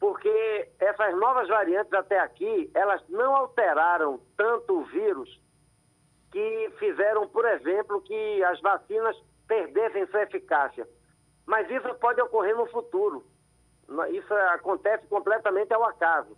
porque 0.03 0.69
essas 0.81 1.17
novas 1.17 1.47
variantes 1.47 1.93
até 1.93 2.19
aqui, 2.19 2.69
elas 2.75 3.01
não 3.09 3.37
alteraram 3.37 4.19
tanto 4.37 4.81
o 4.81 4.85
vírus 4.87 5.41
que 6.33 6.73
fizeram, 6.81 7.29
por 7.29 7.45
exemplo, 7.45 8.01
que 8.01 8.43
as 8.43 8.61
vacinas 8.61 9.17
perdessem 9.47 10.05
sua 10.09 10.25
eficácia. 10.25 10.89
Mas 11.47 11.71
isso 11.71 11.95
pode 12.01 12.21
ocorrer 12.21 12.57
no 12.57 12.67
futuro. 12.67 13.25
Isso 14.11 14.35
acontece 14.35 15.07
completamente 15.07 15.73
ao 15.73 15.85
acaso. 15.85 16.37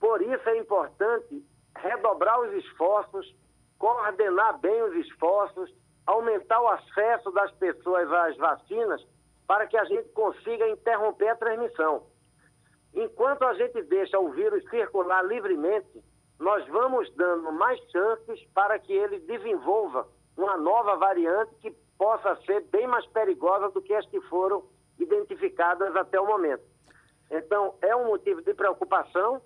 Por 0.00 0.20
isso 0.20 0.48
é 0.48 0.58
importante 0.58 1.40
redobrar 1.76 2.40
os 2.40 2.52
esforços, 2.64 3.32
coordenar 3.78 4.58
bem 4.58 4.82
os 4.82 5.06
esforços, 5.06 5.72
aumentar 6.04 6.60
o 6.60 6.66
acesso 6.66 7.30
das 7.30 7.52
pessoas 7.52 8.12
às 8.12 8.36
vacinas 8.38 9.06
para 9.46 9.68
que 9.68 9.76
a 9.76 9.84
gente 9.84 10.08
consiga 10.08 10.68
interromper 10.68 11.28
a 11.28 11.36
transmissão. 11.36 12.12
Enquanto 12.94 13.42
a 13.44 13.54
gente 13.54 13.82
deixa 13.82 14.18
o 14.18 14.30
vírus 14.30 14.62
circular 14.70 15.22
livremente, 15.22 16.02
nós 16.38 16.66
vamos 16.68 17.10
dando 17.14 17.52
mais 17.52 17.78
chances 17.90 18.42
para 18.54 18.78
que 18.78 18.92
ele 18.92 19.18
desenvolva 19.20 20.06
uma 20.36 20.56
nova 20.56 20.96
variante 20.96 21.54
que 21.60 21.70
possa 21.98 22.36
ser 22.44 22.60
bem 22.70 22.86
mais 22.86 23.06
perigosa 23.06 23.70
do 23.70 23.82
que 23.82 23.94
as 23.94 24.06
que 24.06 24.20
foram 24.22 24.64
identificadas 24.98 25.94
até 25.96 26.20
o 26.20 26.26
momento. 26.26 26.62
Então, 27.30 27.74
é 27.82 27.94
um 27.96 28.06
motivo 28.06 28.42
de 28.42 28.54
preocupação 28.54 29.40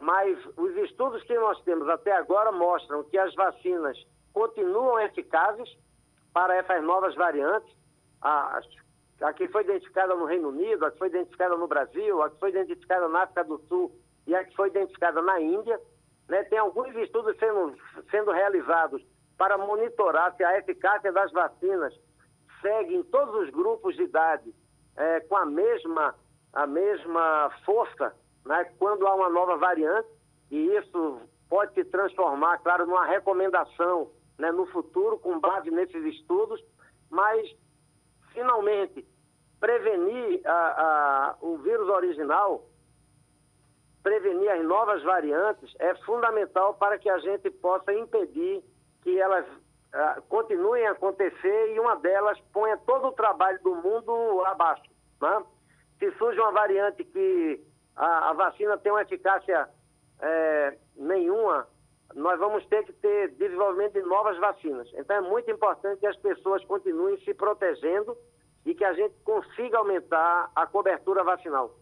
mas 0.00 0.38
os 0.56 0.76
estudos 0.76 1.22
que 1.24 1.34
nós 1.38 1.60
temos 1.62 1.88
até 1.88 2.12
agora 2.12 2.52
mostram 2.52 3.04
que 3.04 3.18
as 3.18 3.34
vacinas 3.34 3.96
continuam 4.32 5.00
eficazes 5.00 5.68
para 6.32 6.56
essas 6.56 6.82
novas 6.82 7.14
variantes. 7.14 7.74
A, 8.20 8.60
a 9.20 9.32
que 9.32 9.48
foi 9.48 9.62
identificada 9.62 10.14
no 10.14 10.26
Reino 10.26 10.48
Unido, 10.48 10.84
a 10.84 10.90
que 10.90 10.98
foi 10.98 11.08
identificada 11.08 11.56
no 11.56 11.66
Brasil, 11.66 12.22
a 12.22 12.30
que 12.30 12.38
foi 12.38 12.50
identificada 12.50 13.08
na 13.08 13.22
África 13.22 13.44
do 13.44 13.58
Sul 13.68 13.92
e 14.26 14.34
a 14.34 14.44
que 14.44 14.54
foi 14.54 14.68
identificada 14.68 15.22
na 15.22 15.40
Índia. 15.40 15.80
Né? 16.28 16.44
Tem 16.44 16.58
alguns 16.58 16.94
estudos 16.96 17.36
sendo, 17.38 17.74
sendo 18.10 18.30
realizados 18.32 19.02
para 19.38 19.56
monitorar 19.56 20.34
se 20.36 20.44
a 20.44 20.58
eficácia 20.58 21.12
das 21.12 21.32
vacinas 21.32 21.94
segue 22.60 22.94
em 22.94 23.02
todos 23.04 23.34
os 23.42 23.50
grupos 23.50 23.96
de 23.96 24.02
idade 24.02 24.54
é, 24.96 25.20
com 25.20 25.36
a 25.36 25.46
mesma, 25.46 26.14
a 26.52 26.66
mesma 26.66 27.50
força 27.64 28.14
né, 28.44 28.64
quando 28.78 29.06
há 29.06 29.14
uma 29.14 29.28
nova 29.28 29.56
variante, 29.56 30.08
e 30.50 30.74
isso 30.76 31.20
pode 31.48 31.74
se 31.74 31.84
transformar, 31.84 32.58
claro, 32.58 32.86
numa 32.86 33.04
recomendação 33.04 34.10
né, 34.38 34.50
no 34.52 34.66
futuro, 34.66 35.18
com 35.18 35.38
base 35.38 35.70
nesses 35.70 36.02
estudos, 36.14 36.62
mas, 37.10 37.48
finalmente, 38.36 39.02
prevenir 39.58 40.42
a, 40.44 40.52
a, 40.52 41.36
o 41.40 41.56
vírus 41.56 41.88
original, 41.88 42.66
prevenir 44.02 44.50
as 44.50 44.62
novas 44.62 45.02
variantes, 45.02 45.74
é 45.78 45.94
fundamental 46.04 46.74
para 46.74 46.98
que 46.98 47.08
a 47.08 47.18
gente 47.18 47.50
possa 47.50 47.94
impedir 47.94 48.62
que 49.02 49.18
elas 49.18 49.46
a, 49.90 50.20
continuem 50.28 50.86
a 50.86 50.92
acontecer 50.92 51.74
e 51.74 51.80
uma 51.80 51.96
delas 51.96 52.38
ponha 52.52 52.76
todo 52.76 53.08
o 53.08 53.12
trabalho 53.12 53.58
do 53.62 53.74
mundo 53.74 54.44
abaixo. 54.44 54.84
Né? 55.20 55.42
Se 55.98 56.12
surge 56.18 56.38
uma 56.38 56.52
variante 56.52 57.02
que 57.04 57.64
a, 57.96 58.30
a 58.30 58.32
vacina 58.34 58.76
tem 58.76 58.92
uma 58.92 59.00
eficácia 59.00 59.66
é, 60.20 60.76
nenhuma, 60.94 61.66
nós 62.16 62.38
vamos 62.38 62.64
ter 62.66 62.82
que 62.84 62.94
ter 62.94 63.30
desenvolvimento 63.32 63.92
de 63.92 64.02
novas 64.02 64.38
vacinas. 64.38 64.88
Então 64.94 65.16
é 65.16 65.20
muito 65.20 65.50
importante 65.50 66.00
que 66.00 66.06
as 66.06 66.16
pessoas 66.16 66.64
continuem 66.64 67.20
se 67.20 67.34
protegendo 67.34 68.16
e 68.64 68.74
que 68.74 68.84
a 68.84 68.94
gente 68.94 69.14
consiga 69.22 69.78
aumentar 69.78 70.50
a 70.56 70.66
cobertura 70.66 71.22
vacinal. 71.22 71.78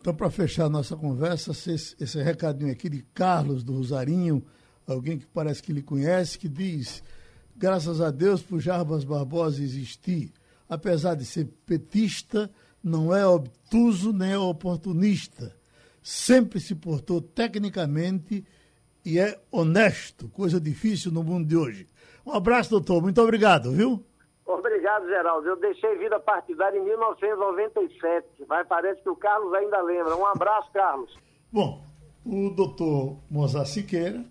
Então, 0.00 0.14
para 0.14 0.30
fechar 0.30 0.68
nossa 0.70 0.96
conversa, 0.96 1.52
esse 1.52 2.22
recadinho 2.22 2.72
aqui 2.72 2.88
de 2.88 3.02
Carlos 3.14 3.62
do 3.62 3.74
Rosarinho, 3.74 4.42
alguém 4.88 5.18
que 5.18 5.26
parece 5.26 5.62
que 5.62 5.72
lhe 5.72 5.82
conhece, 5.82 6.38
que 6.38 6.48
diz: 6.48 7.04
graças 7.54 8.00
a 8.00 8.10
Deus 8.10 8.42
por 8.42 8.58
Jarbas 8.58 9.04
Barbosa 9.04 9.62
existir, 9.62 10.32
apesar 10.68 11.14
de 11.14 11.26
ser 11.26 11.44
petista, 11.66 12.50
não 12.82 13.14
é 13.14 13.24
obtuso 13.26 14.12
nem 14.12 14.32
é 14.32 14.38
oportunista. 14.38 15.54
Sempre 16.02 16.58
se 16.58 16.74
portou 16.74 17.20
tecnicamente 17.20 18.44
e 19.04 19.18
é 19.18 19.38
honesto, 19.50 20.28
coisa 20.28 20.60
difícil 20.60 21.10
no 21.10 21.22
mundo 21.22 21.48
de 21.48 21.56
hoje. 21.56 21.86
Um 22.24 22.32
abraço, 22.32 22.70
doutor. 22.70 23.02
Muito 23.02 23.20
obrigado, 23.20 23.72
viu? 23.72 24.04
Obrigado. 24.46 24.82
Geraldo. 25.06 25.48
Eu 25.48 25.56
deixei 25.56 25.96
vida 25.98 26.18
partidária 26.20 26.78
em 26.78 26.84
1997, 26.84 28.44
mas 28.48 28.66
parece 28.66 29.02
que 29.02 29.08
o 29.08 29.16
Carlos 29.16 29.52
ainda 29.54 29.80
lembra. 29.82 30.16
Um 30.16 30.26
abraço, 30.26 30.70
Carlos. 30.72 31.16
Bom, 31.50 31.84
o 32.24 32.50
doutor 32.50 33.18
Mozart 33.30 33.68
Siqueira 33.68 34.24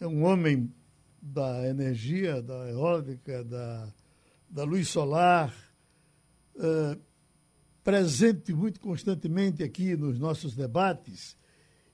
é 0.00 0.06
um 0.06 0.24
homem 0.24 0.72
da 1.20 1.68
energia, 1.68 2.40
da 2.40 2.70
eólica, 2.70 3.44
da, 3.44 3.88
da 4.48 4.64
luz 4.64 4.88
solar, 4.88 5.52
é, 6.56 6.98
presente 7.82 8.52
muito 8.52 8.80
constantemente 8.80 9.62
aqui 9.62 9.96
nos 9.96 10.18
nossos 10.18 10.54
debates. 10.54 11.36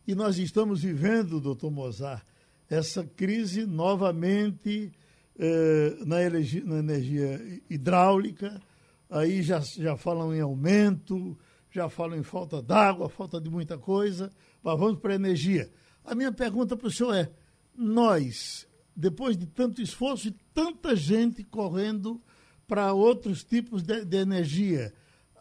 E 0.06 0.14
nós 0.14 0.36
estamos 0.36 0.82
vivendo, 0.82 1.40
doutor 1.40 1.70
Mozart, 1.70 2.22
essa 2.68 3.04
crise 3.04 3.64
novamente 3.64 4.92
eh, 5.38 5.96
na, 6.04 6.22
energia, 6.22 6.62
na, 6.62 6.78
energia, 6.78 7.62
hidráulica, 7.70 8.60
aí 9.08 9.42
já, 9.42 9.60
já 9.60 9.96
falam 9.96 10.34
em 10.34 10.42
aumento, 10.42 11.38
já 11.70 11.88
falam 11.88 12.18
em 12.18 12.22
falta 12.22 12.60
d'água, 12.60 13.08
falta 13.08 13.40
de 13.40 13.48
muita 13.48 13.78
coisa, 13.78 14.30
mas 14.62 14.78
vamos 14.78 15.00
para 15.00 15.12
a 15.12 15.16
energia. 15.16 15.70
A 16.04 16.14
minha 16.14 16.30
pergunta 16.30 16.76
para 16.76 16.88
o 16.88 16.92
senhor 16.92 17.14
é: 17.14 17.30
nós, 17.74 18.68
depois 18.94 19.38
de 19.38 19.46
tanto 19.46 19.80
esforço 19.80 20.28
e 20.28 20.36
tanta 20.52 20.94
gente 20.94 21.42
correndo 21.42 22.20
para 22.68 22.92
outros 22.92 23.42
tipos 23.42 23.82
de, 23.82 24.04
de 24.04 24.18
energia, 24.18 24.92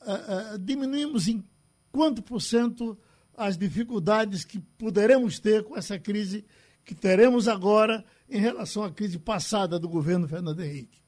uh, 0.02 0.56
uh, 0.56 0.60
diminuímos 0.60 1.28
em 1.28 1.44
quanto 1.92 2.24
por 2.24 2.42
cento 2.42 2.98
as 3.36 3.58
dificuldades 3.58 4.46
que 4.46 4.60
poderemos 4.60 5.40
ter 5.40 5.64
com 5.64 5.76
essa 5.76 6.00
crise 6.00 6.46
que 6.86 6.94
teremos 6.94 7.48
agora 7.48 8.04
em 8.30 8.40
relação 8.40 8.84
à 8.84 8.92
crise 8.92 9.20
passada 9.20 9.80
do 9.80 9.90
governo 9.90 10.28
Fernando 10.28 10.62
Henrique. 10.62 11.02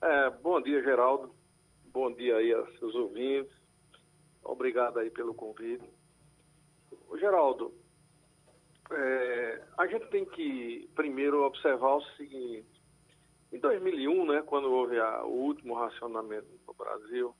É, 0.00 0.30
bom 0.30 0.60
dia, 0.60 0.82
Geraldo. 0.82 1.34
Bom 1.92 2.12
dia 2.12 2.36
aí 2.36 2.52
aos 2.52 2.78
seus 2.78 2.94
ouvintes. 2.94 3.52
Obrigado 4.44 4.98
aí 4.98 5.10
pelo 5.10 5.34
convite. 5.34 5.84
O 7.08 7.18
Geraldo, 7.18 7.72
é, 8.90 9.62
a 9.76 9.86
gente 9.86 10.06
tem 10.06 10.24
que 10.24 10.88
primeiro 10.94 11.44
observar 11.44 11.96
o 11.96 12.04
seguinte. 12.16 12.66
Em 13.52 13.58
2001, 13.58 14.26
né, 14.26 14.42
quando 14.46 14.70
houve 14.70 14.98
a, 14.98 15.24
o 15.24 15.32
último 15.32 15.74
racionamento 15.74 16.46
no 16.66 16.74
Brasil, 16.74 17.34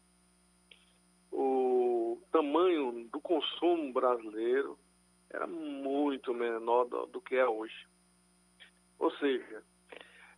o 1.30 2.20
tamanho 2.30 3.08
do 3.10 3.20
consumo 3.20 3.92
brasileiro 3.92 4.78
era 5.30 5.46
muito 5.46 6.32
menor 6.32 6.84
do, 6.84 7.06
do 7.06 7.20
que 7.20 7.36
é 7.36 7.46
hoje. 7.46 7.86
Ou 8.98 9.10
seja, 9.12 9.62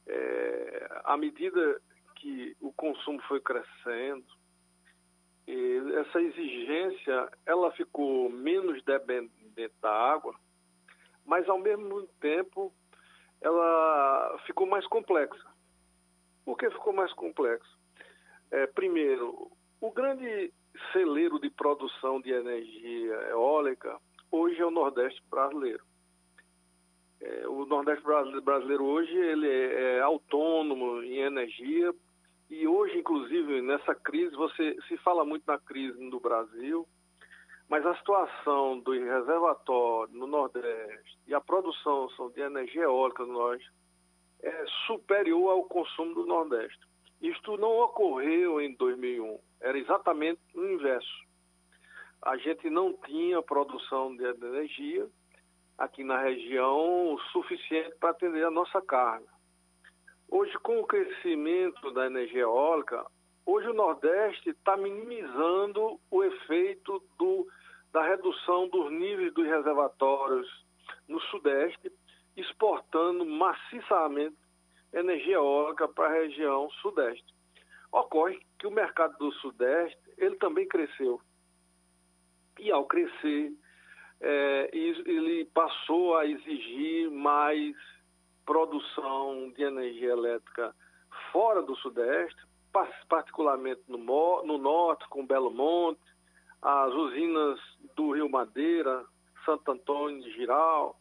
é, 0.07 1.01
à 1.05 1.17
medida 1.17 1.81
que 2.17 2.57
o 2.61 2.73
consumo 2.73 3.21
foi 3.23 3.41
crescendo, 3.41 4.25
essa 6.01 6.21
exigência 6.21 7.29
ela 7.45 7.73
ficou 7.73 8.31
menos 8.31 8.83
dependente 8.85 9.75
da 9.81 9.91
água, 9.91 10.35
mas 11.25 11.49
ao 11.49 11.59
mesmo 11.59 12.07
tempo 12.21 12.73
ela 13.41 14.39
ficou 14.47 14.67
mais 14.67 14.87
complexa. 14.87 15.51
Por 16.45 16.57
que 16.57 16.71
ficou 16.71 16.93
mais 16.93 17.13
complexa? 17.15 17.69
É, 18.51 18.67
primeiro, 18.67 19.51
o 19.81 19.91
grande 19.91 20.53
celeiro 20.93 21.39
de 21.39 21.51
produção 21.51 22.21
de 22.21 22.31
energia 22.31 23.15
eólica 23.31 23.99
hoje 24.31 24.61
é 24.61 24.67
o 24.67 24.71
Nordeste 24.71 25.23
brasileiro. 25.31 25.83
É, 27.21 27.47
o 27.49 27.67
Nordeste 27.67 28.03
brasileiro 28.43 28.85
hoje 28.85 29.15
ele 29.15 29.49
é, 29.49 29.97
é, 29.97 30.01
autônomo 30.01 31.03
em 31.03 31.19
energia 31.19 31.93
e 32.49 32.67
hoje, 32.67 32.99
inclusive, 32.99 33.63
nessa 33.63 33.95
crise, 33.95 34.35
você 34.35 34.77
se 34.89 34.97
fala 34.99 35.25
muito 35.25 35.45
na 35.47 35.59
crise 35.59 36.03
no 36.03 36.19
Brasil, 36.19 36.87
mas 37.69 37.87
a 37.87 37.95
situação 37.97 38.81
do 38.81 38.93
reservatório 38.93 40.13
no 40.15 40.27
Nordeste 40.27 41.19
e 41.29 41.35
a 41.35 41.41
produção 41.41 42.09
de 42.35 42.41
energia 42.41 42.83
eólica 42.83 43.25
no 43.25 43.35
Norte 43.35 43.71
é 44.43 44.65
superior 44.87 45.51
ao 45.51 45.65
consumo 45.65 46.15
do 46.15 46.27
Nordeste. 46.27 46.90
Isto 47.21 47.59
não 47.59 47.81
ocorreu 47.81 48.61
em 48.61 48.75
2001, 48.75 49.39
era 49.61 49.79
exatamente 49.79 50.41
o 50.55 50.65
inverso. 50.65 51.29
A 52.23 52.37
gente 52.39 52.71
não 52.71 52.95
tinha 52.95 53.43
produção 53.43 54.17
de 54.17 54.25
energia 54.25 55.07
aqui 55.77 56.03
na 56.03 56.19
região 56.19 57.19
suficiente 57.33 57.95
para 57.99 58.11
atender 58.11 58.45
a 58.45 58.51
nossa 58.51 58.81
carga. 58.81 59.27
Hoje, 60.31 60.57
com 60.59 60.81
o 60.81 60.87
crescimento 60.87 61.91
da 61.91 62.07
energia 62.07 62.43
eólica, 62.43 63.05
hoje 63.45 63.69
o 63.69 63.75
Nordeste 63.75 64.51
está 64.51 64.77
minimizando 64.77 66.01
o 66.11 66.25
efeito 66.25 67.03
do, 67.19 67.47
da 67.93 68.03
redução 68.03 68.69
dos 68.69 68.91
níveis 68.93 69.33
dos 69.35 69.45
reservatórios 69.47 70.49
no 71.09 71.21
Sudeste, 71.23 71.93
exportando 72.37 73.27
maciçamente 73.27 74.37
energia 74.93 75.35
eólica 75.35 75.89
para 75.89 76.09
a 76.09 76.13
região 76.13 76.71
Sudeste. 76.83 77.35
Ocorre 77.93 78.41
que 78.59 78.67
o 78.67 78.71
mercado 78.71 79.17
do 79.19 79.33
Sudeste 79.35 79.99
ele 80.17 80.37
também 80.37 80.67
cresceu. 80.69 81.21
E 82.59 82.71
ao 82.71 82.85
crescer, 82.85 83.53
é, 84.21 84.71
ele 84.73 85.47
passou 85.47 86.17
a 86.17 86.27
exigir 86.27 87.11
mais 87.11 87.75
produção 88.45 89.51
de 89.57 89.63
energia 89.63 90.11
elétrica 90.11 90.75
fora 91.33 91.63
do 91.63 91.75
Sudeste, 91.77 92.41
particularmente 93.09 93.83
no, 93.89 93.99
no 94.45 94.59
Norte, 94.59 95.09
com 95.09 95.27
Belo 95.27 95.51
Monte, 95.51 96.01
as 96.63 96.93
usinas 96.93 97.59
do 97.97 98.13
Rio 98.13 98.29
Madeira, 98.29 99.05
Santo 99.45 99.73
Antônio 99.73 100.23
de 100.23 100.31
Giral. 100.33 100.99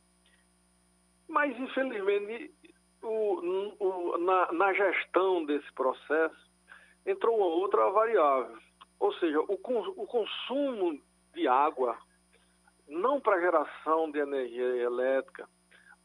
Mas, 1.28 1.58
infelizmente, 1.60 2.54
o, 3.02 3.76
o, 3.80 4.18
na, 4.18 4.52
na, 4.52 4.74
gestão 4.74 5.46
desse 5.46 5.72
processo 5.74 6.50
entrou 7.06 7.38
uma 7.38 7.48
outra 7.48 7.90
variável. 7.92 8.58
Ou 9.00 9.14
seja, 9.14 9.40
o, 9.40 9.54
o 9.54 10.08
consumo 10.08 11.02
de 11.34 11.48
água 11.48 11.98
não 12.88 13.22
para 13.22 13.40
geração 13.40 14.12
de 14.12 14.20
energia 14.20 14.84
elétrica, 14.84 15.48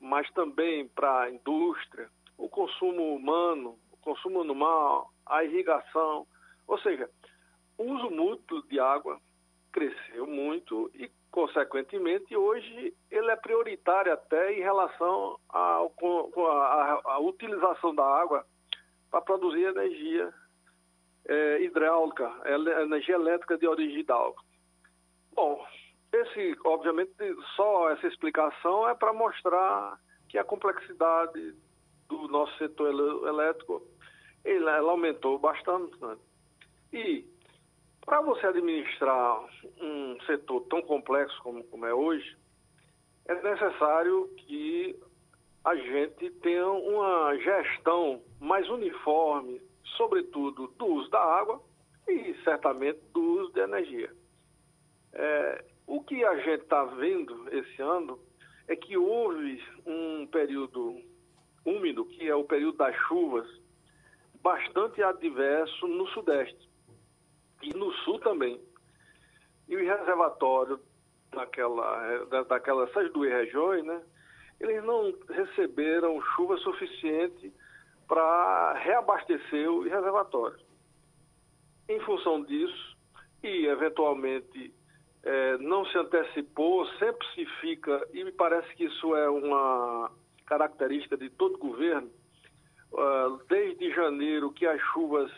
mas 0.01 0.30
também 0.32 0.86
para 0.88 1.22
a 1.22 1.30
indústria, 1.30 2.09
o 2.36 2.49
consumo 2.49 3.14
humano, 3.14 3.78
o 3.90 3.97
consumo 3.99 4.42
animal, 4.42 5.11
a 5.24 5.42
irrigação, 5.45 6.26
ou 6.66 6.78
seja, 6.78 7.09
o 7.78 7.84
uso 7.84 8.11
mútuo 8.11 8.62
de 8.68 8.78
água 8.78 9.18
cresceu 9.72 10.26
muito 10.26 10.90
e, 10.95 11.11
consequentemente, 11.35 12.37
hoje 12.37 12.95
ele 13.11 13.28
é 13.28 13.35
prioritário 13.35 14.12
até 14.12 14.53
em 14.53 14.61
relação 14.61 15.37
à 15.49 17.18
utilização 17.18 17.93
da 17.93 18.05
água 18.05 18.47
para 19.11 19.20
produzir 19.20 19.64
energia 19.64 20.32
é, 21.26 21.61
hidráulica, 21.61 22.32
energia 22.85 23.16
elétrica 23.16 23.59
de 23.59 23.66
origem 23.66 23.99
hidráulica. 23.99 24.41
Bom, 25.32 25.66
esse, 26.12 26.57
obviamente, 26.64 27.12
só 27.57 27.91
essa 27.91 28.07
explicação 28.07 28.89
é 28.89 28.95
para 28.95 29.12
mostrar 29.12 29.99
que 30.28 30.39
a 30.39 30.45
complexidade 30.45 31.53
do 32.09 32.28
nosso 32.28 32.57
setor 32.59 32.91
elétrico 33.26 33.82
ele, 34.45 34.68
ela 34.68 34.93
aumentou 34.93 35.37
bastante. 35.41 36.01
Né? 36.01 36.16
E 36.93 37.34
para 38.05 38.21
você 38.21 38.47
administrar 38.47 39.41
um 39.81 40.19
setor 40.27 40.61
tão 40.69 40.83
complexo 40.83 41.37
como, 41.43 41.65
como 41.65 41.87
é 41.87 41.95
hoje, 41.95 42.37
é 43.27 43.35
necessário 43.43 44.29
que 44.37 44.95
a 45.65 45.75
gente 45.75 46.31
tenha 46.43 46.69
uma 46.69 47.35
gestão 47.39 48.23
mais 48.39 48.69
uniforme, 48.69 49.61
sobretudo 49.97 50.69
do 50.69 50.87
uso 50.87 51.11
da 51.11 51.21
água 51.21 51.63
e 52.07 52.35
certamente 52.45 53.01
do 53.15 53.41
uso 53.41 53.53
de 53.53 53.61
energia. 53.61 54.13
É, 55.15 55.65
o 55.87 56.03
que 56.03 56.23
a 56.25 56.37
gente 56.37 56.63
está 56.63 56.85
vendo 56.85 57.49
esse 57.51 57.81
ano 57.81 58.19
é 58.69 58.77
que 58.77 58.99
houve 58.99 59.63
um 59.87 60.27
período 60.27 61.01
úmido, 61.65 62.05
que 62.05 62.29
é 62.29 62.35
o 62.35 62.45
período 62.45 62.77
das 62.77 62.95
chuvas, 63.09 63.49
bastante 64.43 65.03
adverso 65.03 65.89
no 65.89 66.07
Sudeste 66.09 66.74
e 67.69 67.77
no 67.77 67.93
Sul 67.93 68.19
também. 68.21 68.61
E 69.69 69.77
o 69.77 69.79
reservatório 69.79 70.79
daquela, 71.33 72.25
daquelas 72.49 72.91
essas 72.91 73.12
duas 73.12 73.31
regiões, 73.31 73.85
né, 73.85 74.03
eles 74.61 74.83
não 74.85 75.12
receberam 75.29 76.21
chuva 76.37 76.57
suficiente 76.59 77.53
para 78.07 78.75
reabastecer 78.75 79.71
o 79.71 79.83
reservatório. 79.83 80.59
Em 81.89 82.01
função 82.01 82.43
disso, 82.43 82.97
e 83.43 83.67
eventualmente 83.67 84.73
é, 85.23 85.59
não 85.59 85.85
se 85.87 85.99
antecipou, 85.99 86.87
sempre 86.99 87.27
se 87.35 87.45
fica, 87.61 88.07
e 88.12 88.25
me 88.25 88.33
parece 88.33 88.75
que 88.75 88.85
isso 88.85 89.17
é 89.17 89.29
uma 89.29 90.11
característica 90.47 91.17
de 91.17 91.31
todo 91.31 91.59
governo, 91.59 92.11
uh, 92.93 93.41
desde 93.49 93.91
janeiro 93.95 94.53
que 94.53 94.67
as 94.67 94.81
chuvas 94.93 95.31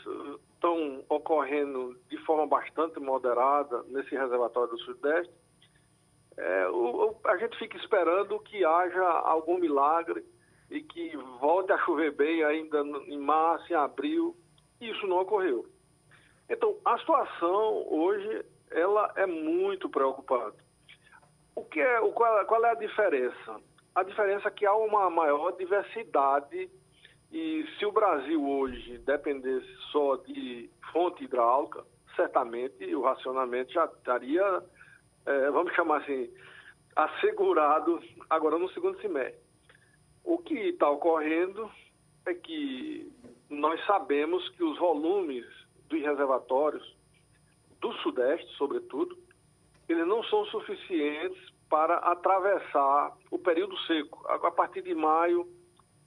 estão 0.66 1.04
ocorrendo 1.08 1.96
de 2.08 2.18
forma 2.24 2.46
bastante 2.46 2.98
moderada 2.98 3.84
nesse 3.84 4.10
reservatório 4.16 4.70
do 4.70 4.78
Sudeste. 4.80 5.32
É, 6.36 6.68
o, 6.68 7.10
o, 7.10 7.16
a 7.24 7.36
gente 7.36 7.56
fica 7.58 7.76
esperando 7.76 8.38
que 8.40 8.64
haja 8.64 9.02
algum 9.02 9.58
milagre 9.58 10.24
e 10.70 10.82
que 10.82 11.16
volte 11.40 11.72
a 11.72 11.78
chover 11.78 12.12
bem 12.12 12.42
ainda 12.42 12.80
em 13.06 13.18
março, 13.18 13.72
em 13.72 13.76
abril. 13.76 14.36
Isso 14.80 15.06
não 15.06 15.20
ocorreu. 15.20 15.66
Então, 16.50 16.76
a 16.84 16.98
situação 16.98 17.86
hoje 17.88 18.44
ela 18.70 19.12
é 19.16 19.26
muito 19.26 19.88
preocupante. 19.88 20.58
O 21.54 21.64
que 21.64 21.80
é, 21.80 22.00
o, 22.00 22.12
qual, 22.12 22.44
qual 22.46 22.64
é 22.64 22.70
a 22.70 22.74
diferença? 22.74 23.60
A 23.94 24.02
diferença 24.02 24.48
é 24.48 24.50
que 24.50 24.66
há 24.66 24.74
uma 24.74 25.08
maior 25.08 25.52
diversidade 25.52 26.68
e 27.32 27.66
se 27.78 27.84
o 27.84 27.92
Brasil 27.92 28.44
hoje 28.48 28.98
dependesse 28.98 29.72
só 29.90 30.16
de 30.16 30.70
fonte 30.92 31.24
hidráulica, 31.24 31.84
certamente 32.14 32.94
o 32.94 33.02
racionamento 33.02 33.72
já 33.72 33.84
estaria, 33.84 34.62
é, 35.26 35.50
vamos 35.50 35.74
chamar 35.74 35.98
assim, 36.02 36.30
assegurado 36.94 38.00
agora 38.30 38.58
no 38.58 38.68
segundo 38.70 39.00
semestre. 39.00 39.40
O 40.24 40.38
que 40.38 40.54
está 40.54 40.88
ocorrendo 40.88 41.70
é 42.26 42.34
que 42.34 43.12
nós 43.48 43.84
sabemos 43.86 44.48
que 44.50 44.64
os 44.64 44.78
volumes 44.78 45.44
dos 45.88 46.00
reservatórios 46.00 46.96
do 47.80 47.92
Sudeste, 47.94 48.48
sobretudo, 48.56 49.16
eles 49.88 50.06
não 50.06 50.22
são 50.24 50.44
suficientes 50.46 51.38
para 51.68 51.96
atravessar 51.98 53.16
o 53.30 53.38
período 53.38 53.76
seco. 53.80 54.26
A 54.28 54.50
partir 54.50 54.82
de 54.82 54.94
maio, 54.94 55.46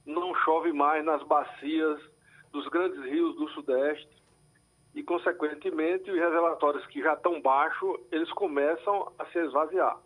não 0.06 0.34
chove 0.36 0.72
mais 0.72 1.04
nas 1.04 1.22
bacias 1.24 2.00
dos 2.52 2.66
grandes 2.68 3.00
rios 3.04 3.36
do 3.36 3.48
Sudeste 3.50 4.08
e, 4.94 5.02
consequentemente, 5.02 6.10
os 6.10 6.18
reservatórios 6.18 6.84
que 6.86 7.00
já 7.00 7.14
estão 7.14 7.40
baixos, 7.40 8.00
eles 8.10 8.30
começam 8.32 9.12
a 9.18 9.24
se 9.26 9.38
esvaziar. 9.38 9.98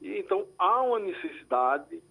E, 0.00 0.18
então, 0.18 0.46
há 0.58 0.82
uma 0.82 0.98
necessidade, 0.98 2.02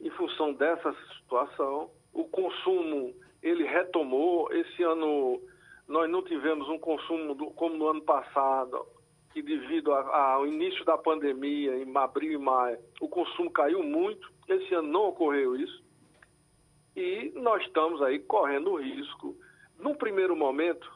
em 0.00 0.10
função 0.10 0.52
dessa 0.52 0.94
situação, 1.16 1.90
o 2.12 2.24
consumo, 2.24 3.14
ele 3.42 3.64
retomou, 3.64 4.52
esse 4.52 4.82
ano 4.82 5.40
nós 5.88 6.08
não 6.08 6.22
tivemos 6.22 6.68
um 6.68 6.78
consumo 6.78 7.34
do, 7.34 7.46
como 7.52 7.76
no 7.76 7.88
ano 7.88 8.02
passado, 8.02 8.86
que 9.32 9.42
devido 9.42 9.92
a, 9.92 10.34
ao 10.34 10.46
início 10.46 10.84
da 10.84 10.98
pandemia, 10.98 11.76
em 11.76 11.96
abril 11.96 12.32
e 12.32 12.38
maio, 12.38 12.78
o 13.00 13.08
consumo 13.08 13.50
caiu 13.50 13.82
muito. 13.82 14.30
Esse 14.48 14.74
ano 14.74 14.88
não 14.88 15.08
ocorreu 15.08 15.56
isso. 15.56 15.82
E 16.96 17.32
nós 17.36 17.62
estamos 17.62 18.02
aí 18.02 18.18
correndo 18.18 18.72
o 18.72 18.80
risco, 18.80 19.36
num 19.78 19.94
primeiro 19.94 20.36
momento, 20.36 20.90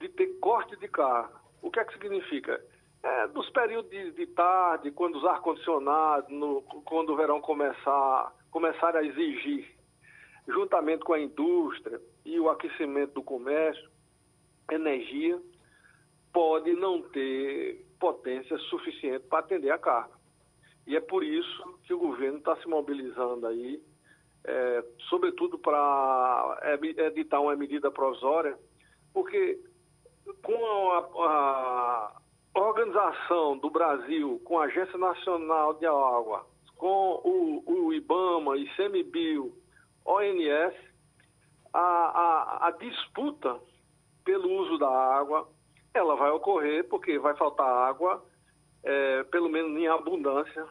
de 0.00 0.08
ter 0.08 0.38
corte 0.40 0.76
de 0.76 0.88
carga. 0.88 1.34
O 1.62 1.70
que 1.70 1.80
é 1.80 1.84
que 1.84 1.92
significa? 1.94 2.62
É, 3.02 3.26
dos 3.28 3.48
períodos 3.50 3.90
de, 3.90 4.12
de 4.12 4.26
tarde, 4.28 4.90
quando 4.90 5.16
os 5.16 5.24
ar-condicionados, 5.24 6.28
quando 6.84 7.12
o 7.12 7.16
verão 7.16 7.40
começar, 7.40 8.34
começar 8.50 8.96
a 8.96 9.04
exigir, 9.04 9.74
juntamente 10.48 11.04
com 11.04 11.12
a 11.12 11.20
indústria 11.20 12.00
e 12.24 12.40
o 12.40 12.48
aquecimento 12.48 13.14
do 13.14 13.22
comércio, 13.22 13.90
energia 14.70 15.40
pode 16.32 16.72
não 16.72 17.02
ter 17.02 17.86
potência 18.00 18.58
suficiente 18.58 19.26
para 19.26 19.38
atender 19.40 19.70
a 19.70 19.78
carga. 19.78 20.14
E 20.86 20.96
é 20.96 21.00
por 21.00 21.22
isso 21.22 21.78
que 21.84 21.94
o 21.94 21.98
governo 21.98 22.38
está 22.38 22.56
se 22.56 22.68
mobilizando 22.68 23.46
aí, 23.46 23.82
é, 24.46 24.84
sobretudo 25.08 25.58
para 25.58 26.58
editar 26.80 27.40
uma 27.40 27.56
medida 27.56 27.90
provisória, 27.90 28.56
porque 29.12 29.58
com 30.42 30.90
a, 30.90 32.12
a, 32.54 32.60
organização 32.60 33.58
do 33.58 33.70
Brasil, 33.70 34.40
com 34.44 34.58
a 34.58 34.64
Agência 34.64 34.98
Nacional 34.98 35.74
de 35.74 35.86
Água, 35.86 36.46
com 36.76 37.20
o, 37.24 37.62
o 37.66 37.92
IBAMA, 37.92 38.56
ICMBio, 38.58 39.54
ONS, 40.04 40.74
a, 41.72 41.80
a, 41.80 42.68
a 42.68 42.70
disputa 42.72 43.58
pelo 44.24 44.50
uso 44.60 44.78
da 44.78 44.88
água, 44.88 45.48
ela 45.92 46.16
vai 46.16 46.30
ocorrer 46.30 46.88
porque 46.88 47.18
vai 47.18 47.34
faltar 47.36 47.66
água, 47.66 48.24
é, 48.82 49.22
pelo 49.24 49.48
menos 49.48 49.76
em 49.78 49.86
abundância, 49.86 50.66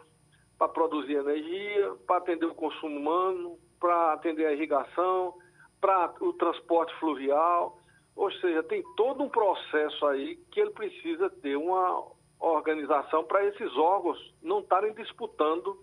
para 0.58 0.68
produzir 0.70 1.16
energia, 1.16 1.94
para 2.08 2.18
atender 2.18 2.46
o 2.46 2.56
consumo 2.56 2.98
humano, 2.98 3.58
para 3.80 4.14
atender 4.14 4.46
a 4.46 4.54
irrigação, 4.54 5.34
para 5.82 6.14
o 6.22 6.34
transporte 6.34 6.94
fluvial. 7.00 7.78
Ou 8.16 8.32
seja, 8.34 8.64
tem 8.64 8.84
todo 8.96 9.24
um 9.24 9.30
processo 9.30 10.06
aí 10.06 10.38
que 10.52 10.60
ele 10.60 10.72
precisa 10.72 11.30
ter 11.30 11.56
uma 11.56 12.06
organização 12.40 13.24
para 13.24 13.46
esses 13.46 13.76
órgãos 13.78 14.34
não 14.42 14.60
estarem 14.60 14.94
disputando 14.94 15.78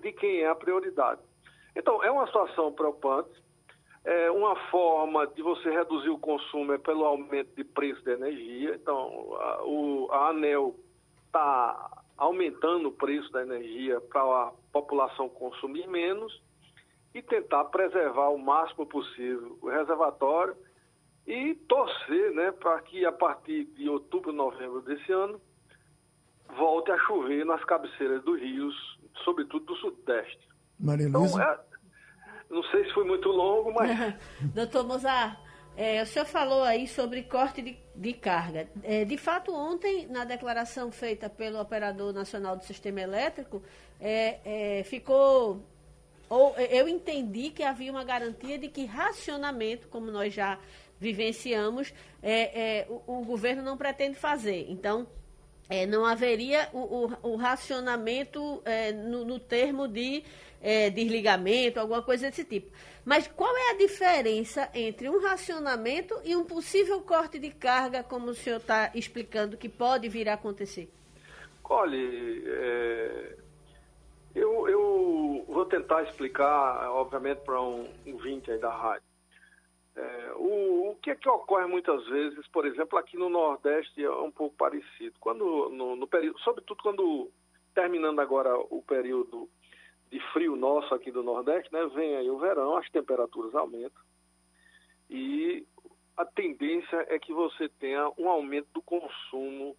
de 0.00 0.12
quem 0.12 0.40
é 0.40 0.48
a 0.48 0.54
prioridade. 0.54 1.20
Então, 1.74 2.02
é 2.02 2.10
uma 2.10 2.26
situação 2.26 2.72
preocupante. 2.72 3.30
É 4.04 4.30
uma 4.30 4.56
forma 4.70 5.26
de 5.26 5.42
você 5.42 5.70
reduzir 5.70 6.08
o 6.08 6.18
consumo 6.18 6.72
é 6.72 6.78
pelo 6.78 7.04
aumento 7.04 7.54
de 7.54 7.64
preço 7.64 8.02
da 8.04 8.12
energia. 8.12 8.74
Então, 8.74 9.36
a, 9.38 9.64
o, 9.64 10.08
a 10.10 10.28
ANEL 10.28 10.74
está 11.26 11.97
aumentando 12.18 12.88
o 12.88 12.92
preço 12.92 13.30
da 13.30 13.42
energia 13.42 14.00
para 14.00 14.20
a 14.20 14.52
população 14.72 15.28
consumir 15.28 15.86
menos 15.86 16.42
e 17.14 17.22
tentar 17.22 17.64
preservar 17.66 18.28
o 18.30 18.38
máximo 18.38 18.84
possível 18.84 19.56
o 19.62 19.70
reservatório 19.70 20.56
e 21.26 21.54
torcer 21.68 22.32
né, 22.32 22.50
para 22.52 22.80
que 22.82 23.06
a 23.06 23.12
partir 23.12 23.64
de 23.76 23.88
outubro, 23.88 24.32
novembro 24.32 24.80
desse 24.82 25.12
ano, 25.12 25.40
volte 26.56 26.90
a 26.90 26.98
chover 27.00 27.44
nas 27.44 27.62
cabeceiras 27.64 28.22
dos 28.24 28.40
rios, 28.40 28.74
sobretudo 29.24 29.66
do 29.66 29.76
Sudeste. 29.76 30.48
Maria 30.80 31.08
Luísa? 31.08 31.36
Então, 31.36 31.42
é, 31.42 31.60
não 32.50 32.62
sei 32.64 32.84
se 32.84 32.94
foi 32.94 33.04
muito 33.04 33.28
longo, 33.28 33.72
mas. 33.72 33.90
Doutor 34.54 34.86
Mozart, 34.86 35.38
é, 35.78 36.02
o 36.02 36.06
senhor 36.06 36.24
falou 36.24 36.64
aí 36.64 36.88
sobre 36.88 37.22
corte 37.22 37.62
de, 37.62 37.78
de 37.94 38.12
carga. 38.12 38.68
É, 38.82 39.04
de 39.04 39.16
fato, 39.16 39.54
ontem, 39.54 40.08
na 40.08 40.24
declaração 40.24 40.90
feita 40.90 41.30
pelo 41.30 41.60
Operador 41.60 42.12
Nacional 42.12 42.56
do 42.56 42.64
Sistema 42.64 43.00
Elétrico, 43.00 43.62
é, 44.00 44.38
é 44.80 44.82
ficou. 44.82 45.62
Ou, 46.28 46.52
eu 46.56 46.88
entendi 46.88 47.50
que 47.50 47.62
havia 47.62 47.92
uma 47.92 48.02
garantia 48.02 48.58
de 48.58 48.66
que 48.66 48.86
racionamento, 48.86 49.86
como 49.86 50.10
nós 50.10 50.34
já 50.34 50.58
vivenciamos, 50.98 51.94
é, 52.20 52.80
é, 52.80 52.86
o, 52.88 53.20
o 53.20 53.24
governo 53.24 53.62
não 53.62 53.76
pretende 53.76 54.16
fazer. 54.16 54.66
Então, 54.68 55.06
é, 55.68 55.86
não 55.86 56.04
haveria 56.04 56.68
o, 56.72 56.78
o, 57.22 57.32
o 57.34 57.36
racionamento 57.36 58.62
é, 58.64 58.90
no, 58.90 59.24
no, 59.24 59.38
termo 59.38 59.86
de 59.86 60.24
é, 60.60 60.90
desligamento, 60.90 61.80
alguma 61.80 62.02
coisa 62.02 62.28
desse 62.28 62.44
tipo. 62.44 62.70
Mas 63.04 63.26
qual 63.26 63.56
é 63.56 63.70
a 63.70 63.78
diferença 63.78 64.70
entre 64.74 65.08
um 65.08 65.20
racionamento 65.20 66.14
e 66.24 66.36
um 66.36 66.44
possível 66.44 67.00
corte 67.00 67.38
de 67.38 67.50
carga, 67.50 68.02
como 68.02 68.26
o 68.26 68.34
senhor 68.34 68.58
está 68.58 68.90
explicando, 68.94 69.56
que 69.56 69.68
pode 69.68 70.08
vir 70.08 70.28
a 70.28 70.34
acontecer? 70.34 70.90
Olhe, 71.70 72.44
é, 72.46 73.36
eu, 74.34 74.68
eu, 74.68 75.44
vou 75.46 75.66
tentar 75.66 76.02
explicar, 76.04 76.90
obviamente, 76.90 77.38
para 77.38 77.60
um 77.60 77.86
ouvinte 78.06 78.50
aí 78.50 78.58
da 78.58 78.70
rádio. 78.70 79.02
É, 79.94 80.32
o, 80.36 80.90
o 80.90 80.96
que 81.02 81.10
é 81.10 81.14
que 81.14 81.28
ocorre 81.28 81.66
muitas 81.66 82.06
vezes, 82.06 82.46
por 82.48 82.66
exemplo, 82.66 82.98
aqui 82.98 83.16
no 83.16 83.28
Nordeste 83.28 84.02
é 84.02 84.10
um 84.10 84.30
pouco 84.30 84.56
parecido. 84.56 85.14
Quando, 85.20 85.68
no, 85.70 85.96
no 85.96 86.06
período, 86.06 86.38
sobretudo 86.40 86.82
quando 86.82 87.30
terminando 87.74 88.20
agora 88.20 88.56
o 88.56 88.82
período 88.82 89.48
de 90.10 90.20
frio 90.32 90.56
nosso 90.56 90.94
aqui 90.94 91.10
do 91.10 91.22
Nordeste, 91.22 91.72
né, 91.72 91.84
vem 91.94 92.16
aí 92.16 92.30
o 92.30 92.38
verão, 92.38 92.76
as 92.76 92.88
temperaturas 92.90 93.54
aumentam 93.54 94.02
e 95.08 95.66
a 96.16 96.24
tendência 96.24 97.06
é 97.08 97.18
que 97.18 97.32
você 97.32 97.68
tenha 97.68 98.10
um 98.18 98.28
aumento 98.28 98.68
do 98.74 98.82
consumo 98.82 99.76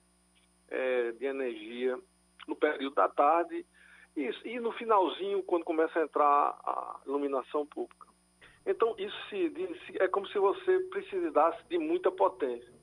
é, 0.69 1.11
de 1.11 1.25
energia 1.25 1.99
no 2.47 2.55
período 2.55 2.95
da 2.95 3.07
tarde 3.07 3.65
e, 4.15 4.29
e 4.45 4.59
no 4.59 4.71
finalzinho, 4.71 5.43
quando 5.43 5.63
começa 5.63 5.99
a 5.99 6.03
entrar 6.03 6.25
a 6.63 7.01
iluminação 7.05 7.65
pública. 7.65 8.07
Então, 8.65 8.95
isso 8.97 9.15
se, 9.29 9.53
é 9.99 10.07
como 10.07 10.27
se 10.27 10.37
você 10.39 10.79
precisasse 10.91 11.63
de 11.69 11.77
muita 11.77 12.11
potência. 12.11 12.73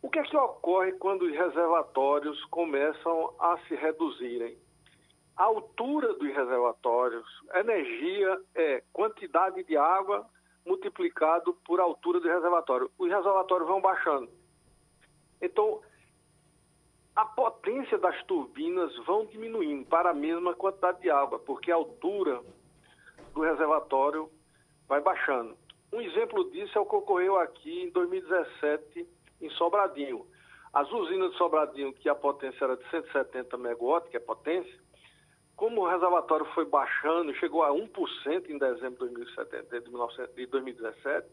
O 0.00 0.08
que 0.08 0.18
é 0.18 0.22
que 0.22 0.36
ocorre 0.36 0.92
quando 0.92 1.22
os 1.22 1.32
reservatórios 1.32 2.42
começam 2.46 3.34
a 3.38 3.58
se 3.66 3.74
reduzirem? 3.74 4.56
A 5.38 5.44
altura 5.44 6.14
dos 6.14 6.34
reservatórios, 6.34 7.24
energia 7.54 8.42
é 8.56 8.82
quantidade 8.92 9.62
de 9.62 9.76
água 9.76 10.28
multiplicado 10.66 11.54
por 11.64 11.78
altura 11.78 12.18
do 12.18 12.26
reservatório. 12.26 12.90
Os 12.98 13.08
reservatórios 13.08 13.68
vão 13.68 13.80
baixando. 13.80 14.28
Então, 15.40 15.80
a 17.14 17.24
potência 17.24 17.96
das 17.98 18.20
turbinas 18.24 18.92
vão 19.06 19.26
diminuindo 19.26 19.86
para 19.86 20.10
a 20.10 20.14
mesma 20.14 20.54
quantidade 20.54 21.00
de 21.02 21.08
água, 21.08 21.38
porque 21.38 21.70
a 21.70 21.76
altura 21.76 22.42
do 23.32 23.40
reservatório 23.42 24.28
vai 24.88 25.00
baixando. 25.00 25.56
Um 25.92 26.00
exemplo 26.00 26.50
disso 26.50 26.76
é 26.76 26.80
o 26.80 26.86
que 26.86 26.96
ocorreu 26.96 27.38
aqui 27.38 27.84
em 27.84 27.90
2017 27.90 29.08
em 29.40 29.50
Sobradinho. 29.50 30.26
As 30.72 30.90
usinas 30.90 31.30
de 31.30 31.38
Sobradinho, 31.38 31.92
que 31.92 32.08
a 32.08 32.14
potência 32.16 32.64
era 32.64 32.76
de 32.76 32.90
170 32.90 33.56
megawatts, 33.56 34.10
que 34.10 34.16
é 34.16 34.20
potência, 34.20 34.87
como 35.58 35.80
o 35.80 35.88
reservatório 35.88 36.46
foi 36.54 36.64
baixando, 36.64 37.34
chegou 37.34 37.64
a 37.64 37.70
1% 37.70 38.48
em 38.48 38.58
dezembro 38.58 39.08
de 39.08 40.46
2017, 40.46 41.26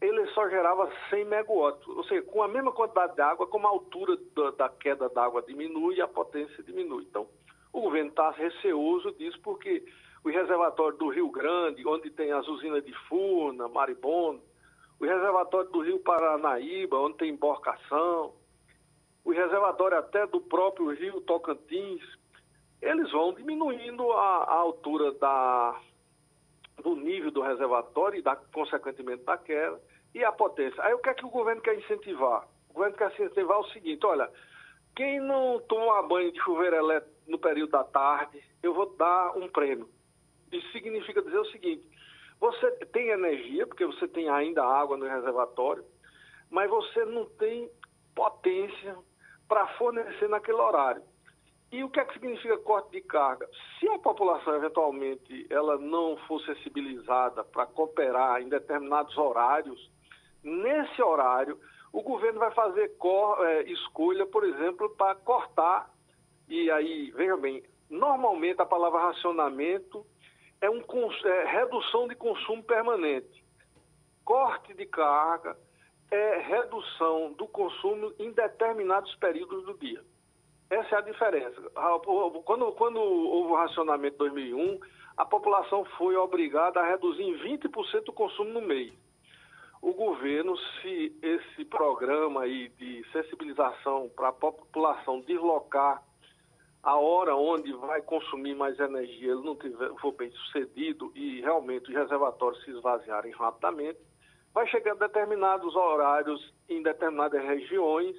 ele 0.00 0.24
só 0.28 0.48
gerava 0.48 0.88
100 1.10 1.24
megawatts. 1.24 1.84
Ou 1.88 2.04
seja, 2.04 2.22
com 2.22 2.44
a 2.44 2.48
mesma 2.48 2.70
quantidade 2.70 3.16
de 3.16 3.20
água, 3.20 3.48
como 3.48 3.66
a 3.66 3.70
altura 3.70 4.16
da, 4.36 4.50
da 4.52 4.68
queda 4.68 5.08
d'água 5.08 5.42
diminui, 5.42 6.00
a 6.00 6.06
potência 6.06 6.62
diminui. 6.62 7.02
Então, 7.02 7.26
o 7.72 7.80
governo 7.80 8.10
está 8.10 8.30
receoso 8.30 9.10
disso 9.14 9.40
porque 9.42 9.84
o 10.22 10.28
reservatório 10.28 10.96
do 10.96 11.08
Rio 11.08 11.28
Grande, 11.28 11.84
onde 11.84 12.08
tem 12.08 12.30
as 12.30 12.46
usinas 12.46 12.84
de 12.84 12.94
Furna, 13.08 13.66
Maribondo, 13.66 14.40
o 15.00 15.04
reservatório 15.04 15.70
do 15.70 15.80
Rio 15.80 15.98
Paranaíba, 15.98 17.00
onde 17.00 17.16
tem 17.16 17.30
embarcação, 17.30 18.32
o 19.24 19.32
reservatório 19.32 19.98
até 19.98 20.24
do 20.24 20.40
próprio 20.40 20.94
Rio 20.94 21.20
Tocantins, 21.22 22.19
eles 22.82 23.10
vão 23.12 23.32
diminuindo 23.34 24.10
a, 24.12 24.44
a 24.44 24.54
altura 24.54 25.12
da, 25.12 25.80
do 26.82 26.96
nível 26.96 27.30
do 27.30 27.42
reservatório 27.42 28.18
e, 28.18 28.22
da, 28.22 28.36
consequentemente, 28.36 29.24
da 29.24 29.36
queda 29.36 29.80
e 30.14 30.24
a 30.24 30.32
potência. 30.32 30.82
Aí 30.82 30.94
o 30.94 30.98
que 30.98 31.08
é 31.10 31.14
que 31.14 31.26
o 31.26 31.30
governo 31.30 31.60
quer 31.62 31.78
incentivar? 31.78 32.48
O 32.68 32.72
governo 32.74 32.96
quer 32.96 33.12
incentivar 33.12 33.60
o 33.60 33.68
seguinte, 33.70 34.04
olha, 34.06 34.30
quem 34.96 35.20
não 35.20 35.60
toma 35.60 36.02
banho 36.02 36.32
de 36.32 36.40
chuveiro 36.40 36.76
elétrico 36.76 37.14
no 37.26 37.38
período 37.38 37.70
da 37.70 37.84
tarde, 37.84 38.42
eu 38.62 38.74
vou 38.74 38.94
dar 38.96 39.36
um 39.36 39.48
prêmio. 39.48 39.88
Isso 40.50 40.70
significa 40.72 41.22
dizer 41.22 41.38
o 41.38 41.50
seguinte: 41.50 41.86
você 42.40 42.70
tem 42.86 43.08
energia, 43.08 43.66
porque 43.66 43.86
você 43.86 44.08
tem 44.08 44.28
ainda 44.28 44.64
água 44.64 44.96
no 44.96 45.06
reservatório, 45.06 45.84
mas 46.50 46.68
você 46.68 47.04
não 47.04 47.24
tem 47.26 47.70
potência 48.14 48.96
para 49.46 49.66
fornecer 49.78 50.28
naquele 50.28 50.58
horário. 50.58 51.02
E 51.72 51.84
o 51.84 51.88
que 51.88 52.00
é 52.00 52.04
que 52.04 52.14
significa 52.14 52.58
corte 52.58 52.90
de 52.90 53.00
carga? 53.00 53.48
Se 53.78 53.88
a 53.88 53.98
população 53.98 54.56
eventualmente 54.56 55.46
ela 55.48 55.78
não 55.78 56.16
for 56.26 56.40
sensibilizada 56.40 57.44
para 57.44 57.66
cooperar 57.66 58.42
em 58.42 58.48
determinados 58.48 59.16
horários, 59.16 59.90
nesse 60.42 61.00
horário 61.00 61.58
o 61.92 62.02
governo 62.02 62.40
vai 62.40 62.50
fazer 62.52 62.92
é, 63.40 63.62
escolha, 63.70 64.26
por 64.26 64.44
exemplo, 64.44 64.90
para 64.90 65.14
cortar. 65.14 65.90
E 66.48 66.70
aí, 66.70 67.10
veja 67.12 67.36
bem, 67.36 67.62
normalmente 67.88 68.60
a 68.60 68.66
palavra 68.66 69.00
racionamento 69.00 70.04
é, 70.60 70.68
um, 70.68 70.82
é 71.24 71.44
redução 71.44 72.08
de 72.08 72.14
consumo 72.14 72.62
permanente. 72.62 73.44
Corte 74.24 74.74
de 74.74 74.86
carga 74.86 75.56
é 76.10 76.38
redução 76.38 77.32
do 77.32 77.46
consumo 77.46 78.12
em 78.18 78.32
determinados 78.32 79.14
períodos 79.16 79.64
do 79.64 79.74
dia. 79.78 80.02
Essa 80.70 80.94
é 80.94 80.98
a 80.98 81.02
diferença. 81.02 81.60
Quando, 82.44 82.72
quando 82.72 83.00
houve 83.00 83.52
o 83.52 83.56
racionamento 83.56 84.14
em 84.14 84.18
2001, 84.18 84.80
a 85.16 85.26
população 85.26 85.84
foi 85.98 86.14
obrigada 86.16 86.80
a 86.80 86.88
reduzir 86.88 87.24
em 87.24 87.36
20% 87.58 88.08
o 88.08 88.12
consumo 88.12 88.50
no 88.50 88.62
mês. 88.62 88.92
O 89.82 89.92
governo, 89.92 90.56
se 90.56 91.18
esse 91.20 91.64
programa 91.64 92.42
aí 92.42 92.68
de 92.78 93.04
sensibilização 93.10 94.08
para 94.14 94.28
a 94.28 94.32
população 94.32 95.20
deslocar 95.22 96.02
a 96.82 96.96
hora 96.96 97.34
onde 97.34 97.72
vai 97.72 98.00
consumir 98.02 98.54
mais 98.54 98.78
energia 98.78 99.32
ele 99.32 99.42
não 99.42 99.56
tiver, 99.56 99.90
for 100.00 100.12
bem 100.12 100.30
sucedido 100.30 101.10
e 101.14 101.40
realmente 101.40 101.90
os 101.90 101.94
reservatórios 101.94 102.62
se 102.64 102.70
esvaziarem 102.70 103.32
rapidamente, 103.32 103.98
vai 104.54 104.66
chegar 104.68 104.92
a 104.92 104.94
determinados 104.94 105.74
horários 105.74 106.54
em 106.68 106.82
determinadas 106.82 107.42
regiões 107.42 108.16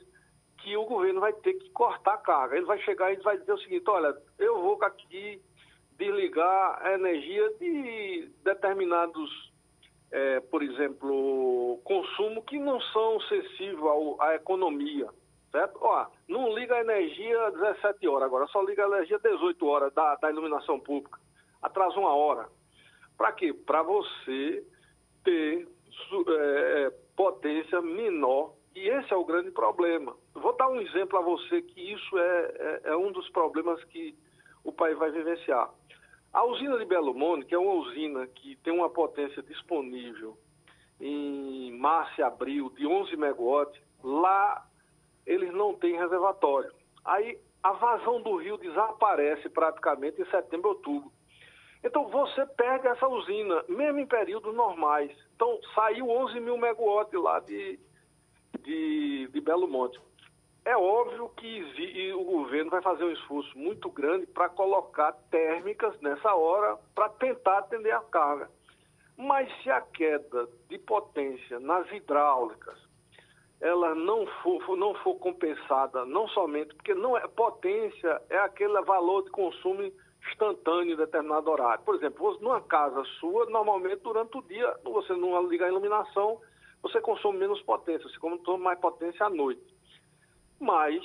que 0.62 0.76
o 0.78 0.86
governo 0.86 1.20
vai 1.20 1.34
ter 1.34 1.54
que 1.54 1.70
cortar 1.72 2.16
a 2.16 2.18
carga. 2.18 2.56
Ele 2.56 2.66
vai 2.66 2.80
chegar 2.80 3.12
e 3.12 3.18
vai 3.18 3.38
dizer 3.38 3.54
o 3.54 3.60
seguinte, 3.60 3.90
olha, 3.90 4.16
eu 4.40 4.62
vou 4.62 4.78
aqui 4.84 5.42
desligar 5.98 6.80
a 6.82 6.94
energia 6.94 7.50
de 7.60 8.30
determinados, 8.44 9.54
é, 10.12 10.40
por 10.40 10.64
exemplo, 10.64 11.80
consumo 11.84 12.42
que 12.44 12.60
não 12.60 12.80
são 12.82 13.20
sensíveis 13.22 14.16
à 14.20 14.36
economia 14.36 15.10
certo? 15.52 15.78
Ó, 15.82 16.08
não 16.28 16.58
liga 16.58 16.76
a 16.76 16.82
energia 16.82 17.52
17 17.52 18.08
horas 18.08 18.24
agora, 18.24 18.48
só 18.48 18.62
liga 18.64 18.86
a 18.86 18.88
energia 18.88 19.20
18 19.20 19.66
horas 19.68 19.94
da, 19.94 20.16
da 20.16 20.30
iluminação 20.30 20.80
pública. 20.80 21.20
Atrasa 21.62 22.00
uma 22.00 22.16
hora. 22.16 22.48
Para 23.18 23.34
quê? 23.34 23.54
Para 23.54 23.84
você 23.84 24.66
ter 25.24 25.68
é, 26.28 26.86
é, 26.86 26.92
potência 27.16 27.82
menor. 27.82 28.54
E 28.74 28.88
esse 28.88 29.14
é 29.14 29.16
o 29.16 29.26
grande 29.26 29.52
problema. 29.52 30.16
Vou 30.42 30.54
dar 30.54 30.70
um 30.70 30.82
exemplo 30.82 31.18
a 31.18 31.22
você 31.22 31.62
que 31.62 31.94
isso 31.94 32.18
é, 32.18 32.54
é, 32.58 32.82
é 32.86 32.98
um 32.98 33.12
dos 33.12 33.30
problemas 33.30 33.84
que 33.86 34.16
o 34.64 34.72
país 34.72 34.98
vai 34.98 35.12
vivenciar. 35.12 35.70
A 36.34 36.44
usina 36.46 36.78
de 36.78 36.86
Belo 36.86 37.14
Monte, 37.14 37.46
que 37.46 37.54
é 37.54 37.58
uma 37.58 37.74
usina 37.74 38.26
que 38.26 38.56
tem 38.58 38.74
uma 38.74 38.90
potência 38.90 39.44
disponível 39.44 40.38
em 41.00 41.72
março 41.78 42.20
e 42.20 42.24
abril 42.24 42.70
de 42.72 42.88
11 42.88 43.16
megawatts, 43.18 43.82
lá 44.04 44.66
eles 45.26 45.54
não 45.54 45.74
têm 45.74 45.98
reservatório. 45.98 46.72
Aí 47.04 47.38
a 47.62 47.74
vazão 47.74 48.22
do 48.22 48.38
rio 48.38 48.58
desaparece 48.58 49.50
praticamente 49.50 50.22
em 50.22 50.26
setembro, 50.26 50.70
outubro. 50.70 51.12
Então 51.84 52.08
você 52.10 52.46
pega 52.46 52.90
essa 52.90 53.08
usina, 53.08 53.64
mesmo 53.68 54.00
em 54.00 54.08
períodos 54.08 54.56
normais. 54.56 55.12
Então 55.36 55.60
saiu 55.76 56.10
11 56.10 56.40
mil 56.40 56.58
megawatts 56.58 57.20
lá 57.20 57.40
de, 57.40 57.80
de, 58.62 59.28
de 59.28 59.42
Belo 59.42 59.68
Monte. 59.68 60.00
É 60.64 60.78
óbvio 60.78 61.28
que 61.30 62.14
o 62.14 62.24
governo 62.24 62.70
vai 62.70 62.82
fazer 62.84 63.04
um 63.04 63.12
esforço 63.12 63.58
muito 63.58 63.90
grande 63.90 64.28
para 64.28 64.48
colocar 64.48 65.12
térmicas 65.32 66.00
nessa 66.02 66.36
hora 66.36 66.78
para 66.94 67.10
tentar 67.10 67.60
atender 67.60 67.92
a 67.92 68.02
carga. 68.02 68.48
Mas 69.18 69.52
se 69.62 69.72
a 69.72 69.82
queda 69.82 70.48
de 70.70 70.78
potência 70.78 71.60
nas 71.60 71.92
hidráulicas, 71.92 72.78
ela 73.60 73.96
não 73.96 74.28
for, 74.44 74.78
não 74.78 74.94
for 74.96 75.16
compensada, 75.16 76.06
não 76.06 76.28
somente, 76.28 76.76
porque 76.76 76.94
não 76.94 77.18
é 77.18 77.28
potência, 77.28 78.22
é 78.30 78.38
aquele 78.38 78.82
valor 78.84 79.24
de 79.24 79.32
consumo 79.32 79.92
instantâneo 80.32 80.94
em 80.94 80.98
determinado 80.98 81.50
horário. 81.50 81.84
Por 81.84 81.96
exemplo, 81.96 82.38
numa 82.40 82.62
casa 82.62 83.04
sua, 83.20 83.48
normalmente 83.48 84.02
durante 84.04 84.38
o 84.38 84.44
dia, 84.44 84.76
você 84.84 85.14
não 85.14 85.48
liga 85.48 85.66
a 85.66 85.70
iluminação, 85.70 86.40
você 86.84 87.02
consome 87.02 87.40
menos 87.40 87.62
potência, 87.64 88.08
você 88.08 88.20
consome 88.20 88.64
mais 88.64 88.80
potência 88.80 89.26
à 89.26 89.30
noite. 89.30 89.81
Mas, 90.62 91.04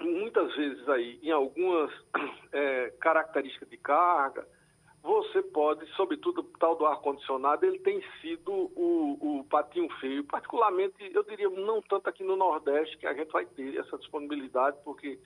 muitas 0.00 0.54
vezes 0.54 0.88
aí, 0.88 1.18
em 1.20 1.32
algumas 1.32 1.92
é, 2.52 2.90
características 3.00 3.68
de 3.68 3.76
carga, 3.76 4.46
você 5.02 5.42
pode, 5.42 5.84
sobretudo 5.96 6.42
o 6.42 6.58
tal 6.60 6.76
do 6.76 6.86
ar-condicionado, 6.86 7.66
ele 7.66 7.80
tem 7.80 8.00
sido 8.20 8.52
o, 8.52 9.40
o, 9.40 9.44
patinho 9.50 9.90
feio. 9.98 10.22
Particularmente, 10.22 10.94
eu 11.12 11.24
diria, 11.24 11.50
não 11.50 11.82
tanto 11.82 12.08
aqui 12.08 12.22
no 12.22 12.36
Nordeste, 12.36 12.96
que 12.96 13.06
a 13.06 13.12
gente 13.12 13.32
vai 13.32 13.44
ter 13.44 13.76
essa 13.76 13.98
disponibilidade, 13.98 14.78
porque 14.84 15.18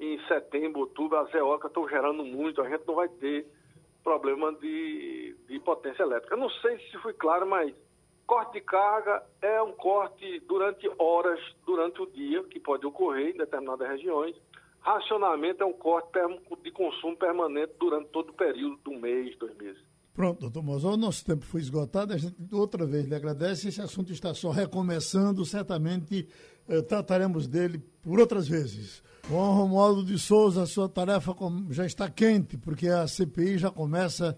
em 0.00 0.18
setembro, 0.26 0.80
outubro, 0.80 1.18
as 1.18 1.32
eólicas 1.32 1.70
estão 1.70 1.88
gerando 1.88 2.24
muito, 2.24 2.60
a 2.60 2.68
gente 2.68 2.84
não 2.84 2.96
vai 2.96 3.08
ter 3.08 3.46
problema 4.02 4.52
de, 4.54 5.36
de 5.46 5.60
potência 5.60 6.02
elétrica. 6.02 6.36
Não 6.36 6.50
sei 6.50 6.76
se 6.90 6.98
foi 6.98 7.12
claro, 7.12 7.46
mas 7.46 7.72
corte 8.26 8.54
de 8.54 8.60
carga 8.60 9.22
é 9.40 9.62
um 9.62 9.72
corte 9.72 10.40
durante 10.40 10.90
horas, 10.98 11.40
durante 11.66 12.02
o 12.02 12.06
dia, 12.06 12.42
que 12.44 12.60
pode 12.60 12.86
ocorrer 12.86 13.34
em 13.34 13.38
determinadas 13.38 13.88
regiões 13.88 14.36
Racionamento 14.82 15.62
é 15.62 15.66
um 15.66 15.72
corte 15.72 16.08
de 16.62 16.70
consumo 16.72 17.16
permanente 17.16 17.72
durante 17.78 18.08
todo 18.08 18.30
o 18.30 18.34
período 18.34 18.76
do 18.84 18.90
mês, 18.90 19.36
dois 19.38 19.56
meses. 19.56 19.80
Pronto, 20.12 20.40
doutor 20.40 20.62
Mozão, 20.62 20.92
o 20.92 20.96
nosso 20.96 21.24
tempo 21.24 21.44
foi 21.44 21.60
esgotado, 21.60 22.12
a 22.12 22.18
gente 22.18 22.36
outra 22.52 22.84
vez 22.84 23.06
lhe 23.06 23.14
agradece, 23.14 23.68
esse 23.68 23.80
assunto 23.80 24.12
está 24.12 24.34
só 24.34 24.50
recomeçando, 24.50 25.44
certamente 25.46 26.28
eh, 26.68 26.82
trataremos 26.82 27.46
dele 27.46 27.78
por 28.02 28.20
outras 28.20 28.46
vezes. 28.46 29.02
Bom, 29.28 29.54
Romualdo 29.54 30.04
de 30.04 30.18
Souza, 30.18 30.64
a 30.64 30.66
sua 30.66 30.88
tarefa 30.88 31.32
já 31.70 31.86
está 31.86 32.10
quente, 32.10 32.58
porque 32.58 32.88
a 32.88 33.06
CPI 33.06 33.58
já 33.58 33.70
começa 33.70 34.36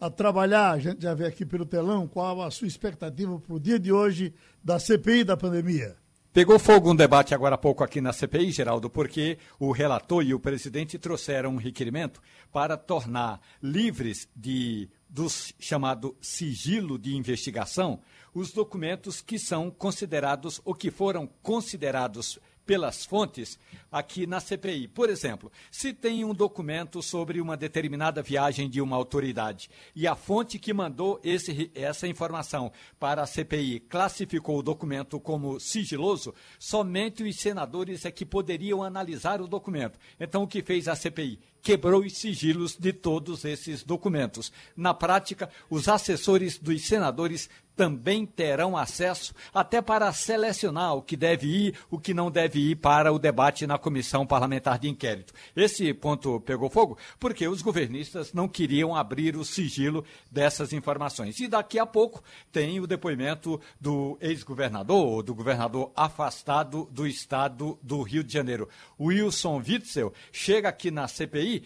a 0.00 0.10
trabalhar, 0.10 0.72
a 0.72 0.78
gente 0.78 1.02
já 1.02 1.14
vê 1.14 1.26
aqui 1.26 1.44
pelo 1.44 1.64
telão, 1.64 2.06
qual 2.06 2.42
a 2.42 2.50
sua 2.50 2.68
expectativa 2.68 3.38
para 3.38 3.54
o 3.54 3.60
dia 3.60 3.78
de 3.78 3.92
hoje 3.92 4.34
da 4.62 4.78
CPI 4.78 5.24
da 5.24 5.36
pandemia? 5.36 5.96
Pegou 6.32 6.58
fogo 6.58 6.90
um 6.90 6.94
debate 6.94 7.34
agora 7.34 7.54
há 7.54 7.58
pouco 7.58 7.82
aqui 7.82 7.98
na 7.98 8.12
CPI, 8.12 8.50
Geraldo, 8.50 8.90
porque 8.90 9.38
o 9.58 9.72
relator 9.72 10.22
e 10.22 10.34
o 10.34 10.38
presidente 10.38 10.98
trouxeram 10.98 11.54
um 11.54 11.56
requerimento 11.56 12.20
para 12.52 12.76
tornar 12.76 13.40
livres 13.62 14.28
de 14.36 14.88
do 15.08 15.28
chamado 15.58 16.14
sigilo 16.20 16.98
de 16.98 17.16
investigação 17.16 18.00
os 18.34 18.52
documentos 18.52 19.22
que 19.22 19.38
são 19.38 19.70
considerados 19.70 20.60
ou 20.62 20.74
que 20.74 20.90
foram 20.90 21.26
considerados 21.42 22.38
pelas 22.66 23.06
fontes 23.06 23.58
aqui 23.98 24.26
na 24.26 24.40
CPI. 24.40 24.88
Por 24.88 25.08
exemplo, 25.08 25.50
se 25.70 25.92
tem 25.92 26.24
um 26.24 26.34
documento 26.34 27.02
sobre 27.02 27.40
uma 27.40 27.56
determinada 27.56 28.22
viagem 28.22 28.68
de 28.68 28.80
uma 28.80 28.96
autoridade 28.96 29.70
e 29.94 30.06
a 30.06 30.14
fonte 30.14 30.58
que 30.58 30.72
mandou 30.72 31.20
esse, 31.24 31.70
essa 31.74 32.06
informação 32.06 32.70
para 32.98 33.22
a 33.22 33.26
CPI 33.26 33.80
classificou 33.80 34.58
o 34.58 34.62
documento 34.62 35.18
como 35.18 35.58
sigiloso, 35.58 36.34
somente 36.58 37.22
os 37.22 37.36
senadores 37.36 38.04
é 38.04 38.10
que 38.10 38.26
poderiam 38.26 38.82
analisar 38.82 39.40
o 39.40 39.48
documento. 39.48 39.98
Então, 40.20 40.42
o 40.42 40.46
que 40.46 40.62
fez 40.62 40.88
a 40.88 40.94
CPI? 40.94 41.38
quebrou 41.66 42.02
os 42.02 42.12
sigilos 42.12 42.76
de 42.76 42.92
todos 42.92 43.44
esses 43.44 43.82
documentos. 43.82 44.52
Na 44.76 44.94
prática, 44.94 45.50
os 45.68 45.88
assessores 45.88 46.58
dos 46.58 46.86
senadores 46.86 47.50
também 47.74 48.24
terão 48.24 48.76
acesso 48.76 49.34
até 49.52 49.82
para 49.82 50.12
selecionar 50.12 50.94
o 50.94 51.02
que 51.02 51.16
deve 51.16 51.46
ir, 51.46 51.74
o 51.90 51.98
que 51.98 52.14
não 52.14 52.30
deve 52.30 52.70
ir 52.70 52.76
para 52.76 53.12
o 53.12 53.18
debate 53.18 53.66
na 53.66 53.76
comissão 53.86 54.26
parlamentar 54.26 54.80
de 54.80 54.88
inquérito. 54.88 55.32
Esse 55.54 55.94
ponto 55.94 56.40
pegou 56.40 56.68
fogo 56.68 56.98
porque 57.20 57.46
os 57.46 57.62
governistas 57.62 58.32
não 58.32 58.48
queriam 58.48 58.96
abrir 58.96 59.36
o 59.36 59.44
sigilo 59.44 60.04
dessas 60.28 60.72
informações. 60.72 61.38
E 61.38 61.46
daqui 61.46 61.78
a 61.78 61.86
pouco 61.86 62.20
tem 62.50 62.80
o 62.80 62.86
depoimento 62.86 63.60
do 63.80 64.18
ex-governador, 64.20 65.06
ou 65.06 65.22
do 65.22 65.32
governador 65.32 65.92
afastado 65.94 66.88
do 66.90 67.06
estado 67.06 67.78
do 67.80 68.02
Rio 68.02 68.24
de 68.24 68.32
Janeiro. 68.32 68.68
Wilson 68.98 69.62
Witzel 69.64 70.12
chega 70.32 70.68
aqui 70.68 70.90
na 70.90 71.06
CPI 71.06 71.62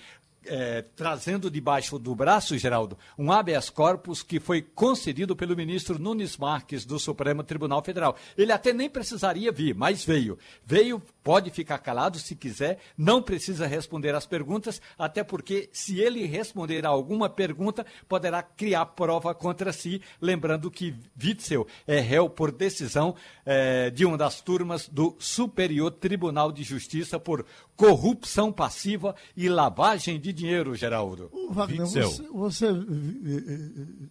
é, 0.46 0.82
trazendo 0.96 1.50
debaixo 1.50 1.98
do 1.98 2.14
braço, 2.14 2.56
Geraldo, 2.56 2.96
um 3.18 3.30
habeas 3.30 3.68
corpus 3.68 4.22
que 4.22 4.40
foi 4.40 4.62
concedido 4.62 5.36
pelo 5.36 5.56
ministro 5.56 5.98
Nunes 5.98 6.36
Marques 6.36 6.84
do 6.84 6.98
Supremo 6.98 7.42
Tribunal 7.42 7.82
Federal. 7.82 8.16
Ele 8.36 8.52
até 8.52 8.72
nem 8.72 8.88
precisaria 8.88 9.52
vir, 9.52 9.74
mas 9.74 10.04
veio. 10.04 10.38
Veio, 10.64 11.02
pode 11.22 11.50
ficar 11.50 11.78
calado 11.78 12.18
se 12.18 12.34
quiser, 12.34 12.78
não 12.96 13.22
precisa 13.22 13.66
responder 13.66 14.14
às 14.14 14.26
perguntas, 14.26 14.80
até 14.98 15.22
porque 15.22 15.68
se 15.72 16.00
ele 16.00 16.24
responder 16.26 16.86
a 16.86 16.88
alguma 16.88 17.28
pergunta, 17.28 17.84
poderá 18.08 18.42
criar 18.42 18.86
prova 18.86 19.34
contra 19.34 19.72
si, 19.72 20.00
lembrando 20.20 20.70
que 20.70 20.94
Witzel 21.22 21.66
é 21.86 22.00
réu 22.00 22.28
por 22.28 22.50
decisão 22.50 23.14
é, 23.44 23.90
de 23.90 24.04
uma 24.06 24.16
das 24.16 24.40
turmas 24.40 24.88
do 24.88 25.16
Superior 25.18 25.90
Tribunal 25.90 26.50
de 26.50 26.62
Justiça 26.62 27.18
por 27.18 27.44
corrupção 27.76 28.52
passiva 28.52 29.14
e 29.36 29.48
lavagem 29.48 30.20
de 30.20 30.29
dinheiro, 30.32 30.74
Geraldo. 30.74 31.30
Wagner, 31.50 31.86
você, 31.86 32.28
você, 32.28 32.66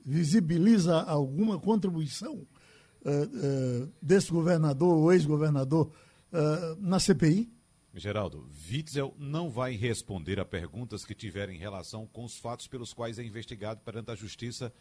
visibiliza 0.05 1.01
alguma 1.01 1.59
contribuição 1.59 2.35
uh, 2.35 3.09
uh, 3.09 3.91
desse 4.01 4.31
governador 4.31 4.95
ou 4.95 5.11
ex-governador 5.11 5.91
uh, 6.31 6.75
na 6.79 6.99
CPI? 6.99 7.49
Geraldo, 7.95 8.47
Witzel 8.71 9.13
não 9.17 9.49
vai 9.49 9.75
responder 9.75 10.39
a 10.39 10.45
perguntas 10.45 11.03
que 11.03 11.15
tiverem 11.15 11.57
relação 11.57 12.05
com 12.07 12.23
os 12.23 12.37
fatos 12.37 12.67
pelos 12.67 12.93
quais 12.93 13.17
é 13.17 13.23
investigado 13.23 13.81
perante 13.83 14.11
a 14.11 14.15
Justiça 14.15 14.71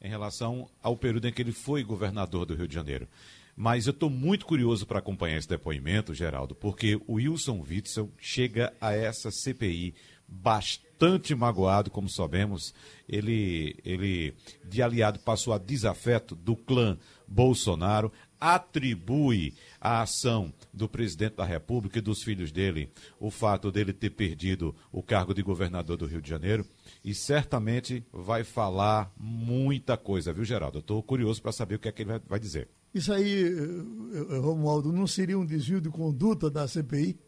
em 0.00 0.08
relação 0.08 0.68
ao 0.82 0.96
período 0.96 1.28
em 1.28 1.32
que 1.32 1.42
ele 1.42 1.52
foi 1.52 1.84
governador 1.84 2.46
do 2.46 2.54
Rio 2.54 2.68
de 2.68 2.74
Janeiro. 2.74 3.08
Mas 3.56 3.86
eu 3.86 3.92
estou 3.92 4.10
muito 4.10 4.46
curioso 4.46 4.84
para 4.86 4.98
acompanhar 4.98 5.38
esse 5.38 5.48
depoimento, 5.48 6.12
Geraldo, 6.12 6.54
porque 6.54 7.00
o 7.06 7.14
Wilson 7.14 7.64
Witzel 7.68 8.10
chega 8.18 8.74
a 8.80 8.92
essa 8.92 9.30
CPI 9.30 9.94
bastante 10.42 11.34
magoado, 11.34 11.90
como 11.90 12.08
sabemos. 12.08 12.74
Ele, 13.08 13.76
ele, 13.84 14.34
de 14.64 14.82
aliado, 14.82 15.18
passou 15.20 15.52
a 15.52 15.58
desafeto 15.58 16.34
do 16.34 16.56
clã 16.56 16.98
Bolsonaro, 17.26 18.12
atribui 18.40 19.54
a 19.80 20.02
ação 20.02 20.52
do 20.72 20.88
presidente 20.88 21.36
da 21.36 21.44
República 21.44 21.98
e 21.98 22.02
dos 22.02 22.22
filhos 22.22 22.52
dele 22.52 22.90
o 23.18 23.30
fato 23.30 23.72
dele 23.72 23.92
ter 23.92 24.10
perdido 24.10 24.74
o 24.92 25.02
cargo 25.02 25.32
de 25.32 25.42
governador 25.42 25.96
do 25.96 26.06
Rio 26.06 26.20
de 26.20 26.28
Janeiro 26.28 26.66
e 27.02 27.14
certamente 27.14 28.04
vai 28.12 28.44
falar 28.44 29.10
muita 29.16 29.96
coisa, 29.96 30.32
viu, 30.32 30.44
Geraldo? 30.44 30.80
Estou 30.80 31.02
curioso 31.02 31.40
para 31.40 31.52
saber 31.52 31.76
o 31.76 31.78
que 31.78 31.88
é 31.88 31.92
que 31.92 32.02
ele 32.02 32.20
vai 32.26 32.38
dizer. 32.38 32.68
Isso 32.94 33.12
aí, 33.12 33.44
eh, 33.44 34.38
Romualdo, 34.38 34.92
não 34.92 35.06
seria 35.06 35.38
um 35.38 35.46
desvio 35.46 35.80
de 35.80 35.88
conduta 35.88 36.50
da 36.50 36.68
CPI? 36.68 37.18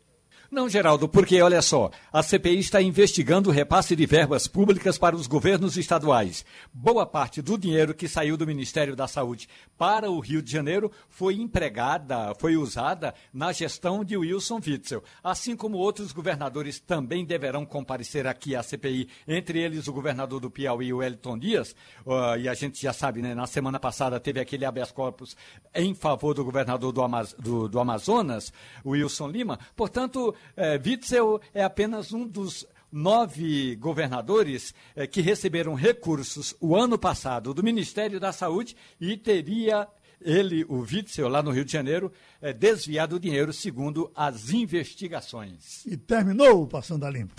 Não, 0.49 0.69
Geraldo, 0.69 1.09
porque 1.09 1.43
olha 1.43 1.61
só, 1.61 1.91
a 2.13 2.23
CPI 2.23 2.61
está 2.61 2.81
investigando 2.81 3.51
o 3.51 3.53
repasse 3.53 3.97
de 3.97 4.07
verbas 4.07 4.47
públicas 4.47 4.97
para 4.97 5.17
os 5.17 5.27
governos 5.27 5.77
estaduais. 5.77 6.45
Boa 6.73 7.05
parte 7.05 7.43
do 7.43 7.59
dinheiro 7.59 7.93
que 7.93 8.07
saiu 8.07 8.37
do 8.37 8.47
Ministério 8.47 8.95
da 8.95 9.09
Saúde 9.09 9.49
para 9.77 10.09
o 10.09 10.21
Rio 10.21 10.41
de 10.41 10.53
Janeiro 10.53 10.93
foi 11.09 11.35
empregada, 11.35 12.33
foi 12.39 12.57
usada 12.57 13.13
na 13.35 13.51
gestão 13.51 14.05
de 14.05 14.17
Wilson 14.17 14.61
Witzel. 14.65 15.03
Assim 15.23 15.57
como 15.57 15.79
outros 15.79 16.13
governadores 16.13 16.79
também 16.79 17.25
deverão 17.25 17.67
comparecer 17.67 18.25
aqui 18.25 18.55
à 18.55 18.63
CPI, 18.63 19.09
entre 19.27 19.59
eles 19.59 19.89
o 19.89 19.93
governador 19.93 20.39
do 20.39 20.51
Piauí, 20.51 20.93
o 20.93 21.03
Elton 21.03 21.39
Dias, 21.39 21.75
uh, 22.07 22.39
e 22.39 22.49
a 22.49 22.55
gente 22.55 22.81
já 22.81 22.93
sabe, 22.93 23.21
né, 23.21 23.35
na 23.35 23.49
semana 23.49 23.81
passada 23.81 24.21
teve 24.21 24.39
aquele 24.39 24.65
habeas 24.65 24.93
corpus 24.93 25.37
em 25.75 25.93
favor 25.93 26.35
do 26.35 26.45
governador 26.45 26.93
do, 26.93 27.03
Amaz 27.03 27.35
do, 27.35 27.69
do 27.69 27.81
Amazonas, 27.81 28.53
Wilson 28.85 29.29
Lima. 29.29 29.59
Portanto, 29.75 30.36
é, 30.57 30.81
Witzel 30.85 31.41
é 31.55 31.63
apenas 31.63 32.13
um 32.13 32.27
dos 32.27 32.67
nove 32.91 33.77
governadores 33.77 34.75
é, 34.95 35.07
que 35.07 35.21
receberam 35.21 35.75
recursos 35.75 36.55
o 36.61 36.77
ano 36.77 36.99
passado 36.99 37.53
do 37.53 37.63
Ministério 37.63 38.19
da 38.19 38.33
Saúde 38.33 38.77
e 39.01 39.17
teria 39.17 39.87
ele, 40.21 40.65
o 40.65 40.79
Witzel, 40.79 41.29
lá 41.29 41.43
no 41.43 41.51
Rio 41.51 41.65
de 41.65 41.73
Janeiro, 41.73 42.11
é, 42.41 42.53
desviado 42.53 43.17
o 43.17 43.21
dinheiro 43.21 43.53
segundo 43.53 44.11
as 44.15 44.51
investigações. 44.51 45.85
E 45.85 45.97
terminou 45.97 46.63
o 46.63 46.67
Passando 46.67 47.05
a 47.05 47.11
Limpo. 47.11 47.35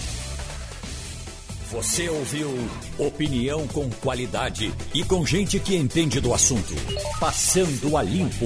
Você 1.72 2.08
ouviu 2.08 2.50
opinião 2.98 3.68
com 3.68 3.90
qualidade 3.90 4.74
e 4.94 5.04
com 5.04 5.26
gente 5.26 5.60
que 5.60 5.76
entende 5.76 6.22
do 6.22 6.34
assunto. 6.34 6.74
Passando 7.20 7.98
a 7.98 8.02
Limpo. 8.02 8.46